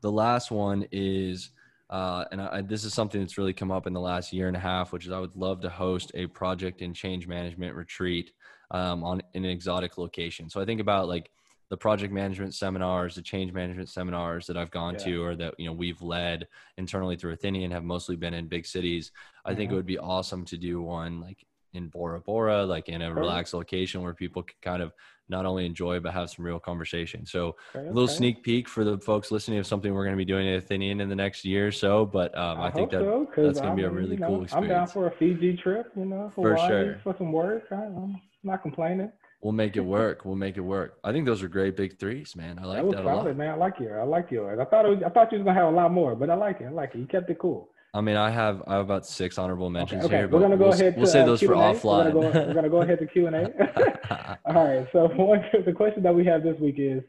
the 0.00 0.10
last 0.10 0.50
one 0.50 0.86
is 0.90 1.50
uh, 1.90 2.24
and 2.32 2.40
I, 2.40 2.62
this 2.62 2.84
is 2.84 2.94
something 2.94 3.20
that's 3.20 3.38
really 3.38 3.52
come 3.52 3.70
up 3.70 3.86
in 3.86 3.92
the 3.92 4.00
last 4.00 4.32
year 4.32 4.48
and 4.48 4.56
a 4.56 4.60
half, 4.60 4.92
which 4.92 5.06
is 5.06 5.12
I 5.12 5.18
would 5.18 5.36
love 5.36 5.60
to 5.60 5.70
host 5.70 6.10
a 6.14 6.26
project 6.26 6.80
and 6.80 6.94
change 6.94 7.26
management 7.26 7.74
retreat 7.74 8.32
um, 8.70 9.04
on 9.04 9.22
in 9.34 9.44
an 9.44 9.50
exotic 9.50 9.98
location. 9.98 10.48
So 10.48 10.60
I 10.60 10.64
think 10.64 10.80
about 10.80 11.08
like 11.08 11.30
the 11.70 11.76
project 11.76 12.12
management 12.12 12.54
seminars, 12.54 13.14
the 13.14 13.22
change 13.22 13.52
management 13.52 13.88
seminars 13.88 14.46
that 14.46 14.56
I've 14.56 14.70
gone 14.70 14.94
yeah. 14.94 15.04
to, 15.04 15.22
or 15.24 15.36
that 15.36 15.54
you 15.58 15.66
know 15.66 15.72
we've 15.72 16.00
led 16.00 16.46
internally 16.78 17.16
through 17.16 17.32
Athenian, 17.32 17.70
have 17.70 17.84
mostly 17.84 18.16
been 18.16 18.34
in 18.34 18.48
big 18.48 18.66
cities. 18.66 19.12
I 19.44 19.50
mm-hmm. 19.50 19.58
think 19.58 19.68
it 19.68 19.68
mm-hmm. 19.68 19.76
would 19.76 19.86
be 19.86 19.98
awesome 19.98 20.44
to 20.46 20.56
do 20.56 20.80
one 20.80 21.20
like 21.20 21.44
in 21.74 21.88
Bora 21.88 22.20
Bora, 22.20 22.64
like 22.64 22.88
in 22.88 23.02
a 23.02 23.12
relaxed 23.12 23.52
location 23.52 24.02
where 24.02 24.14
people 24.14 24.42
can 24.42 24.56
kind 24.62 24.82
of 24.82 24.92
not 25.28 25.46
only 25.46 25.66
enjoy 25.66 26.00
but 26.00 26.12
have 26.12 26.30
some 26.30 26.44
real 26.44 26.58
conversation. 26.58 27.24
So 27.26 27.56
okay, 27.74 27.86
a 27.86 27.88
little 27.88 28.04
okay. 28.04 28.14
sneak 28.14 28.42
peek 28.42 28.68
for 28.68 28.84
the 28.84 28.98
folks 28.98 29.30
listening 29.30 29.58
of 29.58 29.66
something 29.66 29.92
we're 29.92 30.04
going 30.04 30.16
to 30.16 30.18
be 30.18 30.24
doing 30.24 30.48
at 30.48 30.58
Athenian 30.58 31.00
in 31.00 31.08
the 31.08 31.16
next 31.16 31.44
year 31.44 31.68
or 31.68 31.72
so. 31.72 32.04
But 32.04 32.36
um, 32.36 32.60
I, 32.60 32.66
I, 32.66 32.70
think 32.70 32.90
that 32.90 33.00
so, 33.00 33.26
that's 33.36 33.60
going 33.60 33.70
to 33.70 33.76
be 33.76 33.84
a 33.84 33.90
really 33.90 34.12
you 34.12 34.20
know, 34.20 34.28
cool 34.28 34.42
experience. 34.42 34.70
I'm 34.72 34.78
down 34.78 34.86
for 34.88 35.06
a 35.06 35.10
Fiji 35.16 35.56
trip, 35.56 35.90
you 35.96 36.04
know, 36.04 36.30
Hawaii, 36.34 36.56
for 36.56 36.68
sure, 36.68 37.00
for 37.02 37.14
some 37.18 37.32
work. 37.32 37.64
I'm 37.70 38.20
not 38.42 38.62
complaining. 38.62 39.10
We'll 39.44 39.52
make 39.52 39.76
it 39.76 39.84
work. 39.84 40.24
We'll 40.24 40.36
make 40.36 40.56
it 40.56 40.62
work. 40.62 40.98
I 41.04 41.12
think 41.12 41.26
those 41.26 41.42
are 41.42 41.48
great 41.48 41.76
big 41.76 41.98
threes, 41.98 42.34
man. 42.34 42.58
I 42.58 42.64
like 42.64 42.82
that, 42.82 42.96
that 42.96 43.04
solid, 43.04 43.26
a 43.26 43.28
lot. 43.28 43.36
man. 43.36 43.50
I 43.50 43.56
like 43.56 43.78
yours. 43.78 44.00
I 44.00 44.06
like 44.06 44.30
yours. 44.30 44.58
I 44.58 44.64
thought 44.64 44.86
it 44.86 44.88
was, 44.88 44.98
I 45.04 45.10
thought 45.10 45.32
you 45.32 45.38
was 45.38 45.44
gonna 45.44 45.58
have 45.58 45.70
a 45.70 45.76
lot 45.76 45.92
more, 45.92 46.16
but 46.16 46.30
I 46.30 46.34
like 46.34 46.62
it. 46.62 46.64
I 46.64 46.70
like 46.70 46.94
it. 46.94 46.98
You 46.98 47.06
kept 47.06 47.28
it 47.28 47.38
cool. 47.38 47.68
I 47.94 48.00
mean, 48.00 48.16
I 48.16 48.28
have 48.28 48.62
I 48.66 48.74
have 48.74 48.84
about 48.84 49.06
six 49.06 49.38
honorable 49.38 49.70
mentions 49.70 50.04
okay, 50.04 50.16
okay. 50.16 50.16
here. 50.22 50.28
We're 50.28 50.40
gonna 50.40 50.56
go 50.56 50.64
we'll, 50.64 50.74
ahead. 50.74 50.96
We'll 50.96 51.06
to, 51.06 51.12
say 51.12 51.20
uh, 51.20 51.26
those 51.26 51.38
Q&A. 51.38 51.54
for 51.54 51.54
offline. 51.54 52.12
We're 52.12 52.22
gonna, 52.22 52.32
go, 52.32 52.46
we're 52.48 52.54
gonna 52.54 52.68
go 52.68 52.82
ahead 52.82 52.98
to 52.98 53.06
Q 53.06 53.28
and 53.28 53.36
A. 53.36 54.38
All 54.46 54.66
right. 54.66 54.88
So 54.92 55.06
one, 55.14 55.44
the 55.64 55.72
question 55.72 56.02
that 56.02 56.14
we 56.14 56.24
have 56.26 56.42
this 56.42 56.58
week 56.58 56.74
is, 56.78 57.02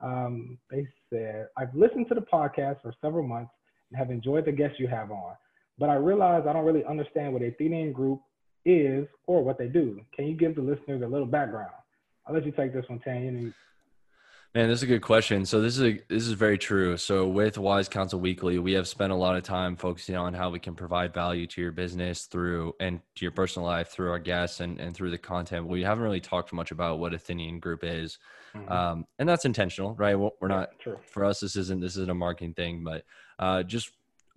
um, 0.00 0.58
they 0.68 0.86
said, 1.10 1.46
I've 1.56 1.72
listened 1.74 2.08
to 2.08 2.16
the 2.16 2.22
podcast 2.22 2.82
for 2.82 2.92
several 3.00 3.24
months 3.24 3.52
and 3.90 3.98
have 3.98 4.10
enjoyed 4.10 4.44
the 4.44 4.52
guests 4.52 4.80
you 4.80 4.88
have 4.88 5.12
on, 5.12 5.34
but 5.78 5.88
I 5.88 5.94
realize 5.94 6.42
I 6.48 6.52
don't 6.52 6.64
really 6.64 6.84
understand 6.84 7.32
what 7.32 7.42
Athenian 7.42 7.92
Group 7.92 8.20
is 8.64 9.06
or 9.28 9.44
what 9.44 9.58
they 9.58 9.68
do. 9.68 10.00
Can 10.14 10.26
you 10.26 10.34
give 10.34 10.56
the 10.56 10.62
listeners 10.62 11.02
a 11.02 11.06
little 11.06 11.26
background? 11.26 11.70
I'll 12.26 12.34
let 12.34 12.44
you 12.44 12.52
take 12.52 12.72
this 12.72 12.84
one, 12.88 12.98
Tanya. 12.98 13.52
Man, 14.54 14.68
this 14.68 14.80
is 14.80 14.82
a 14.82 14.86
good 14.86 15.00
question. 15.00 15.46
So 15.46 15.62
this 15.62 15.78
is 15.78 15.82
a, 15.82 16.00
this 16.08 16.26
is 16.26 16.32
very 16.32 16.58
true. 16.58 16.98
So 16.98 17.26
with 17.26 17.56
Wise 17.56 17.88
Counsel 17.88 18.20
Weekly, 18.20 18.58
we 18.58 18.72
have 18.72 18.86
spent 18.86 19.10
a 19.10 19.16
lot 19.16 19.34
of 19.34 19.44
time 19.44 19.76
focusing 19.76 20.14
on 20.14 20.34
how 20.34 20.50
we 20.50 20.58
can 20.58 20.74
provide 20.74 21.14
value 21.14 21.46
to 21.46 21.62
your 21.62 21.72
business 21.72 22.26
through 22.26 22.74
and 22.78 23.00
to 23.14 23.24
your 23.24 23.32
personal 23.32 23.66
life 23.66 23.88
through 23.88 24.10
our 24.10 24.18
guests 24.18 24.60
and, 24.60 24.78
and 24.78 24.94
through 24.94 25.10
the 25.10 25.16
content. 25.16 25.66
We 25.66 25.82
haven't 25.82 26.04
really 26.04 26.20
talked 26.20 26.52
much 26.52 26.70
about 26.70 26.98
what 26.98 27.14
Athenian 27.14 27.60
Group 27.60 27.82
is, 27.82 28.18
mm-hmm. 28.54 28.70
um, 28.70 29.06
and 29.18 29.26
that's 29.26 29.46
intentional, 29.46 29.94
right? 29.94 30.16
We're 30.16 30.48
not 30.48 30.72
yeah, 30.86 30.94
for 31.10 31.24
us. 31.24 31.40
This 31.40 31.56
isn't 31.56 31.80
this 31.80 31.96
isn't 31.96 32.10
a 32.10 32.14
marketing 32.14 32.52
thing, 32.52 32.84
but 32.84 33.04
uh, 33.38 33.62
just 33.62 33.90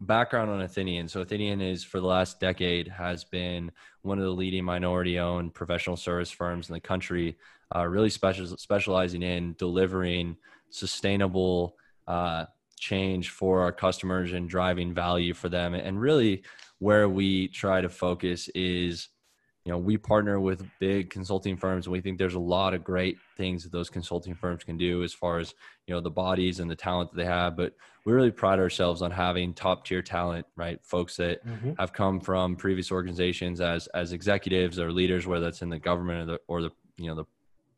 background 0.05 0.49
on 0.49 0.61
Athenian. 0.61 1.07
So 1.07 1.21
Athenian 1.21 1.61
is 1.61 1.83
for 1.83 1.99
the 1.99 2.07
last 2.07 2.39
decade 2.39 2.87
has 2.87 3.23
been 3.23 3.71
one 4.01 4.17
of 4.17 4.23
the 4.23 4.31
leading 4.31 4.63
minority 4.63 5.19
owned 5.19 5.53
professional 5.53 5.97
service 5.97 6.31
firms 6.31 6.69
in 6.69 6.73
the 6.73 6.79
country 6.79 7.37
uh, 7.75 7.85
really 7.85 8.09
special, 8.09 8.45
specializing 8.57 9.23
in 9.23 9.55
delivering 9.57 10.37
sustainable 10.69 11.77
uh, 12.07 12.45
change 12.79 13.29
for 13.29 13.61
our 13.61 13.71
customers 13.71 14.33
and 14.33 14.49
driving 14.49 14.93
value 14.93 15.33
for 15.33 15.49
them. 15.49 15.73
And 15.73 15.99
really, 15.99 16.43
where 16.79 17.09
we 17.09 17.47
try 17.47 17.81
to 17.81 17.89
focus 17.89 18.49
is, 18.53 19.09
you 19.65 19.71
know, 19.71 19.79
we 19.79 19.97
partner 19.97 20.39
with 20.39 20.63
big 20.79 21.09
consulting 21.09 21.57
firms, 21.57 21.87
and 21.87 21.91
we 21.91 21.99
think 21.99 22.19
there's 22.19 22.35
a 22.35 22.39
lot 22.39 22.75
of 22.75 22.83
great 22.83 23.17
things 23.35 23.63
that 23.63 23.71
those 23.71 23.89
consulting 23.89 24.35
firms 24.35 24.63
can 24.63 24.77
do 24.77 25.03
as 25.03 25.11
far 25.11 25.39
as 25.39 25.55
you 25.87 25.95
know 25.95 26.01
the 26.01 26.11
bodies 26.11 26.59
and 26.59 26.69
the 26.69 26.75
talent 26.75 27.11
that 27.11 27.17
they 27.17 27.25
have. 27.25 27.57
But 27.57 27.73
we 28.05 28.13
really 28.13 28.29
pride 28.29 28.59
ourselves 28.59 29.01
on 29.01 29.09
having 29.09 29.55
top 29.55 29.83
tier 29.83 30.03
talent, 30.03 30.45
right? 30.55 30.79
Folks 30.83 31.17
that 31.17 31.43
mm-hmm. 31.43 31.71
have 31.79 31.93
come 31.93 32.19
from 32.19 32.55
previous 32.55 32.91
organizations 32.91 33.59
as 33.59 33.87
as 33.87 34.13
executives 34.13 34.77
or 34.77 34.91
leaders, 34.91 35.25
whether 35.25 35.45
that's 35.45 35.63
in 35.63 35.69
the 35.69 35.79
government 35.79 36.21
or 36.21 36.33
the 36.33 36.39
or 36.47 36.61
the 36.61 36.71
you 36.97 37.07
know 37.07 37.15
the 37.15 37.25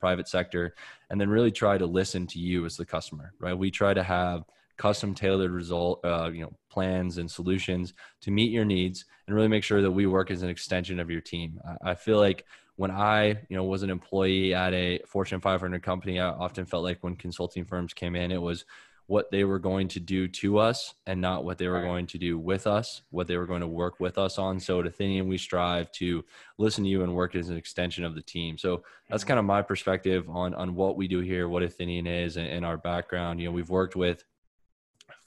private 0.02 0.28
sector, 0.28 0.76
and 1.10 1.22
then 1.22 1.30
really 1.30 1.52
try 1.52 1.78
to 1.78 1.86
listen 1.86 2.28
to 2.28 2.40
you 2.40 2.66
as 2.66 2.76
the 2.76 2.86
customer, 2.86 3.32
right? 3.40 3.58
We 3.58 3.72
try 3.72 3.94
to 3.94 4.04
have 4.04 4.44
custom 4.78 5.13
tailored 5.13 5.51
result, 5.51 5.99
uh, 6.05 6.30
you 6.32 6.41
know, 6.41 6.53
plans 6.69 7.17
and 7.17 7.30
solutions 7.30 7.93
to 8.21 8.32
meet 8.32 8.51
your 8.51 8.65
needs 8.65 9.05
and 9.25 9.36
really 9.36 9.47
make 9.47 9.63
sure 9.63 9.82
that 9.82 9.91
we 9.91 10.05
work 10.05 10.32
as 10.32 10.43
an 10.43 10.49
extension 10.49 10.99
of 10.99 11.09
your 11.09 11.21
team. 11.21 11.59
I, 11.82 11.95
feel 11.95 12.17
like 12.19 12.45
when 12.75 12.91
I, 12.91 13.30
you 13.49 13.57
know, 13.57 13.63
was 13.63 13.84
an 13.84 13.89
employee 13.89 14.53
at 14.53 14.73
a 14.73 14.99
Fortune 15.07 15.41
500 15.41 15.82
company, 15.82 16.19
I 16.19 16.30
often 16.30 16.65
felt 16.65 16.84
like 16.84 16.99
when 17.01 17.15
consulting 17.15 17.65
firms 17.65 17.93
came 17.93 18.15
in, 18.15 18.32
it 18.32 18.41
was 18.41 18.65
what 19.07 19.32
they 19.32 19.45
were 19.45 19.57
going 19.57 19.88
to 19.88 20.01
do 20.01 20.28
to 20.28 20.59
us 20.59 20.93
and 21.05 21.19
not 21.19 21.45
what 21.45 21.57
they 21.57 21.69
were 21.69 21.82
going 21.82 22.05
to 22.05 22.17
do 22.17 22.38
with 22.38 22.67
us, 22.67 23.01
what 23.09 23.25
they 23.25 23.38
were 23.38 23.45
going 23.45 23.61
to 23.61 23.67
work 23.67 24.01
with 24.01 24.17
us 24.17 24.38
on. 24.38 24.59
So 24.59 24.82
at 24.82 24.86
Athenian, 24.86 25.30
we 25.30 25.38
strive 25.38 25.91
to 25.93 26.23
listen 26.57 26.84
to 26.84 26.89
you 26.89 27.03
and 27.03 27.15
work 27.15 27.34
as 27.34 27.49
an 27.49 27.55
extension 27.55 28.03
of 28.03 28.15
the 28.15 28.21
team. 28.21 28.57
So 28.57 28.84
that's 29.09 29.23
mm-hmm. 29.23 29.30
kind 29.30 29.39
of 29.39 29.45
my 29.45 29.61
perspective 29.61 30.30
on, 30.30 30.53
on 30.53 30.75
what 30.75 30.97
we 30.97 31.07
do 31.07 31.21
here, 31.21 31.47
what 31.47 31.63
Athenian 31.63 32.05
is 32.05 32.36
and, 32.36 32.47
and 32.47 32.65
our 32.65 32.78
background. 32.78 33.39
You 33.39 33.47
know, 33.47 33.53
we've 33.53 33.69
worked 33.69 33.95
with 33.95 34.25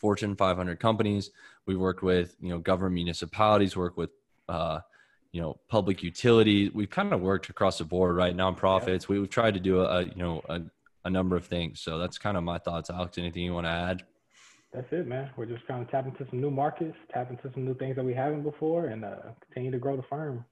Fortune 0.01 0.34
500 0.34 0.80
companies. 0.80 1.30
We've 1.66 1.78
worked 1.78 2.03
with, 2.03 2.36
you 2.40 2.48
know, 2.48 2.59
government 2.59 2.94
municipalities, 2.94 3.76
work 3.76 3.96
with, 3.96 4.11
uh, 4.48 4.80
you 5.32 5.40
know, 5.40 5.61
public 5.68 6.03
utilities. 6.03 6.72
We've 6.74 6.90
kind 6.90 7.12
of 7.12 7.20
worked 7.20 7.48
across 7.48 7.78
the 7.78 7.84
board, 7.84 8.16
right? 8.16 8.36
Nonprofits. 8.36 9.07
We, 9.09 9.18
have 9.18 9.28
tried 9.28 9.55
to 9.55 9.61
do 9.61 9.82
a, 9.82 10.03
you 10.03 10.16
know, 10.16 10.42
a, 10.48 10.62
a 11.05 11.11
number 11.11 11.36
of 11.36 11.46
things. 11.46 11.80
So 11.80 11.98
that's 11.98 12.18
kind 12.18 12.36
of 12.36 12.42
my 12.42 12.59
thoughts. 12.59 12.90
Alex, 12.90 13.18
anything 13.18 13.44
you 13.44 13.55
want 13.55 13.66
to 13.66 13.70
add? 13.70 14.03
that's 14.72 14.86
it, 14.92 15.07
man. 15.07 15.30
We're 15.36 15.46
just 15.46 15.66
trying 15.66 15.84
to 15.84 15.90
tap 15.90 16.07
into 16.07 16.24
some 16.30 16.40
new 16.40 16.51
markets, 16.51 16.96
tap 17.12 17.30
into 17.30 17.51
some 17.53 17.64
new 17.64 17.74
things 17.74 17.96
that 17.96 18.05
we 18.05 18.14
haven't 18.14 18.42
before, 18.42 18.86
and 18.86 19.05
uh, 19.05 19.16
continue 19.46 19.70
to 19.72 19.78
grow 19.78 19.96
the 19.96 20.05
firm. 20.05 20.44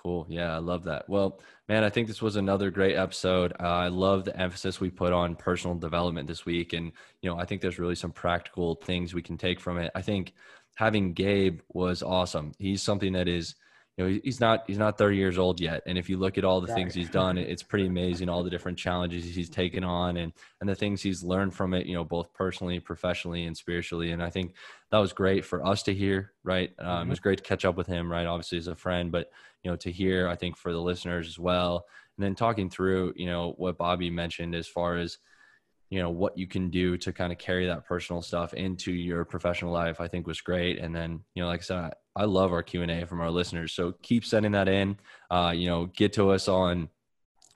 Cool. 0.00 0.26
Yeah, 0.28 0.54
I 0.54 0.58
love 0.58 0.84
that. 0.84 1.08
Well, 1.08 1.40
man, 1.68 1.82
I 1.82 1.90
think 1.90 2.06
this 2.06 2.22
was 2.22 2.36
another 2.36 2.70
great 2.70 2.94
episode. 2.96 3.52
Uh, 3.58 3.64
I 3.64 3.88
love 3.88 4.24
the 4.24 4.40
emphasis 4.40 4.80
we 4.80 4.90
put 4.90 5.12
on 5.12 5.34
personal 5.34 5.76
development 5.76 6.28
this 6.28 6.46
week. 6.46 6.72
And, 6.72 6.92
you 7.20 7.28
know, 7.28 7.36
I 7.36 7.44
think 7.44 7.60
there's 7.60 7.80
really 7.80 7.96
some 7.96 8.12
practical 8.12 8.76
things 8.76 9.12
we 9.12 9.22
can 9.22 9.36
take 9.36 9.58
from 9.58 9.76
it. 9.76 9.90
I 9.96 10.02
think 10.02 10.34
having 10.76 11.14
Gabe 11.14 11.60
was 11.70 12.04
awesome. 12.04 12.52
He's 12.60 12.80
something 12.80 13.12
that 13.14 13.26
is, 13.26 13.56
you 13.98 14.04
know, 14.04 14.20
he's 14.22 14.38
not 14.38 14.62
he's 14.68 14.78
not 14.78 14.96
30 14.96 15.16
years 15.16 15.38
old 15.38 15.60
yet. 15.60 15.82
And 15.84 15.98
if 15.98 16.08
you 16.08 16.18
look 16.18 16.38
at 16.38 16.44
all 16.44 16.60
the 16.60 16.72
things 16.72 16.94
he's 16.94 17.10
done, 17.10 17.36
it's 17.36 17.64
pretty 17.64 17.86
amazing. 17.86 18.28
All 18.28 18.44
the 18.44 18.50
different 18.50 18.78
challenges 18.78 19.24
he's 19.24 19.50
taken 19.50 19.82
on, 19.82 20.16
and 20.16 20.32
and 20.60 20.70
the 20.70 20.76
things 20.76 21.02
he's 21.02 21.24
learned 21.24 21.52
from 21.52 21.74
it. 21.74 21.84
You 21.84 21.94
know, 21.94 22.04
both 22.04 22.32
personally, 22.32 22.78
professionally, 22.78 23.44
and 23.44 23.56
spiritually. 23.56 24.12
And 24.12 24.22
I 24.22 24.30
think 24.30 24.54
that 24.92 24.98
was 24.98 25.12
great 25.12 25.44
for 25.44 25.66
us 25.66 25.82
to 25.82 25.94
hear. 25.94 26.32
Right, 26.44 26.70
um, 26.78 26.86
mm-hmm. 26.86 27.08
it 27.08 27.10
was 27.10 27.20
great 27.20 27.38
to 27.38 27.44
catch 27.44 27.64
up 27.64 27.76
with 27.76 27.88
him. 27.88 28.10
Right, 28.10 28.24
obviously 28.24 28.58
as 28.58 28.68
a 28.68 28.76
friend, 28.76 29.10
but 29.10 29.32
you 29.64 29.70
know, 29.70 29.76
to 29.78 29.90
hear. 29.90 30.28
I 30.28 30.36
think 30.36 30.56
for 30.56 30.72
the 30.72 30.80
listeners 30.80 31.26
as 31.26 31.38
well. 31.38 31.84
And 32.16 32.24
then 32.24 32.36
talking 32.36 32.70
through, 32.70 33.14
you 33.16 33.26
know, 33.26 33.54
what 33.56 33.78
Bobby 33.78 34.10
mentioned 34.10 34.54
as 34.54 34.68
far 34.68 34.96
as 34.96 35.18
you 35.90 36.00
know 36.00 36.10
what 36.10 36.36
you 36.36 36.46
can 36.46 36.70
do 36.70 36.96
to 36.98 37.12
kind 37.12 37.32
of 37.32 37.38
carry 37.38 37.66
that 37.66 37.86
personal 37.86 38.20
stuff 38.20 38.52
into 38.54 38.92
your 38.92 39.24
professional 39.24 39.72
life 39.72 40.02
i 40.02 40.06
think 40.06 40.26
was 40.26 40.42
great 40.42 40.78
and 40.78 40.94
then 40.94 41.20
you 41.34 41.42
know 41.42 41.48
like 41.48 41.60
i 41.60 41.62
said 41.62 41.92
i 42.18 42.24
love 42.24 42.52
our 42.52 42.62
q&a 42.62 43.06
from 43.06 43.20
our 43.20 43.30
listeners 43.30 43.72
so 43.72 43.94
keep 44.02 44.24
sending 44.24 44.52
that 44.52 44.68
in 44.68 44.96
uh, 45.30 45.52
you 45.54 45.66
know 45.66 45.86
get 45.86 46.12
to 46.12 46.30
us 46.30 46.48
on 46.48 46.88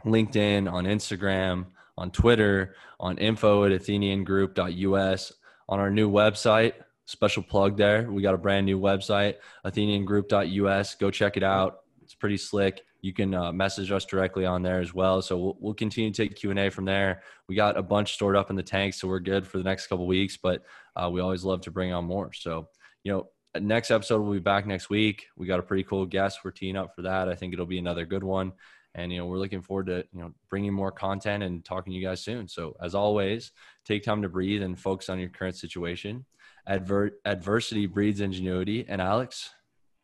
linkedin 0.05 0.71
on 0.71 0.85
instagram 0.85 1.67
on 1.99 2.11
twitter 2.11 2.75
on 2.99 3.19
info 3.19 3.65
at 3.65 3.73
atheniangroup.us 3.73 5.33
on 5.69 5.79
our 5.79 5.91
new 5.91 6.11
website 6.11 6.73
special 7.05 7.43
plug 7.43 7.77
there 7.77 8.11
we 8.11 8.23
got 8.23 8.35
a 8.35 8.39
brand 8.39 8.65
new 8.65 8.81
website 8.81 9.35
atheniangroup.us 9.67 10.95
go 10.95 11.11
check 11.11 11.37
it 11.37 11.43
out 11.43 11.81
it's 12.03 12.15
pretty 12.15 12.39
slick 12.39 12.83
you 13.03 13.13
can 13.13 13.35
uh, 13.35 13.53
message 13.53 13.91
us 13.91 14.05
directly 14.05 14.47
on 14.47 14.63
there 14.63 14.81
as 14.81 14.95
well. 14.95 15.21
So 15.21 15.37
we'll, 15.37 15.57
we'll 15.61 15.75
continue 15.75 16.11
to 16.13 16.17
take 16.17 16.37
Q 16.37 16.51
and 16.51 16.59
A 16.59 16.71
from 16.71 16.85
there. 16.85 17.23
We 17.49 17.57
got 17.57 17.77
a 17.77 17.83
bunch 17.83 18.15
stored 18.15 18.37
up 18.37 18.49
in 18.49 18.57
the 18.57 18.63
tank, 18.63 18.95
so 18.95 19.09
we're 19.09 19.19
good 19.19 19.45
for 19.45 19.59
the 19.59 19.65
next 19.65 19.89
couple 19.89 20.07
weeks. 20.07 20.37
But 20.37 20.63
uh, 20.95 21.11
we 21.11 21.21
always 21.21 21.45
love 21.45 21.61
to 21.63 21.73
bring 21.73 21.93
on 21.93 22.05
more. 22.05 22.33
So 22.33 22.69
you 23.03 23.13
know, 23.13 23.29
next 23.61 23.91
episode 23.91 24.23
we'll 24.23 24.33
be 24.33 24.41
back 24.41 24.67
next 24.67 24.91
week. 24.91 25.27
We 25.37 25.47
got 25.47 25.61
a 25.61 25.63
pretty 25.63 25.85
cool 25.85 26.07
guest. 26.07 26.41
We're 26.45 26.51
teeing 26.51 26.77
up 26.77 26.95
for 26.95 27.03
that. 27.03 27.29
I 27.29 27.35
think 27.35 27.53
it'll 27.53 27.67
be 27.67 27.79
another 27.79 28.07
good 28.07 28.25
one. 28.25 28.53
And 28.95 29.11
you 29.13 29.19
know, 29.19 29.27
we're 29.27 29.39
looking 29.39 29.63
forward 29.63 29.87
to 29.87 30.05
you 30.13 30.21
know 30.21 30.33
bringing 30.51 30.73
more 30.73 30.93
content 30.93 31.43
and 31.43 31.65
talking 31.65 31.93
to 31.93 31.99
you 31.99 32.07
guys 32.07 32.23
soon. 32.23 32.49
So 32.49 32.77
as 32.83 32.95
always, 32.95 33.53
take 33.85 34.03
time 34.03 34.23
to 34.23 34.29
breathe 34.29 34.63
and 34.63 34.79
focus 34.79 35.09
on 35.09 35.19
your 35.19 35.31
current 35.31 35.57
situation. 35.57 36.25
Adver- 36.67 37.19
adversity 37.25 37.87
breeds 37.87 38.21
ingenuity. 38.21 38.85
And 38.89 39.01
Alex, 39.01 39.51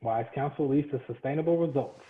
wise 0.02 0.26
counsel 0.34 0.68
leads 0.68 0.90
to 0.90 1.00
sustainable 1.06 1.58
results. 1.58 2.02